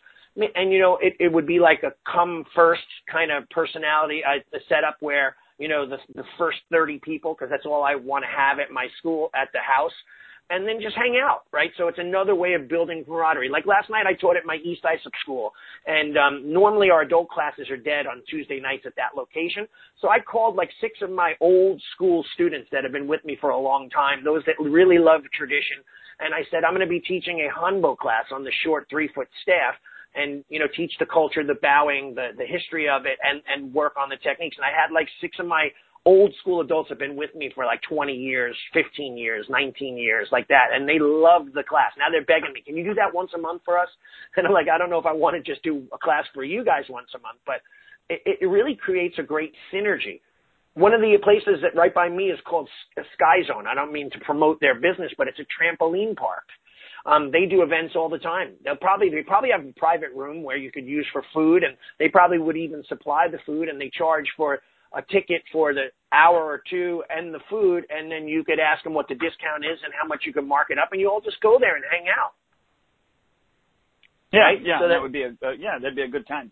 And, 0.55 0.71
you 0.71 0.81
know, 0.81 0.99
it, 1.01 1.15
it 1.19 1.33
would 1.33 1.47
be 1.47 1.61
like 1.61 1.83
a 1.83 1.93
come 2.11 2.45
first 2.55 2.83
kind 3.11 3.31
of 3.31 3.49
personality, 3.49 4.21
uh, 4.23 4.41
a 4.55 4.61
setup 4.69 4.97
where, 5.01 5.37
you 5.59 5.69
know, 5.69 5.89
the, 5.89 5.99
the 6.15 6.25
first 6.39 6.59
30 6.71 7.01
people, 7.03 7.35
because 7.35 7.51
that's 7.51 7.67
all 7.67 7.83
I 7.83 7.95
want 7.95 8.25
to 8.25 8.29
have 8.29 8.59
at 8.59 8.71
my 8.71 8.89
school, 8.99 9.31
at 9.35 9.49
the 9.53 9.61
house, 9.61 9.93
and 10.49 10.67
then 10.67 10.81
just 10.81 10.95
hang 10.95 11.21
out, 11.21 11.43
right? 11.53 11.71
So 11.77 11.89
it's 11.89 11.99
another 11.99 12.35
way 12.35 12.55
of 12.55 12.69
building 12.69 13.05
camaraderie. 13.05 13.49
Like 13.49 13.67
last 13.67 13.91
night, 13.91 14.07
I 14.07 14.15
taught 14.15 14.37
at 14.37 14.47
my 14.47 14.57
East 14.57 14.83
Islip 14.85 15.15
school, 15.21 15.51
and 15.87 16.17
um, 16.17 16.53
normally 16.53 16.91
our 16.91 17.03
adult 17.03 17.29
classes 17.31 17.69
are 17.69 17.77
dead 17.77 18.07
on 18.07 18.23
Tuesday 18.31 18.61
nights 18.61 18.85
at 18.87 18.95
that 18.97 19.17
location. 19.17 19.67
So 20.01 20.09
I 20.09 20.21
called 20.21 20.55
like 20.55 20.71
six 20.81 21.01
of 21.03 21.11
my 21.11 21.35
old 21.41 21.83
school 21.95 22.25
students 22.35 22.69
that 22.71 22.85
have 22.85 22.93
been 22.93 23.09
with 23.09 23.25
me 23.25 23.37
for 23.41 23.51
a 23.51 23.59
long 23.59 23.91
time, 23.91 24.23
those 24.25 24.43
that 24.47 24.55
really 24.61 24.99
love 24.99 25.23
tradition, 25.37 25.83
and 26.21 26.33
I 26.33 26.49
said, 26.51 26.65
I'm 26.65 26.73
going 26.73 26.87
to 26.87 26.91
be 26.91 27.01
teaching 27.01 27.41
a 27.41 27.61
Hanbo 27.61 27.97
class 27.97 28.25
on 28.33 28.45
the 28.45 28.53
short 28.65 28.87
three 28.89 29.11
foot 29.15 29.29
staff 29.43 29.75
and 30.17 30.45
you 30.49 30.59
know 30.59 30.67
teach 30.75 30.93
the 30.99 31.07
culture, 31.07 31.45
the 31.45 31.59
bowing, 31.61 32.15
the 32.15 32.31
the 32.37 32.47
history 32.47 32.89
of 32.89 33.07
it, 33.07 33.19
and 33.23 33.43
and 33.47 33.73
work 33.73 33.95
on 34.01 34.09
the 34.09 34.17
techniques. 34.17 34.57
And 34.57 34.65
I 34.65 34.71
had 34.71 34.93
like 34.93 35.09
six 35.21 35.39
of 35.39 35.47
my 35.47 35.69
old 36.07 36.33
school 36.41 36.61
adults 36.61 36.89
have 36.89 37.01
been 37.01 37.17
with 37.17 37.35
me 37.35 37.51
for 37.53 37.65
like 37.67 37.81
20 37.83 38.15
years, 38.15 38.57
15 38.73 39.19
years, 39.19 39.45
19 39.51 39.99
years, 39.99 40.29
like 40.31 40.47
that, 40.49 40.69
and 40.73 40.89
they 40.89 40.99
love 41.01 41.47
the 41.53 41.65
class. 41.65 41.91
Now 41.99 42.07
they're 42.11 42.25
begging 42.25 42.55
me, 42.55 42.63
can 42.63 42.77
you 42.77 42.85
do 42.85 42.95
that 42.95 43.13
once 43.13 43.33
a 43.35 43.39
month 43.39 43.63
for 43.65 43.77
us? 43.77 43.89
And 44.37 44.47
I'm 44.47 44.53
like, 44.53 44.69
I 44.73 44.79
don't 44.79 44.91
know 44.91 44.99
if 44.99 45.07
I 45.07 45.13
want 45.13 45.35
to 45.35 45.43
just 45.43 45.63
do 45.63 45.83
a 45.93 45.99
class 45.99 46.25
for 46.35 46.45
you 46.45 46.63
guys 46.63 46.85
once 46.91 47.09
a 47.17 47.19
month, 47.19 47.39
but 47.47 47.61
it, 48.09 48.39
it 48.43 48.47
really 48.47 48.77
creates 48.77 49.17
a 49.19 49.23
great 49.23 49.53
synergy. 49.73 50.21
One 50.75 50.93
of 50.93 51.01
the 51.01 51.17
places 51.25 51.63
that 51.63 51.75
right 51.75 51.93
by 51.93 52.11
me 52.11 52.25
is 52.25 52.39
called 52.47 52.69
Sky 53.15 53.41
Zone. 53.49 53.67
I 53.67 53.75
don't 53.75 53.93
mean 53.93 54.11
to 54.11 54.19
promote 54.21 54.61
their 54.61 54.75
business, 54.75 55.11
but 55.17 55.27
it's 55.27 55.39
a 55.41 55.49
trampoline 55.49 56.15
park. 56.15 56.45
Um, 57.07 57.31
they 57.31 57.47
do 57.47 57.63
events 57.63 57.95
all 57.95 58.09
the 58.09 58.19
time. 58.19 58.55
They'll 58.65 58.75
probably 58.77 59.11
they 59.11 59.23
probably 59.23 59.51
have 59.57 59.65
a 59.65 59.73
private 59.79 60.11
room 60.15 60.43
where 60.43 60.57
you 60.57 60.73
could 60.73 60.87
use 60.87 61.07
for 61.13 61.23
food, 61.33 61.63
and 61.63 61.77
they 61.99 62.09
probably 62.09 62.39
would 62.39 62.57
even 62.57 62.83
supply 62.89 63.29
the 63.31 63.39
food, 63.47 63.69
and 63.69 63.81
they 63.81 63.91
charge 63.97 64.27
for 64.37 64.59
a 64.93 65.03
ticket 65.03 65.43
for 65.53 65.73
the 65.73 65.87
hour 66.11 66.43
or 66.43 66.63
two 66.69 67.05
and 67.09 67.33
the 67.33 67.39
food, 67.49 67.85
and 67.91 68.11
then 68.11 68.27
you 68.27 68.43
could 68.43 68.59
ask 68.59 68.83
them 68.83 68.95
what 68.95 69.07
the 69.09 69.15
discount 69.15 69.65
is 69.65 69.79
and 69.85 69.93
how 70.01 70.07
much 70.07 70.23
you 70.27 70.33
can 70.33 70.49
mark 70.49 70.69
it 70.71 70.79
up, 70.79 70.89
and 70.91 71.01
you 71.01 71.09
all 71.09 71.21
just 71.21 71.41
go 71.41 71.59
there 71.61 71.77
and 71.77 71.85
hang 71.91 72.07
out. 72.09 72.33
Yeah, 74.33 74.41
right? 74.41 74.59
yeah, 74.63 74.81
so 74.81 74.89
that, 74.89 74.95
that 74.95 75.03
would 75.03 75.13
be 75.13 75.23
a 75.23 75.29
uh, 75.29 75.53
yeah, 75.53 75.79
that'd 75.81 75.95
be 75.95 76.03
a 76.03 76.09
good 76.09 76.27
time. 76.27 76.51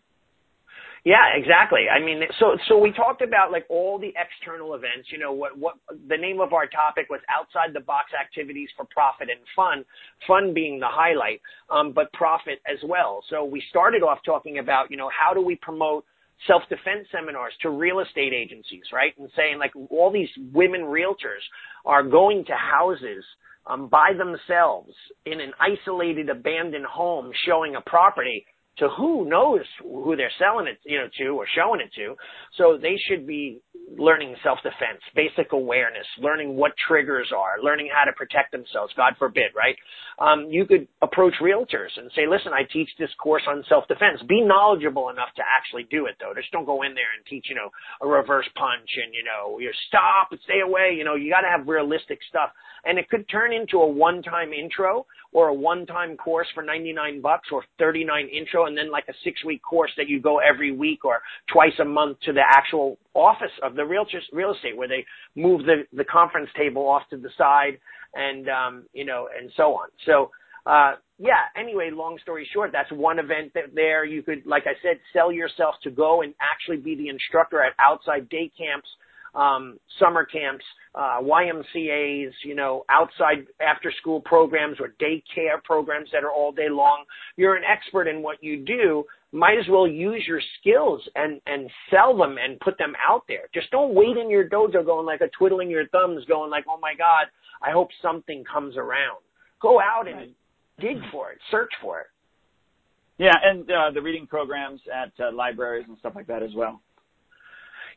Yeah, 1.04 1.36
exactly. 1.36 1.86
I 1.88 2.02
mean, 2.02 2.22
so 2.40 2.56
so 2.66 2.78
we 2.78 2.90
talked 2.92 3.22
about 3.22 3.52
like 3.52 3.66
all 3.70 3.98
the 3.98 4.12
external 4.16 4.74
events. 4.74 5.08
You 5.12 5.18
know, 5.18 5.32
what 5.32 5.56
what 5.56 5.74
the 6.08 6.16
name 6.16 6.40
of 6.40 6.54
our 6.54 6.66
topic 6.66 7.06
was 7.10 7.20
outside 7.28 7.74
the 7.74 7.80
box 7.80 8.12
activities 8.18 8.70
for 8.76 8.86
profit 8.86 9.28
and 9.30 9.40
fun. 9.54 9.84
Fun 10.26 10.54
being 10.54 10.80
the 10.80 10.88
highlight, 10.88 11.42
um, 11.70 11.92
but 11.92 12.12
profit 12.14 12.60
as 12.66 12.78
well. 12.88 13.22
So 13.30 13.44
we 13.44 13.62
started 13.70 14.02
off 14.02 14.18
talking 14.24 14.58
about 14.58 14.90
you 14.90 14.96
know 14.96 15.10
how 15.10 15.34
do 15.34 15.42
we 15.42 15.56
promote 15.56 16.04
self-defense 16.46 17.06
seminars 17.12 17.52
to 17.62 17.70
real 17.70 18.00
estate 18.00 18.32
agencies, 18.32 18.84
right? 18.92 19.12
And 19.18 19.30
saying 19.36 19.58
like 19.58 19.72
all 19.90 20.10
these 20.10 20.30
women 20.52 20.82
realtors 20.82 21.44
are 21.86 22.02
going 22.02 22.44
to 22.46 22.54
houses 22.54 23.24
um, 23.66 23.88
by 23.88 24.12
themselves 24.16 24.92
in 25.26 25.40
an 25.40 25.52
isolated, 25.60 26.28
abandoned 26.30 26.86
home, 26.86 27.30
showing 27.46 27.76
a 27.76 27.80
property 27.82 28.46
to 28.78 28.88
who 28.96 29.28
knows 29.28 29.60
who 29.82 30.16
they're 30.16 30.32
selling 30.38 30.66
it, 30.66 30.78
you 30.84 30.98
know, 30.98 31.08
to 31.18 31.38
or 31.38 31.46
showing 31.54 31.80
it 31.80 31.92
to. 31.94 32.16
So 32.56 32.78
they 32.80 32.96
should 33.08 33.26
be 33.26 33.60
learning 33.96 34.34
self-defense, 34.42 35.00
basic 35.14 35.52
awareness, 35.52 36.06
learning 36.18 36.56
what 36.56 36.72
triggers 36.88 37.30
are, 37.36 37.62
learning 37.62 37.90
how 37.94 38.04
to 38.04 38.12
protect 38.12 38.50
themselves. 38.50 38.92
God 38.96 39.14
forbid, 39.18 39.54
right? 39.54 39.76
Um, 40.18 40.48
you 40.50 40.66
could 40.66 40.88
approach 41.02 41.34
realtors 41.40 41.94
and 41.96 42.10
say, 42.14 42.26
"Listen, 42.26 42.52
I 42.52 42.64
teach 42.64 42.90
this 42.98 43.12
course 43.22 43.42
on 43.46 43.64
self-defense. 43.68 44.22
Be 44.22 44.40
knowledgeable 44.40 45.10
enough 45.10 45.32
to 45.36 45.42
actually 45.58 45.84
do 45.84 46.06
it, 46.06 46.16
though. 46.18 46.32
Just 46.34 46.50
don't 46.50 46.64
go 46.64 46.82
in 46.82 46.94
there 46.94 47.12
and 47.16 47.24
teach, 47.26 47.46
you 47.48 47.54
know, 47.54 47.70
a 48.02 48.06
reverse 48.06 48.48
punch 48.56 48.90
and 49.02 49.14
you 49.14 49.22
know, 49.22 49.58
you 49.58 49.70
stop 49.88 50.28
and 50.30 50.40
stay 50.44 50.60
away. 50.60 50.94
You 50.96 51.04
know, 51.04 51.14
you 51.14 51.30
got 51.30 51.42
to 51.42 51.48
have 51.48 51.68
realistic 51.68 52.18
stuff, 52.28 52.50
and 52.84 52.98
it 52.98 53.08
could 53.08 53.28
turn 53.28 53.52
into 53.52 53.78
a 53.78 53.86
one-time 53.86 54.52
intro 54.52 55.06
or 55.34 55.48
a 55.48 55.54
one-time 55.54 56.16
course 56.16 56.46
for 56.54 56.62
99 56.62 57.20
bucks 57.20 57.48
or 57.52 57.62
39 57.78 58.28
intro 58.28 58.66
and 58.66 58.78
then 58.78 58.90
like 58.90 59.04
a 59.08 59.12
six 59.24 59.44
week 59.44 59.60
course 59.62 59.90
that 59.96 60.08
you 60.08 60.20
go 60.20 60.38
every 60.38 60.72
week 60.72 61.04
or 61.04 61.20
twice 61.52 61.72
a 61.80 61.84
month 61.84 62.18
to 62.20 62.32
the 62.32 62.40
actual 62.56 62.96
office 63.12 63.50
of 63.62 63.74
the 63.74 63.84
real, 63.84 64.06
real 64.32 64.54
estate 64.54 64.76
where 64.76 64.88
they 64.88 65.04
move 65.34 65.66
the, 65.66 65.82
the 65.92 66.04
conference 66.04 66.48
table 66.56 66.88
off 66.88 67.02
to 67.10 67.16
the 67.16 67.28
side 67.36 67.78
and, 68.14 68.48
um, 68.48 68.84
you 68.94 69.04
know, 69.04 69.28
and 69.38 69.50
so 69.56 69.74
on. 69.74 69.88
So, 70.06 70.30
uh, 70.66 70.94
yeah, 71.18 71.50
anyway, 71.56 71.90
long 71.92 72.16
story 72.22 72.48
short, 72.52 72.70
that's 72.72 72.90
one 72.92 73.18
event 73.18 73.52
that 73.54 73.74
there 73.74 74.04
you 74.04 74.22
could, 74.22 74.46
like 74.46 74.64
I 74.66 74.74
said, 74.82 74.98
sell 75.12 75.30
yourself 75.32 75.74
to 75.82 75.90
go 75.90 76.22
and 76.22 76.32
actually 76.40 76.78
be 76.78 76.94
the 76.94 77.08
instructor 77.08 77.60
at 77.60 77.72
outside 77.78 78.28
day 78.28 78.50
camps 78.56 78.88
um, 79.34 79.78
summer 79.98 80.24
camps, 80.24 80.64
uh, 80.94 81.18
YMCA's, 81.20 82.34
you 82.44 82.54
know, 82.54 82.84
outside 82.88 83.46
after 83.60 83.92
school 84.00 84.20
programs 84.20 84.78
or 84.80 84.94
daycare 85.00 85.62
programs 85.62 86.08
that 86.12 86.24
are 86.24 86.32
all 86.32 86.52
day 86.52 86.68
long. 86.70 87.04
You're 87.36 87.56
an 87.56 87.64
expert 87.64 88.06
in 88.06 88.22
what 88.22 88.42
you 88.42 88.64
do. 88.64 89.04
Might 89.32 89.58
as 89.58 89.66
well 89.68 89.88
use 89.88 90.24
your 90.26 90.40
skills 90.60 91.02
and, 91.16 91.40
and 91.46 91.68
sell 91.90 92.16
them 92.16 92.36
and 92.42 92.60
put 92.60 92.78
them 92.78 92.94
out 93.08 93.24
there. 93.26 93.48
Just 93.52 93.70
don't 93.70 93.94
wait 93.94 94.16
in 94.16 94.30
your 94.30 94.48
dojo 94.48 94.84
going 94.84 95.06
like 95.06 95.20
a 95.20 95.28
twiddling 95.36 95.70
your 95.70 95.88
thumbs 95.88 96.24
going 96.26 96.50
like, 96.50 96.64
oh 96.68 96.78
my 96.80 96.94
God, 96.94 97.26
I 97.60 97.72
hope 97.72 97.88
something 98.00 98.44
comes 98.44 98.76
around. 98.76 99.18
Go 99.60 99.80
out 99.80 100.06
and 100.06 100.32
dig 100.78 100.98
for 101.10 101.32
it, 101.32 101.38
search 101.50 101.70
for 101.82 102.00
it. 102.00 102.06
Yeah, 103.18 103.34
and 103.42 103.62
uh, 103.70 103.90
the 103.92 104.02
reading 104.02 104.26
programs 104.26 104.80
at 104.92 105.12
uh, 105.24 105.32
libraries 105.32 105.86
and 105.88 105.96
stuff 105.98 106.14
like 106.16 106.26
that 106.26 106.42
as 106.42 106.50
well. 106.54 106.80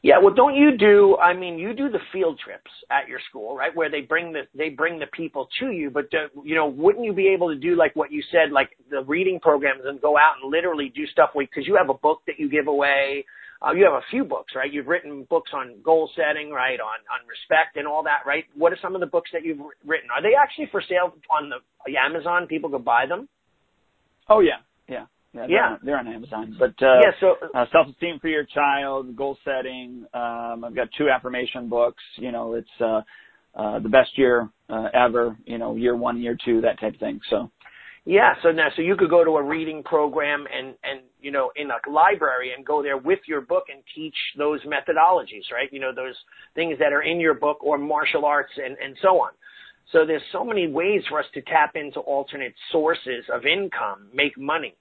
Yeah, 0.03 0.19
well, 0.21 0.33
don't 0.33 0.55
you 0.55 0.77
do? 0.77 1.17
I 1.17 1.33
mean, 1.33 1.57
you 1.57 1.73
do 1.73 1.89
the 1.89 1.99
field 2.13 2.39
trips 2.43 2.69
at 2.91 3.09
your 3.09 3.19
school, 3.29 3.55
right? 3.55 3.75
Where 3.75 3.89
they 3.89 4.01
bring 4.01 4.31
the 4.31 4.41
they 4.55 4.69
bring 4.69 4.99
the 4.99 5.07
people 5.07 5.49
to 5.59 5.71
you, 5.71 5.89
but 5.89 6.05
uh, 6.13 6.27
you 6.43 6.55
know, 6.55 6.67
wouldn't 6.67 7.03
you 7.03 7.13
be 7.13 7.27
able 7.29 7.49
to 7.49 7.55
do 7.55 7.75
like 7.75 7.95
what 7.95 8.11
you 8.11 8.21
said, 8.31 8.51
like 8.51 8.69
the 8.91 9.03
reading 9.03 9.39
programs, 9.39 9.81
and 9.85 9.99
go 9.99 10.15
out 10.15 10.35
and 10.41 10.51
literally 10.51 10.91
do 10.95 11.07
stuff 11.07 11.31
because 11.37 11.65
you 11.65 11.75
have 11.75 11.89
a 11.89 11.95
book 11.95 12.21
that 12.27 12.35
you 12.37 12.49
give 12.49 12.67
away. 12.67 13.25
Uh, 13.65 13.71
you 13.71 13.83
have 13.85 13.93
a 13.93 14.05
few 14.11 14.23
books, 14.23 14.53
right? 14.55 14.71
You've 14.71 14.85
written 14.85 15.25
books 15.31 15.49
on 15.51 15.81
goal 15.83 16.11
setting, 16.15 16.51
right? 16.51 16.79
On 16.79 16.99
on 17.09 17.27
respect 17.27 17.75
and 17.75 17.87
all 17.87 18.03
that, 18.03 18.19
right? 18.25 18.43
What 18.55 18.71
are 18.71 18.77
some 18.81 18.93
of 18.93 19.01
the 19.01 19.07
books 19.07 19.31
that 19.33 19.43
you've 19.43 19.59
written? 19.83 20.09
Are 20.15 20.21
they 20.21 20.35
actually 20.39 20.67
for 20.71 20.81
sale 20.87 21.11
on 21.31 21.49
the 21.49 21.97
Amazon? 21.97 22.45
People 22.45 22.69
could 22.69 22.85
buy 22.85 23.07
them. 23.07 23.27
Oh 24.29 24.41
yeah, 24.41 24.61
yeah. 25.41 25.47
They're, 25.47 25.65
On, 25.65 25.79
they're 25.83 25.97
on 25.99 26.07
Amazon. 26.07 26.55
But 26.57 26.73
uh, 26.81 26.99
yeah. 27.01 27.11
So 27.19 27.35
uh, 27.53 27.65
self-esteem 27.71 28.19
for 28.19 28.27
your 28.27 28.45
child, 28.45 29.15
goal 29.15 29.37
setting. 29.43 30.05
Um, 30.13 30.63
I've 30.65 30.75
got 30.75 30.89
two 30.97 31.09
affirmation 31.09 31.69
books. 31.69 32.03
You 32.17 32.31
know, 32.31 32.55
it's 32.55 32.67
uh, 32.81 33.01
uh, 33.55 33.79
the 33.79 33.89
best 33.89 34.17
year 34.17 34.49
uh, 34.69 34.87
ever. 34.93 35.37
You 35.45 35.57
know, 35.57 35.75
year 35.75 35.95
one, 35.95 36.21
year 36.21 36.37
two, 36.43 36.61
that 36.61 36.79
type 36.79 36.93
of 36.95 36.99
thing. 36.99 37.19
So 37.29 37.51
Yeah, 38.05 38.33
so 38.41 38.51
now 38.51 38.69
so 38.75 38.81
you 38.81 38.95
could 38.95 39.09
go 39.09 39.23
to 39.23 39.31
a 39.31 39.43
reading 39.43 39.83
program 39.83 40.45
and 40.53 40.75
and 40.83 41.01
you 41.19 41.31
know 41.31 41.51
in 41.55 41.69
a 41.71 41.89
library 41.89 42.53
and 42.55 42.65
go 42.65 42.81
there 42.81 42.97
with 42.97 43.19
your 43.27 43.41
book 43.41 43.65
and 43.73 43.83
teach 43.95 44.15
those 44.37 44.61
methodologies, 44.61 45.51
right? 45.51 45.71
You 45.71 45.79
know 45.79 45.93
those 45.93 46.15
things 46.55 46.77
that 46.79 46.93
are 46.93 47.01
in 47.01 47.19
your 47.19 47.33
book 47.33 47.57
or 47.61 47.77
martial 47.77 48.25
arts 48.25 48.53
and 48.55 48.77
and 48.83 48.95
so 49.01 49.19
on. 49.19 49.31
So 49.91 50.05
there's 50.05 50.21
so 50.31 50.43
many 50.43 50.67
ways 50.67 51.01
for 51.09 51.19
us 51.19 51.25
to 51.33 51.41
tap 51.41 51.75
into 51.75 51.99
alternate 52.01 52.53
sources 52.71 53.23
of 53.33 53.45
income, 53.45 54.09
make 54.13 54.37
money. 54.37 54.75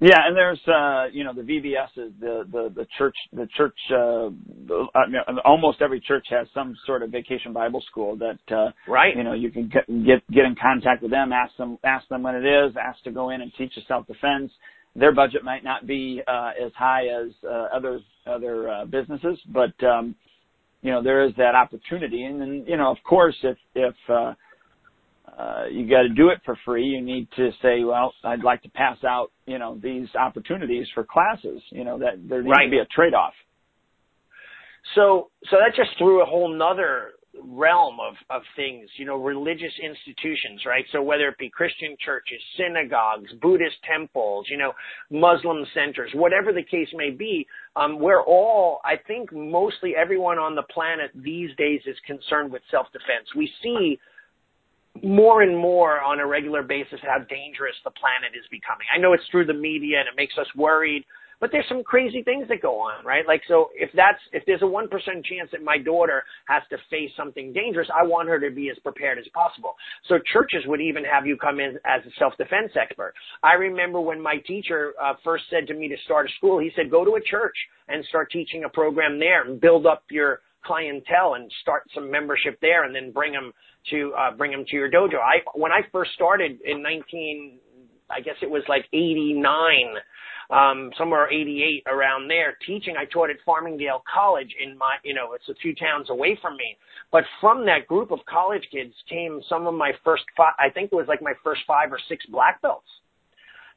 Yeah, 0.00 0.18
and 0.26 0.34
there's 0.36 0.60
uh, 0.66 1.06
you 1.12 1.24
know 1.24 1.34
the 1.34 1.42
VBSs, 1.42 2.12
the 2.20 2.44
the 2.50 2.72
the 2.74 2.86
church, 2.96 3.14
the 3.32 3.46
church. 3.56 3.76
Uh, 3.90 4.30
the, 4.66 4.86
I 4.94 5.06
mean, 5.06 5.20
almost 5.44 5.82
every 5.82 6.00
church 6.00 6.26
has 6.30 6.46
some 6.54 6.74
sort 6.86 7.02
of 7.02 7.10
vacation 7.10 7.52
Bible 7.52 7.82
school 7.90 8.16
that 8.16 8.38
uh, 8.54 8.70
Right. 8.88 9.14
you 9.14 9.24
know 9.24 9.34
you 9.34 9.50
can 9.50 9.68
get 9.68 9.86
get 10.06 10.26
get 10.30 10.44
in 10.46 10.56
contact 10.60 11.02
with 11.02 11.10
them, 11.10 11.32
ask 11.32 11.54
them 11.56 11.78
ask 11.84 12.08
them 12.08 12.22
when 12.22 12.34
it 12.34 12.46
is, 12.46 12.74
ask 12.82 13.02
to 13.04 13.10
go 13.12 13.30
in 13.30 13.42
and 13.42 13.52
teach 13.58 13.72
a 13.76 13.80
self 13.86 14.06
defense. 14.06 14.50
Their 14.96 15.12
budget 15.14 15.44
might 15.44 15.62
not 15.62 15.86
be 15.86 16.22
uh, 16.26 16.50
as 16.64 16.72
high 16.76 17.06
as 17.06 17.28
uh, 17.44 17.68
others 17.72 18.02
other 18.26 18.70
uh, 18.70 18.84
businesses, 18.86 19.38
but 19.52 19.72
um, 19.84 20.14
you 20.82 20.90
know 20.90 21.02
there 21.02 21.24
is 21.24 21.32
that 21.36 21.54
opportunity, 21.54 22.24
and 22.24 22.40
then 22.40 22.64
you 22.66 22.76
know 22.78 22.90
of 22.90 22.96
course 23.04 23.36
if 23.42 23.58
if 23.74 23.94
uh, 24.08 24.32
uh, 25.40 25.64
you 25.70 25.88
got 25.88 26.02
to 26.02 26.08
do 26.10 26.28
it 26.28 26.38
for 26.44 26.56
free, 26.64 26.84
you 26.84 27.00
need 27.00 27.26
to 27.36 27.50
say, 27.62 27.84
well, 27.84 28.12
I'd 28.24 28.42
like 28.42 28.62
to 28.62 28.70
pass 28.70 28.98
out 29.04 29.28
you 29.46 29.58
know 29.58 29.78
these 29.82 30.08
opportunities 30.14 30.86
for 30.94 31.04
classes. 31.04 31.60
You 31.70 31.84
know 31.84 31.98
that 31.98 32.14
there 32.28 32.42
needs 32.42 32.56
Right. 32.56 32.66
to 32.66 32.70
be 32.70 32.78
a 32.78 32.86
trade 32.86 33.14
off. 33.14 33.34
So 34.94 35.30
so 35.50 35.56
that 35.56 35.74
just 35.76 35.96
threw 35.98 36.22
a 36.22 36.26
whole 36.26 36.48
nother 36.48 37.12
realm 37.42 37.98
of, 38.00 38.14
of 38.28 38.42
things, 38.56 38.88
you 38.96 39.06
know, 39.06 39.16
religious 39.16 39.72
institutions, 39.82 40.62
right? 40.66 40.84
So 40.92 41.02
whether 41.02 41.28
it 41.28 41.38
be 41.38 41.48
Christian 41.48 41.96
churches, 42.04 42.40
synagogues, 42.56 43.30
Buddhist 43.40 43.76
temples, 43.90 44.46
you 44.50 44.58
know, 44.58 44.72
Muslim 45.10 45.64
centers, 45.74 46.10
whatever 46.14 46.52
the 46.52 46.62
case 46.62 46.88
may 46.94 47.10
be, 47.10 47.46
um, 47.76 47.98
we're 47.98 48.22
all, 48.22 48.80
I 48.84 48.96
think 48.96 49.32
mostly 49.32 49.94
everyone 49.96 50.38
on 50.38 50.54
the 50.54 50.64
planet 50.64 51.10
these 51.14 51.50
days 51.56 51.80
is 51.86 51.96
concerned 52.06 52.52
with 52.52 52.62
self-defense. 52.70 53.28
We 53.36 53.50
see 53.62 53.98
more 55.02 55.42
and 55.42 55.56
more 55.56 56.00
on 56.00 56.20
a 56.20 56.26
regular 56.26 56.62
basis 56.62 57.00
how 57.02 57.18
dangerous 57.18 57.76
the 57.84 57.90
planet 57.90 58.36
is 58.36 58.44
becoming. 58.50 58.86
I 58.94 58.98
know 58.98 59.12
it's 59.12 59.24
through 59.30 59.46
the 59.46 59.54
media 59.54 60.00
and 60.00 60.08
it 60.08 60.16
makes 60.16 60.34
us 60.38 60.46
worried, 60.56 61.04
but 61.40 61.50
there's 61.50 61.64
some 61.68 61.82
crazy 61.82 62.22
things 62.22 62.46
that 62.48 62.60
go 62.60 62.78
on, 62.80 63.04
right? 63.04 63.26
Like, 63.26 63.40
so 63.48 63.70
if 63.74 63.88
that's, 63.94 64.18
if 64.32 64.44
there's 64.46 64.60
a 64.60 64.66
1% 64.66 64.90
chance 65.24 65.48
that 65.52 65.62
my 65.64 65.78
daughter 65.78 66.22
has 66.46 66.62
to 66.68 66.76
face 66.90 67.10
something 67.16 67.52
dangerous, 67.54 67.88
I 67.88 68.06
want 68.06 68.28
her 68.28 68.38
to 68.38 68.54
be 68.54 68.68
as 68.68 68.78
prepared 68.80 69.18
as 69.18 69.24
possible. 69.32 69.74
So 70.06 70.18
churches 70.32 70.64
would 70.66 70.82
even 70.82 71.02
have 71.04 71.26
you 71.26 71.38
come 71.38 71.58
in 71.58 71.78
as 71.86 72.02
a 72.06 72.10
self-defense 72.18 72.72
expert. 72.78 73.14
I 73.42 73.54
remember 73.54 74.00
when 74.00 74.20
my 74.20 74.36
teacher 74.46 74.92
uh, 75.02 75.14
first 75.24 75.44
said 75.48 75.66
to 75.68 75.74
me 75.74 75.88
to 75.88 75.96
start 76.04 76.26
a 76.26 76.32
school, 76.36 76.58
he 76.58 76.70
said, 76.76 76.90
go 76.90 77.06
to 77.06 77.12
a 77.12 77.22
church 77.22 77.56
and 77.88 78.04
start 78.04 78.30
teaching 78.30 78.64
a 78.64 78.68
program 78.68 79.18
there 79.18 79.42
and 79.48 79.60
build 79.60 79.86
up 79.86 80.02
your 80.10 80.40
clientele 80.64 81.34
and 81.34 81.50
start 81.62 81.82
some 81.94 82.10
membership 82.10 82.58
there 82.60 82.84
and 82.84 82.94
then 82.94 83.12
bring 83.12 83.32
them 83.32 83.52
to, 83.90 84.12
uh, 84.18 84.30
bring 84.36 84.50
them 84.50 84.64
to 84.66 84.76
your 84.76 84.90
dojo. 84.90 85.16
I, 85.16 85.40
when 85.54 85.72
I 85.72 85.80
first 85.92 86.12
started 86.12 86.58
in 86.64 86.82
19, 86.82 87.58
I 88.10 88.20
guess 88.20 88.36
it 88.42 88.50
was 88.50 88.62
like 88.68 88.86
89, 88.92 89.44
um, 90.50 90.90
somewhere 90.98 91.30
88 91.32 91.84
around 91.86 92.28
there 92.28 92.56
teaching. 92.66 92.96
I 92.98 93.04
taught 93.04 93.30
at 93.30 93.36
Farmingdale 93.46 94.02
College 94.12 94.54
in 94.62 94.76
my, 94.76 94.96
you 95.04 95.14
know, 95.14 95.32
it's 95.34 95.48
a 95.48 95.54
few 95.62 95.74
towns 95.74 96.10
away 96.10 96.38
from 96.42 96.56
me. 96.56 96.76
But 97.12 97.24
from 97.40 97.64
that 97.66 97.86
group 97.86 98.10
of 98.10 98.18
college 98.28 98.66
kids 98.72 98.92
came 99.08 99.40
some 99.48 99.66
of 99.66 99.74
my 99.74 99.92
first 100.04 100.24
five, 100.36 100.54
I 100.58 100.70
think 100.70 100.90
it 100.92 100.96
was 100.96 101.06
like 101.08 101.22
my 101.22 101.34
first 101.44 101.62
five 101.66 101.92
or 101.92 101.98
six 102.08 102.26
black 102.26 102.60
belts. 102.62 102.88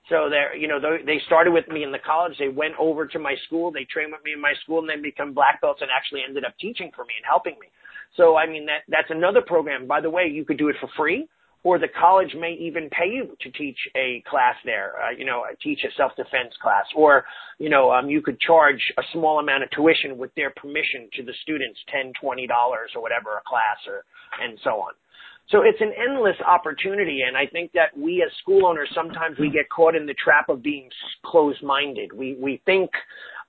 So 0.09 0.29
they're, 0.29 0.55
you 0.55 0.67
know, 0.67 0.79
they 0.79 1.19
started 1.25 1.51
with 1.51 1.67
me 1.69 1.83
in 1.83 1.91
the 1.91 1.99
college. 1.99 2.33
They 2.37 2.49
went 2.49 2.73
over 2.77 3.07
to 3.07 3.19
my 3.19 3.35
school. 3.47 3.71
They 3.71 3.85
trained 3.85 4.11
with 4.11 4.23
me 4.23 4.33
in 4.33 4.41
my 4.41 4.53
school 4.63 4.79
and 4.79 4.89
then 4.89 5.01
become 5.01 5.33
black 5.33 5.61
belts 5.61 5.81
and 5.81 5.89
actually 5.95 6.21
ended 6.27 6.43
up 6.43 6.53
teaching 6.59 6.91
for 6.95 7.05
me 7.05 7.13
and 7.17 7.25
helping 7.25 7.55
me. 7.59 7.67
So, 8.17 8.35
I 8.35 8.45
mean, 8.45 8.65
that, 8.65 8.83
that's 8.89 9.09
another 9.09 9.41
program. 9.41 9.87
By 9.87 10.01
the 10.01 10.09
way, 10.09 10.27
you 10.27 10.43
could 10.45 10.57
do 10.57 10.69
it 10.69 10.75
for 10.79 10.89
free 10.97 11.27
or 11.63 11.79
the 11.79 11.87
college 11.87 12.35
may 12.37 12.53
even 12.59 12.89
pay 12.89 13.07
you 13.07 13.37
to 13.39 13.49
teach 13.51 13.77
a 13.95 14.21
class 14.29 14.55
there, 14.65 14.93
uh, 15.01 15.11
you 15.17 15.25
know, 15.25 15.43
teach 15.61 15.79
a 15.83 15.91
self-defense 15.95 16.53
class, 16.61 16.83
or, 16.95 17.23
you 17.57 17.69
know, 17.69 17.91
um, 17.91 18.09
you 18.09 18.21
could 18.21 18.39
charge 18.39 18.81
a 18.97 19.01
small 19.13 19.39
amount 19.39 19.63
of 19.63 19.71
tuition 19.71 20.17
with 20.17 20.33
their 20.35 20.51
permission 20.51 21.07
to 21.13 21.23
the 21.23 21.33
students, 21.41 21.79
ten, 21.89 22.11
twenty 22.19 22.45
dollars 22.47 22.91
or 22.95 23.01
whatever 23.01 23.37
a 23.37 23.41
class 23.47 23.79
or, 23.87 24.03
and 24.43 24.59
so 24.63 24.71
on. 24.71 24.91
So 25.49 25.61
it's 25.61 25.81
an 25.81 25.91
endless 25.97 26.37
opportunity, 26.47 27.21
and 27.27 27.35
I 27.35 27.45
think 27.47 27.73
that 27.73 27.97
we 27.97 28.23
as 28.25 28.31
school 28.39 28.65
owners 28.65 28.89
sometimes 28.95 29.37
we 29.37 29.49
get 29.49 29.69
caught 29.69 29.93
in 29.93 30.05
the 30.05 30.13
trap 30.13 30.47
of 30.49 30.63
being 30.63 30.89
closed-minded. 31.25 32.13
We 32.13 32.37
we 32.39 32.61
think 32.65 32.91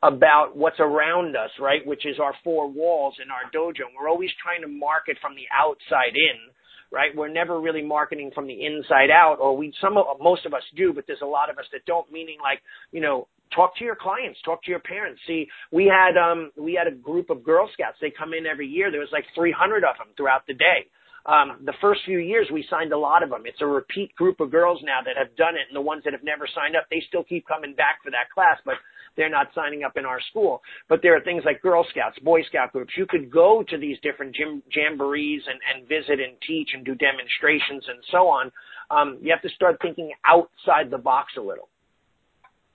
about 0.02 0.56
what's 0.56 0.80
around 0.80 1.36
us, 1.36 1.50
right, 1.60 1.86
which 1.86 2.04
is 2.04 2.18
our 2.18 2.34
four 2.42 2.68
walls 2.68 3.14
and 3.20 3.30
our 3.30 3.48
dojo. 3.54 3.86
And 3.86 3.94
we're 3.98 4.08
always 4.08 4.30
trying 4.42 4.60
to 4.62 4.68
market 4.68 5.16
from 5.22 5.34
the 5.34 5.46
outside 5.54 6.14
in, 6.14 6.52
right? 6.90 7.14
We're 7.16 7.32
never 7.32 7.60
really 7.60 7.80
marketing 7.80 8.32
from 8.34 8.48
the 8.48 8.66
inside 8.66 9.10
out, 9.10 9.36
or 9.40 9.56
we 9.56 9.72
some 9.80 9.96
of 9.96 10.04
most 10.20 10.44
of 10.46 10.52
us 10.52 10.64
do, 10.76 10.92
but 10.92 11.04
there's 11.06 11.22
a 11.22 11.26
lot 11.26 11.48
of 11.48 11.58
us 11.58 11.66
that 11.72 11.86
don't. 11.86 12.10
Meaning, 12.10 12.38
like 12.42 12.60
you 12.90 13.00
know, 13.00 13.28
talk 13.54 13.78
to 13.78 13.84
your 13.84 13.96
clients, 13.96 14.40
talk 14.44 14.64
to 14.64 14.70
your 14.70 14.80
parents. 14.80 15.20
See, 15.28 15.46
we 15.70 15.86
had 15.86 16.18
um 16.20 16.50
we 16.56 16.74
had 16.74 16.92
a 16.92 16.96
group 16.96 17.30
of 17.30 17.44
Girl 17.44 17.70
Scouts. 17.72 17.98
They 18.00 18.10
come 18.10 18.34
in 18.34 18.46
every 18.46 18.66
year. 18.66 18.90
There 18.90 19.00
was 19.00 19.12
like 19.12 19.26
300 19.36 19.84
of 19.84 19.96
them 19.96 20.08
throughout 20.16 20.44
the 20.48 20.54
day 20.54 20.90
um, 21.26 21.58
the 21.64 21.74
first 21.80 22.02
few 22.04 22.18
years 22.18 22.48
we 22.52 22.66
signed 22.68 22.92
a 22.92 22.98
lot 22.98 23.22
of 23.22 23.30
them. 23.30 23.42
It's 23.46 23.62
a 23.62 23.66
repeat 23.66 24.14
group 24.14 24.40
of 24.40 24.50
girls 24.50 24.80
now 24.84 25.00
that 25.04 25.16
have 25.16 25.34
done 25.36 25.54
it, 25.54 25.66
and 25.68 25.76
the 25.76 25.80
ones 25.80 26.02
that 26.04 26.12
have 26.12 26.24
never 26.24 26.46
signed 26.54 26.76
up, 26.76 26.86
they 26.90 27.02
still 27.08 27.24
keep 27.24 27.46
coming 27.46 27.74
back 27.74 28.02
for 28.04 28.10
that 28.10 28.30
class, 28.34 28.58
but 28.64 28.74
they're 29.16 29.30
not 29.30 29.48
signing 29.54 29.84
up 29.84 29.96
in 29.96 30.04
our 30.04 30.20
school. 30.30 30.60
But 30.88 31.00
there 31.02 31.16
are 31.16 31.20
things 31.20 31.42
like 31.46 31.62
Girl 31.62 31.86
Scouts, 31.90 32.18
Boy 32.20 32.42
Scout 32.44 32.72
groups. 32.72 32.92
You 32.96 33.06
could 33.06 33.30
go 33.30 33.64
to 33.68 33.78
these 33.78 33.96
different 34.02 34.34
gym, 34.34 34.62
jamborees 34.70 35.40
and, 35.46 35.60
and 35.72 35.88
visit 35.88 36.20
and 36.20 36.36
teach 36.46 36.70
and 36.74 36.84
do 36.84 36.94
demonstrations 36.94 37.84
and 37.88 37.98
so 38.10 38.28
on. 38.28 38.50
Um, 38.90 39.18
you 39.22 39.30
have 39.30 39.42
to 39.42 39.54
start 39.54 39.76
thinking 39.80 40.12
outside 40.26 40.90
the 40.90 40.98
box 40.98 41.32
a 41.38 41.40
little. 41.40 41.68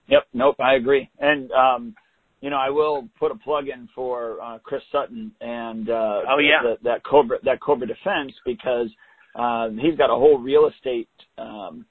Yep. 0.07 0.27
Nope. 0.33 0.55
I 0.59 0.75
agree. 0.75 1.09
And 1.19 1.51
um, 1.51 1.95
you 2.41 2.49
know, 2.49 2.57
I 2.57 2.69
will 2.69 3.07
put 3.19 3.31
a 3.31 3.35
plug 3.35 3.67
in 3.67 3.89
for 3.93 4.41
uh, 4.41 4.59
Chris 4.63 4.81
Sutton 4.91 5.31
and 5.41 5.89
uh, 5.89 6.21
oh 6.29 6.37
yeah, 6.39 6.61
the, 6.63 6.77
that 6.83 7.03
Cobra 7.03 7.37
that 7.43 7.61
Cobra 7.61 7.87
Defense 7.87 8.33
because 8.45 8.87
uh, 9.35 9.69
he's 9.79 9.97
got 9.97 10.09
a 10.09 10.15
whole 10.15 10.39
real 10.39 10.69
estate 10.73 11.09
um, 11.37 11.85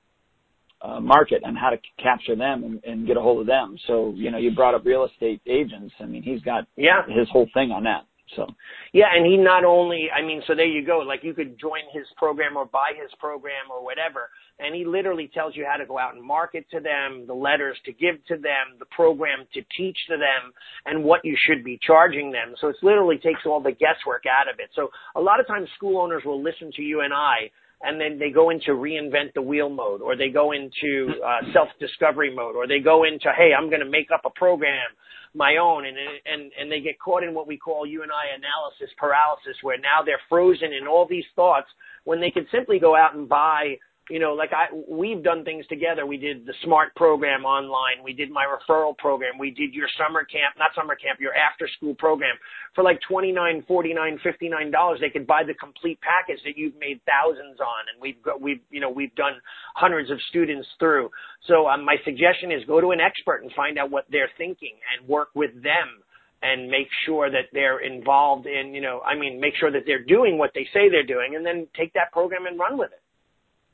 uh, 0.80 1.01
market 1.01 1.42
on 1.44 1.55
how 1.55 1.70
to 1.70 1.76
capture 2.03 2.36
them 2.36 2.64
and, 2.64 2.84
and 2.84 3.07
get 3.07 3.16
a 3.16 3.20
hold 3.20 3.40
of 3.40 3.46
them. 3.46 3.76
So 3.86 4.12
you 4.16 4.30
know, 4.30 4.38
you 4.38 4.55
brought 4.55 4.74
up 4.74 4.84
real 4.84 5.05
estate 5.05 5.42
agents. 5.46 5.94
I 6.01 6.07
mean, 6.07 6.22
he's 6.22 6.40
got 6.42 6.66
yeah 6.76 7.03
his 7.07 7.28
whole 7.30 7.49
thing 7.53 7.70
on 7.70 7.84
that. 7.84 8.07
So 8.37 8.47
yeah, 8.93 9.07
and 9.14 9.26
he 9.26 9.37
not 9.37 9.64
only 9.64 10.09
I 10.11 10.24
mean, 10.24 10.43
so 10.47 10.55
there 10.55 10.66
you 10.66 10.85
go. 10.85 10.99
Like 10.99 11.20
you 11.22 11.35
could 11.35 11.59
join 11.59 11.81
his 11.93 12.07
program 12.16 12.57
or 12.57 12.66
buy 12.66 12.93
his 13.01 13.11
program 13.18 13.70
or 13.70 13.83
whatever, 13.83 14.31
and 14.59 14.74
he 14.74 14.85
literally 14.85 15.31
tells 15.33 15.57
you 15.57 15.66
how 15.68 15.76
to 15.76 15.87
go 15.87 15.99
out 15.99 16.14
and 16.14 16.22
market 16.22 16.66
to 16.70 16.81
them, 16.81 17.26
the 17.26 17.35
letters 17.35 17.76
to 17.87 17.93
give 17.93 18.16
to 18.29 18.37
them, 18.37 18.79
the 18.79 18.87
program 18.87 19.47
to 19.55 19.61
teach 19.76 19.99
to 20.09 20.16
them, 20.16 20.53
and 20.87 21.05
what 21.05 21.20
you 21.24 21.37
should 21.47 21.64
be 21.64 21.79
charging 21.85 22.31
them. 22.31 22.55
So 22.61 22.68
it 22.68 22.76
literally 22.83 23.18
takes 23.18 23.41
all 23.47 23.61
the 23.61 23.72
guesswork 23.72 24.24
out 24.26 24.53
of 24.53 24.61
it. 24.61 24.70
So 24.74 24.89
a 25.16 25.20
lot 25.20 25.41
of 25.41 25.47
times 25.47 25.68
school 25.76 26.01
owners 26.01 26.22
will 26.24 26.43
listen 26.43 26.70
to 26.76 26.83
you 26.83 27.01
and 27.01 27.12
I 27.12 27.51
and 27.81 28.01
then 28.01 28.18
they 28.18 28.31
go 28.31 28.51
into 28.51 28.72
reinvent 28.72 29.35
the 29.35 29.43
wheel 29.43 29.68
mode 29.68 30.01
or 30.01 30.16
they 30.16 30.29
go 30.29 30.53
into 30.53 31.12
uh, 31.24 31.53
self 31.53 31.68
discovery 31.79 32.35
mode 32.35 32.57
or 32.57 32.66
they 32.66 32.81
go 32.81 33.05
into 33.05 33.31
hey 33.37 33.51
i'm 33.57 33.68
going 33.68 33.81
to 33.81 33.89
make 33.89 34.09
up 34.12 34.22
a 34.24 34.31
program 34.31 34.91
my 35.35 35.57
own. 35.57 35.87
And 35.87 35.97
and 35.97 36.53
and 36.59 36.70
they 36.70 36.81
get 36.81 36.99
caught 36.99 37.22
in 37.22 37.35
what 37.35 37.47
we 37.47 37.57
call 37.57 37.87
you 37.87 38.03
and 38.03 38.12
I 38.12 38.35
analysis 38.35 38.95
paralysis 38.97 39.57
where 39.62 39.79
now 39.79 40.03
they're 40.05 40.20
frozen 40.29 40.72
in 40.72 40.87
all 40.87 41.07
these 41.09 41.26
thoughts 41.37 41.68
when 42.05 42.20
they 42.20 42.31
could 42.31 42.47
simply 42.51 42.79
go 42.79 42.97
out 42.97 43.14
and 43.14 43.29
buy 43.29 43.76
you 44.11 44.18
know, 44.18 44.32
like 44.32 44.50
I, 44.52 44.74
we've 44.88 45.22
done 45.22 45.44
things 45.44 45.66
together. 45.66 46.06
We 46.06 46.16
did 46.16 46.46
the 46.46 46.54
SMART 46.64 46.94
program 46.96 47.44
online. 47.44 48.02
We 48.02 48.12
did 48.12 48.30
my 48.30 48.44
referral 48.44 48.96
program. 48.96 49.38
We 49.38 49.50
did 49.50 49.74
your 49.74 49.88
summer 49.98 50.24
camp, 50.24 50.54
not 50.59 50.70
summer 50.74 50.94
camp, 50.96 51.20
your 51.20 51.34
after 51.34 51.68
school 51.76 51.94
program 51.94 52.36
for 52.74 52.82
like 52.84 53.00
twenty 53.09 53.32
nine, 53.32 53.64
forty 53.68 53.92
nine, 53.92 54.18
fifty 54.22 54.48
nine 54.48 54.70
dollars. 54.70 54.98
They 55.00 55.11
could 55.11 55.26
buy 55.26 55.42
the 55.46 55.54
complete 55.54 55.98
package 56.00 56.42
that 56.44 56.56
you've 56.56 56.78
made 56.80 57.00
thousands 57.04 57.61
on, 57.61 57.82
and 57.92 58.00
we've 58.00 58.22
got, 58.22 58.40
we've, 58.40 58.61
you 58.70 58.80
know, 58.80 58.90
we've 58.90 59.14
done 59.14 59.34
hundreds 59.74 60.11
of 60.11 60.18
students 60.30 60.66
through. 60.78 61.11
So 61.46 61.66
um, 61.68 61.84
my 61.84 61.96
suggestion 62.04 62.50
is 62.50 62.64
go 62.66 62.80
to 62.80 62.90
an 62.90 63.00
expert 63.00 63.42
and 63.42 63.52
find 63.52 63.78
out 63.78 63.90
what 63.90 64.06
they're 64.11 64.30
thinking 64.38 64.76
and 64.96 65.09
work 65.09 65.28
with 65.34 65.52
them 65.62 66.02
and 66.40 66.70
make 66.70 66.88
sure 67.04 67.30
that 67.30 67.50
they're 67.52 67.80
involved 67.80 68.46
in, 68.46 68.72
you 68.72 68.80
know, 68.80 69.00
I 69.00 69.18
mean, 69.18 69.40
make 69.40 69.54
sure 69.59 69.72
that 69.72 69.82
they're 69.86 70.04
doing 70.04 70.38
what 70.38 70.52
they 70.54 70.66
say 70.72 70.88
they're 70.88 71.02
doing, 71.02 71.34
and 71.34 71.44
then 71.44 71.66
take 71.76 71.92
that 71.94 72.12
program 72.12 72.46
and 72.46 72.59
run 72.59 72.78
with 72.78 72.92
it. 72.92 73.02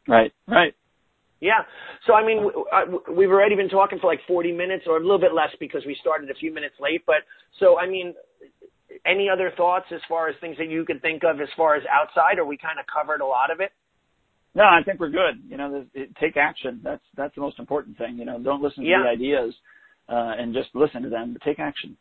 Right. 0.09 0.33
Right. 0.47 0.75
Yeah. 1.41 1.63
So 2.07 2.15
I 2.15 2.25
mean, 2.25 2.51
we've 3.15 3.29
already 3.29 3.57
been 3.57 3.69
talking 3.69 3.99
for 3.99 4.07
like 4.07 4.21
40 4.27 4.53
minutes, 4.53 4.85
or 4.87 4.97
a 4.97 5.01
little 5.01 5.19
bit 5.19 5.35
less 5.35 5.51
because 5.61 5.83
we 5.87 5.97
started 6.01 6.31
a 6.31 6.35
few 6.35 6.53
minutes 6.53 6.75
late. 6.81 7.03
But 7.07 7.27
so 7.61 7.79
I 7.79 7.89
mean, 7.89 8.15
any 9.05 9.29
other 9.29 9.53
thoughts 9.57 9.87
as 9.93 10.01
far 10.09 10.29
as 10.29 10.37
things 10.41 10.57
that 10.59 10.69
you 10.69 10.85
could 10.85 11.03
think 11.03 11.23
of 11.23 11.41
as 11.41 11.49
far 11.57 11.77
as 11.77 11.83
outside, 11.91 12.39
or 12.39 12.45
we 12.45 12.57
kind 12.57 12.79
of 12.79 12.87
covered 12.87 13.21
a 13.21 13.27
lot 13.27 13.51
of 13.51 13.61
it? 13.61 13.73
No, 14.55 14.63
I 14.63 14.81
think 14.85 15.01
we're 15.01 15.11
good. 15.11 15.43
You 15.49 15.57
know, 15.57 15.85
take 16.21 16.37
action. 16.37 16.81
That's 16.83 17.03
that's 17.17 17.35
the 17.35 17.41
most 17.41 17.59
important 17.59 17.99
thing. 17.99 18.17
You 18.19 18.25
know, 18.25 18.39
don't 18.39 18.63
listen 18.63 18.85
to 18.85 18.89
yeah. 18.89 19.03
the 19.03 19.11
ideas 19.11 19.55
uh, 20.09 20.33
and 20.39 20.55
just 20.55 20.69
listen 20.75 21.03
to 21.03 21.09
them, 21.09 21.33
but 21.33 21.43
take 21.43 21.59
action. 21.59 21.97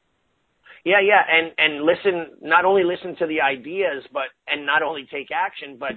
Yeah, 0.86 1.02
yeah, 1.02 1.22
and 1.28 1.52
and 1.58 1.86
listen. 1.86 2.38
Not 2.42 2.66
only 2.66 2.84
listen 2.84 3.16
to 3.18 3.28
the 3.28 3.42
ideas, 3.42 4.04
but 4.12 4.30
and 4.48 4.66
not 4.66 4.84
only 4.84 5.08
take 5.12 5.30
action, 5.34 5.78
but 5.80 5.94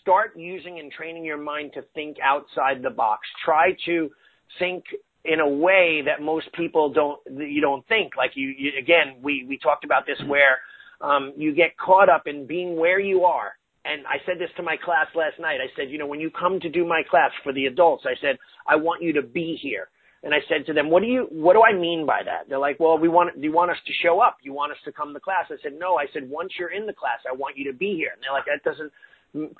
start 0.00 0.36
using 0.36 0.78
and 0.78 0.90
training 0.92 1.24
your 1.24 1.38
mind 1.38 1.72
to 1.74 1.82
think 1.94 2.16
outside 2.22 2.82
the 2.82 2.90
box. 2.90 3.26
Try 3.44 3.76
to 3.86 4.10
think 4.58 4.84
in 5.24 5.40
a 5.40 5.48
way 5.48 6.02
that 6.06 6.22
most 6.22 6.52
people 6.54 6.92
don't 6.92 7.20
you 7.26 7.60
don't 7.60 7.86
think. 7.88 8.16
Like 8.16 8.32
you, 8.34 8.48
you 8.56 8.72
again 8.78 9.16
we 9.22 9.44
we 9.48 9.58
talked 9.58 9.84
about 9.84 10.06
this 10.06 10.18
where 10.26 10.58
um 11.00 11.32
you 11.36 11.54
get 11.54 11.76
caught 11.76 12.08
up 12.08 12.26
in 12.26 12.46
being 12.46 12.76
where 12.76 13.00
you 13.00 13.24
are. 13.24 13.52
And 13.84 14.06
I 14.06 14.16
said 14.26 14.36
this 14.38 14.50
to 14.56 14.62
my 14.62 14.76
class 14.76 15.06
last 15.14 15.38
night. 15.38 15.58
I 15.60 15.68
said 15.76 15.90
you 15.90 15.98
know 15.98 16.06
when 16.06 16.20
you 16.20 16.30
come 16.30 16.60
to 16.60 16.68
do 16.68 16.86
my 16.86 17.02
class 17.08 17.30
for 17.42 17.52
the 17.52 17.66
adults 17.66 18.04
I 18.06 18.14
said 18.20 18.38
I 18.66 18.76
want 18.76 19.02
you 19.02 19.12
to 19.14 19.22
be 19.22 19.58
here. 19.60 19.88
And 20.22 20.34
I 20.34 20.38
said 20.48 20.66
to 20.66 20.72
them 20.72 20.90
what 20.90 21.02
do 21.02 21.08
you 21.08 21.26
what 21.30 21.52
do 21.52 21.62
I 21.62 21.78
mean 21.78 22.06
by 22.06 22.20
that? 22.24 22.48
They're 22.48 22.58
like 22.58 22.80
well 22.80 22.98
we 22.98 23.08
want 23.08 23.34
do 23.34 23.42
you 23.42 23.52
want 23.52 23.70
us 23.70 23.78
to 23.86 23.92
show 24.02 24.20
up? 24.20 24.38
You 24.42 24.54
want 24.54 24.72
us 24.72 24.78
to 24.86 24.92
come 24.92 25.12
to 25.12 25.20
class? 25.20 25.46
I 25.50 25.56
said 25.62 25.72
no. 25.78 25.98
I 25.98 26.06
said 26.14 26.28
once 26.28 26.52
you're 26.58 26.72
in 26.72 26.86
the 26.86 26.94
class 26.94 27.20
I 27.28 27.34
want 27.34 27.58
you 27.58 27.70
to 27.70 27.76
be 27.76 27.94
here. 27.94 28.10
And 28.14 28.22
they're 28.22 28.32
like 28.32 28.46
that 28.46 28.64
doesn't 28.68 28.92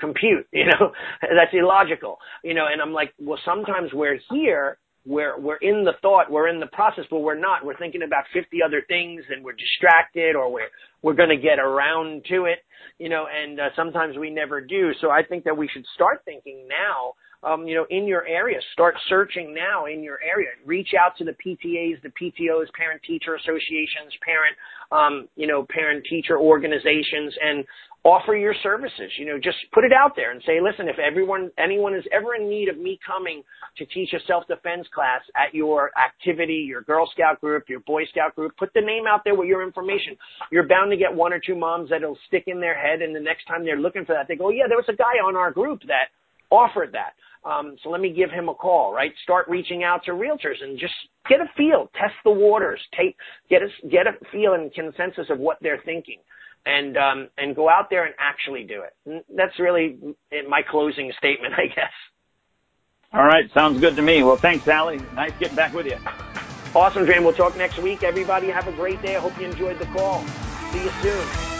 compute, 0.00 0.46
you 0.52 0.66
know, 0.66 0.92
that's 1.22 1.52
illogical, 1.52 2.18
you 2.44 2.54
know, 2.54 2.66
and 2.70 2.80
I'm 2.80 2.92
like, 2.92 3.12
well, 3.18 3.38
sometimes 3.44 3.90
we're 3.92 4.18
here, 4.30 4.78
we're, 5.06 5.38
we're 5.38 5.56
in 5.56 5.84
the 5.84 5.92
thought, 6.02 6.30
we're 6.30 6.48
in 6.48 6.60
the 6.60 6.66
process, 6.66 7.04
but 7.10 7.20
we're 7.20 7.38
not. 7.38 7.64
We're 7.64 7.78
thinking 7.78 8.02
about 8.02 8.24
50 8.32 8.58
other 8.64 8.82
things 8.86 9.22
and 9.30 9.44
we're 9.44 9.54
distracted 9.54 10.36
or 10.36 10.52
we're, 10.52 10.68
we're 11.02 11.14
going 11.14 11.30
to 11.30 11.40
get 11.40 11.58
around 11.58 12.24
to 12.28 12.44
it, 12.44 12.58
you 12.98 13.08
know, 13.08 13.26
and 13.26 13.58
uh, 13.58 13.68
sometimes 13.76 14.18
we 14.18 14.30
never 14.30 14.60
do. 14.60 14.90
So 15.00 15.10
I 15.10 15.22
think 15.22 15.44
that 15.44 15.56
we 15.56 15.68
should 15.68 15.86
start 15.94 16.22
thinking 16.24 16.68
now 16.68 17.14
um, 17.42 17.66
you 17.66 17.74
know, 17.74 17.86
in 17.90 18.06
your 18.06 18.26
area. 18.26 18.58
Start 18.72 18.94
searching 19.08 19.54
now 19.54 19.86
in 19.86 20.02
your 20.02 20.18
area. 20.22 20.48
Reach 20.66 20.90
out 20.98 21.16
to 21.18 21.24
the 21.24 21.32
PTAs, 21.32 22.02
the 22.02 22.10
PTOs, 22.10 22.66
parent 22.76 23.00
teacher 23.06 23.34
associations, 23.34 24.12
parent, 24.24 24.56
um, 24.92 25.28
you 25.36 25.46
know, 25.46 25.66
parent 25.70 26.04
teacher 26.08 26.38
organizations, 26.38 27.34
and 27.42 27.64
offer 28.04 28.34
your 28.34 28.54
services. 28.62 29.12
You 29.18 29.26
know, 29.26 29.38
just 29.38 29.56
put 29.72 29.84
it 29.84 29.92
out 29.92 30.12
there 30.16 30.32
and 30.32 30.42
say, 30.46 30.60
listen, 30.60 30.88
if 30.88 30.98
everyone, 30.98 31.50
anyone 31.58 31.94
is 31.94 32.04
ever 32.12 32.34
in 32.34 32.48
need 32.48 32.68
of 32.68 32.78
me 32.78 32.98
coming 33.06 33.42
to 33.78 33.86
teach 33.86 34.12
a 34.12 34.18
self-defense 34.26 34.88
class 34.94 35.20
at 35.36 35.54
your 35.54 35.90
activity, 35.96 36.64
your 36.66 36.82
Girl 36.82 37.08
Scout 37.12 37.40
group, 37.40 37.68
your 37.68 37.80
Boy 37.80 38.04
Scout 38.06 38.34
group, 38.34 38.56
put 38.58 38.72
the 38.74 38.80
name 38.80 39.04
out 39.08 39.22
there 39.24 39.34
with 39.34 39.48
your 39.48 39.62
information. 39.62 40.16
You're 40.50 40.68
bound 40.68 40.90
to 40.90 40.96
get 40.96 41.14
one 41.14 41.32
or 41.32 41.40
two 41.40 41.54
moms 41.54 41.90
that'll 41.90 42.18
stick 42.26 42.44
in 42.46 42.60
their 42.60 42.78
head, 42.78 43.00
and 43.00 43.14
the 43.14 43.20
next 43.20 43.44
time 43.44 43.64
they're 43.64 43.80
looking 43.80 44.04
for 44.04 44.14
that, 44.14 44.28
they 44.28 44.36
go, 44.36 44.50
yeah, 44.50 44.64
there 44.68 44.76
was 44.76 44.88
a 44.88 44.96
guy 44.96 45.20
on 45.24 45.36
our 45.36 45.50
group 45.50 45.80
that 45.86 46.08
offered 46.50 46.92
that. 46.92 47.14
Um, 47.48 47.76
so 47.82 47.88
let 47.88 48.00
me 48.00 48.12
give 48.12 48.30
him 48.30 48.48
a 48.48 48.54
call, 48.54 48.92
right? 48.92 49.12
Start 49.22 49.48
reaching 49.48 49.82
out 49.82 50.04
to 50.04 50.12
realtors 50.12 50.62
and 50.62 50.78
just 50.78 50.92
get 51.28 51.40
a 51.40 51.46
feel, 51.56 51.90
test 51.98 52.14
the 52.24 52.30
waters, 52.30 52.80
take, 52.96 53.16
get 53.48 53.62
a, 53.62 53.88
get 53.88 54.06
a 54.06 54.12
feel 54.30 54.54
and 54.54 54.72
consensus 54.74 55.26
of 55.30 55.38
what 55.38 55.56
they're 55.62 55.80
thinking 55.84 56.18
and, 56.66 56.96
um, 56.98 57.28
and 57.38 57.56
go 57.56 57.70
out 57.70 57.88
there 57.88 58.04
and 58.04 58.14
actually 58.18 58.64
do 58.64 58.82
it. 58.82 58.94
And 59.06 59.22
that's 59.34 59.58
really 59.58 59.98
my 60.48 60.60
closing 60.68 61.10
statement, 61.18 61.54
I 61.56 61.68
guess. 61.68 61.92
All 63.12 63.24
right. 63.24 63.44
Sounds 63.54 63.80
good 63.80 63.96
to 63.96 64.02
me. 64.02 64.22
Well, 64.22 64.38
thanks, 64.40 64.66
Allie. 64.68 65.08
Nice 65.12 65.32
getting 65.40 65.56
back 65.56 65.72
with 65.72 65.86
you. 65.86 65.96
Awesome, 66.74 67.04
Duane. 67.04 67.24
We'll 67.24 67.34
talk 67.34 67.56
next 67.56 67.82
week. 67.82 68.02
Everybody 68.06 68.48
have 68.48 68.68
a 68.68 68.72
great 68.72 69.02
day. 69.02 69.16
I 69.16 69.20
hope 69.20 69.32
you 69.36 69.46
enjoyed 69.46 69.78
the 69.80 69.86
call. 69.86 70.28
See 70.72 70.82
you 70.84 70.92
soon. 71.02 71.59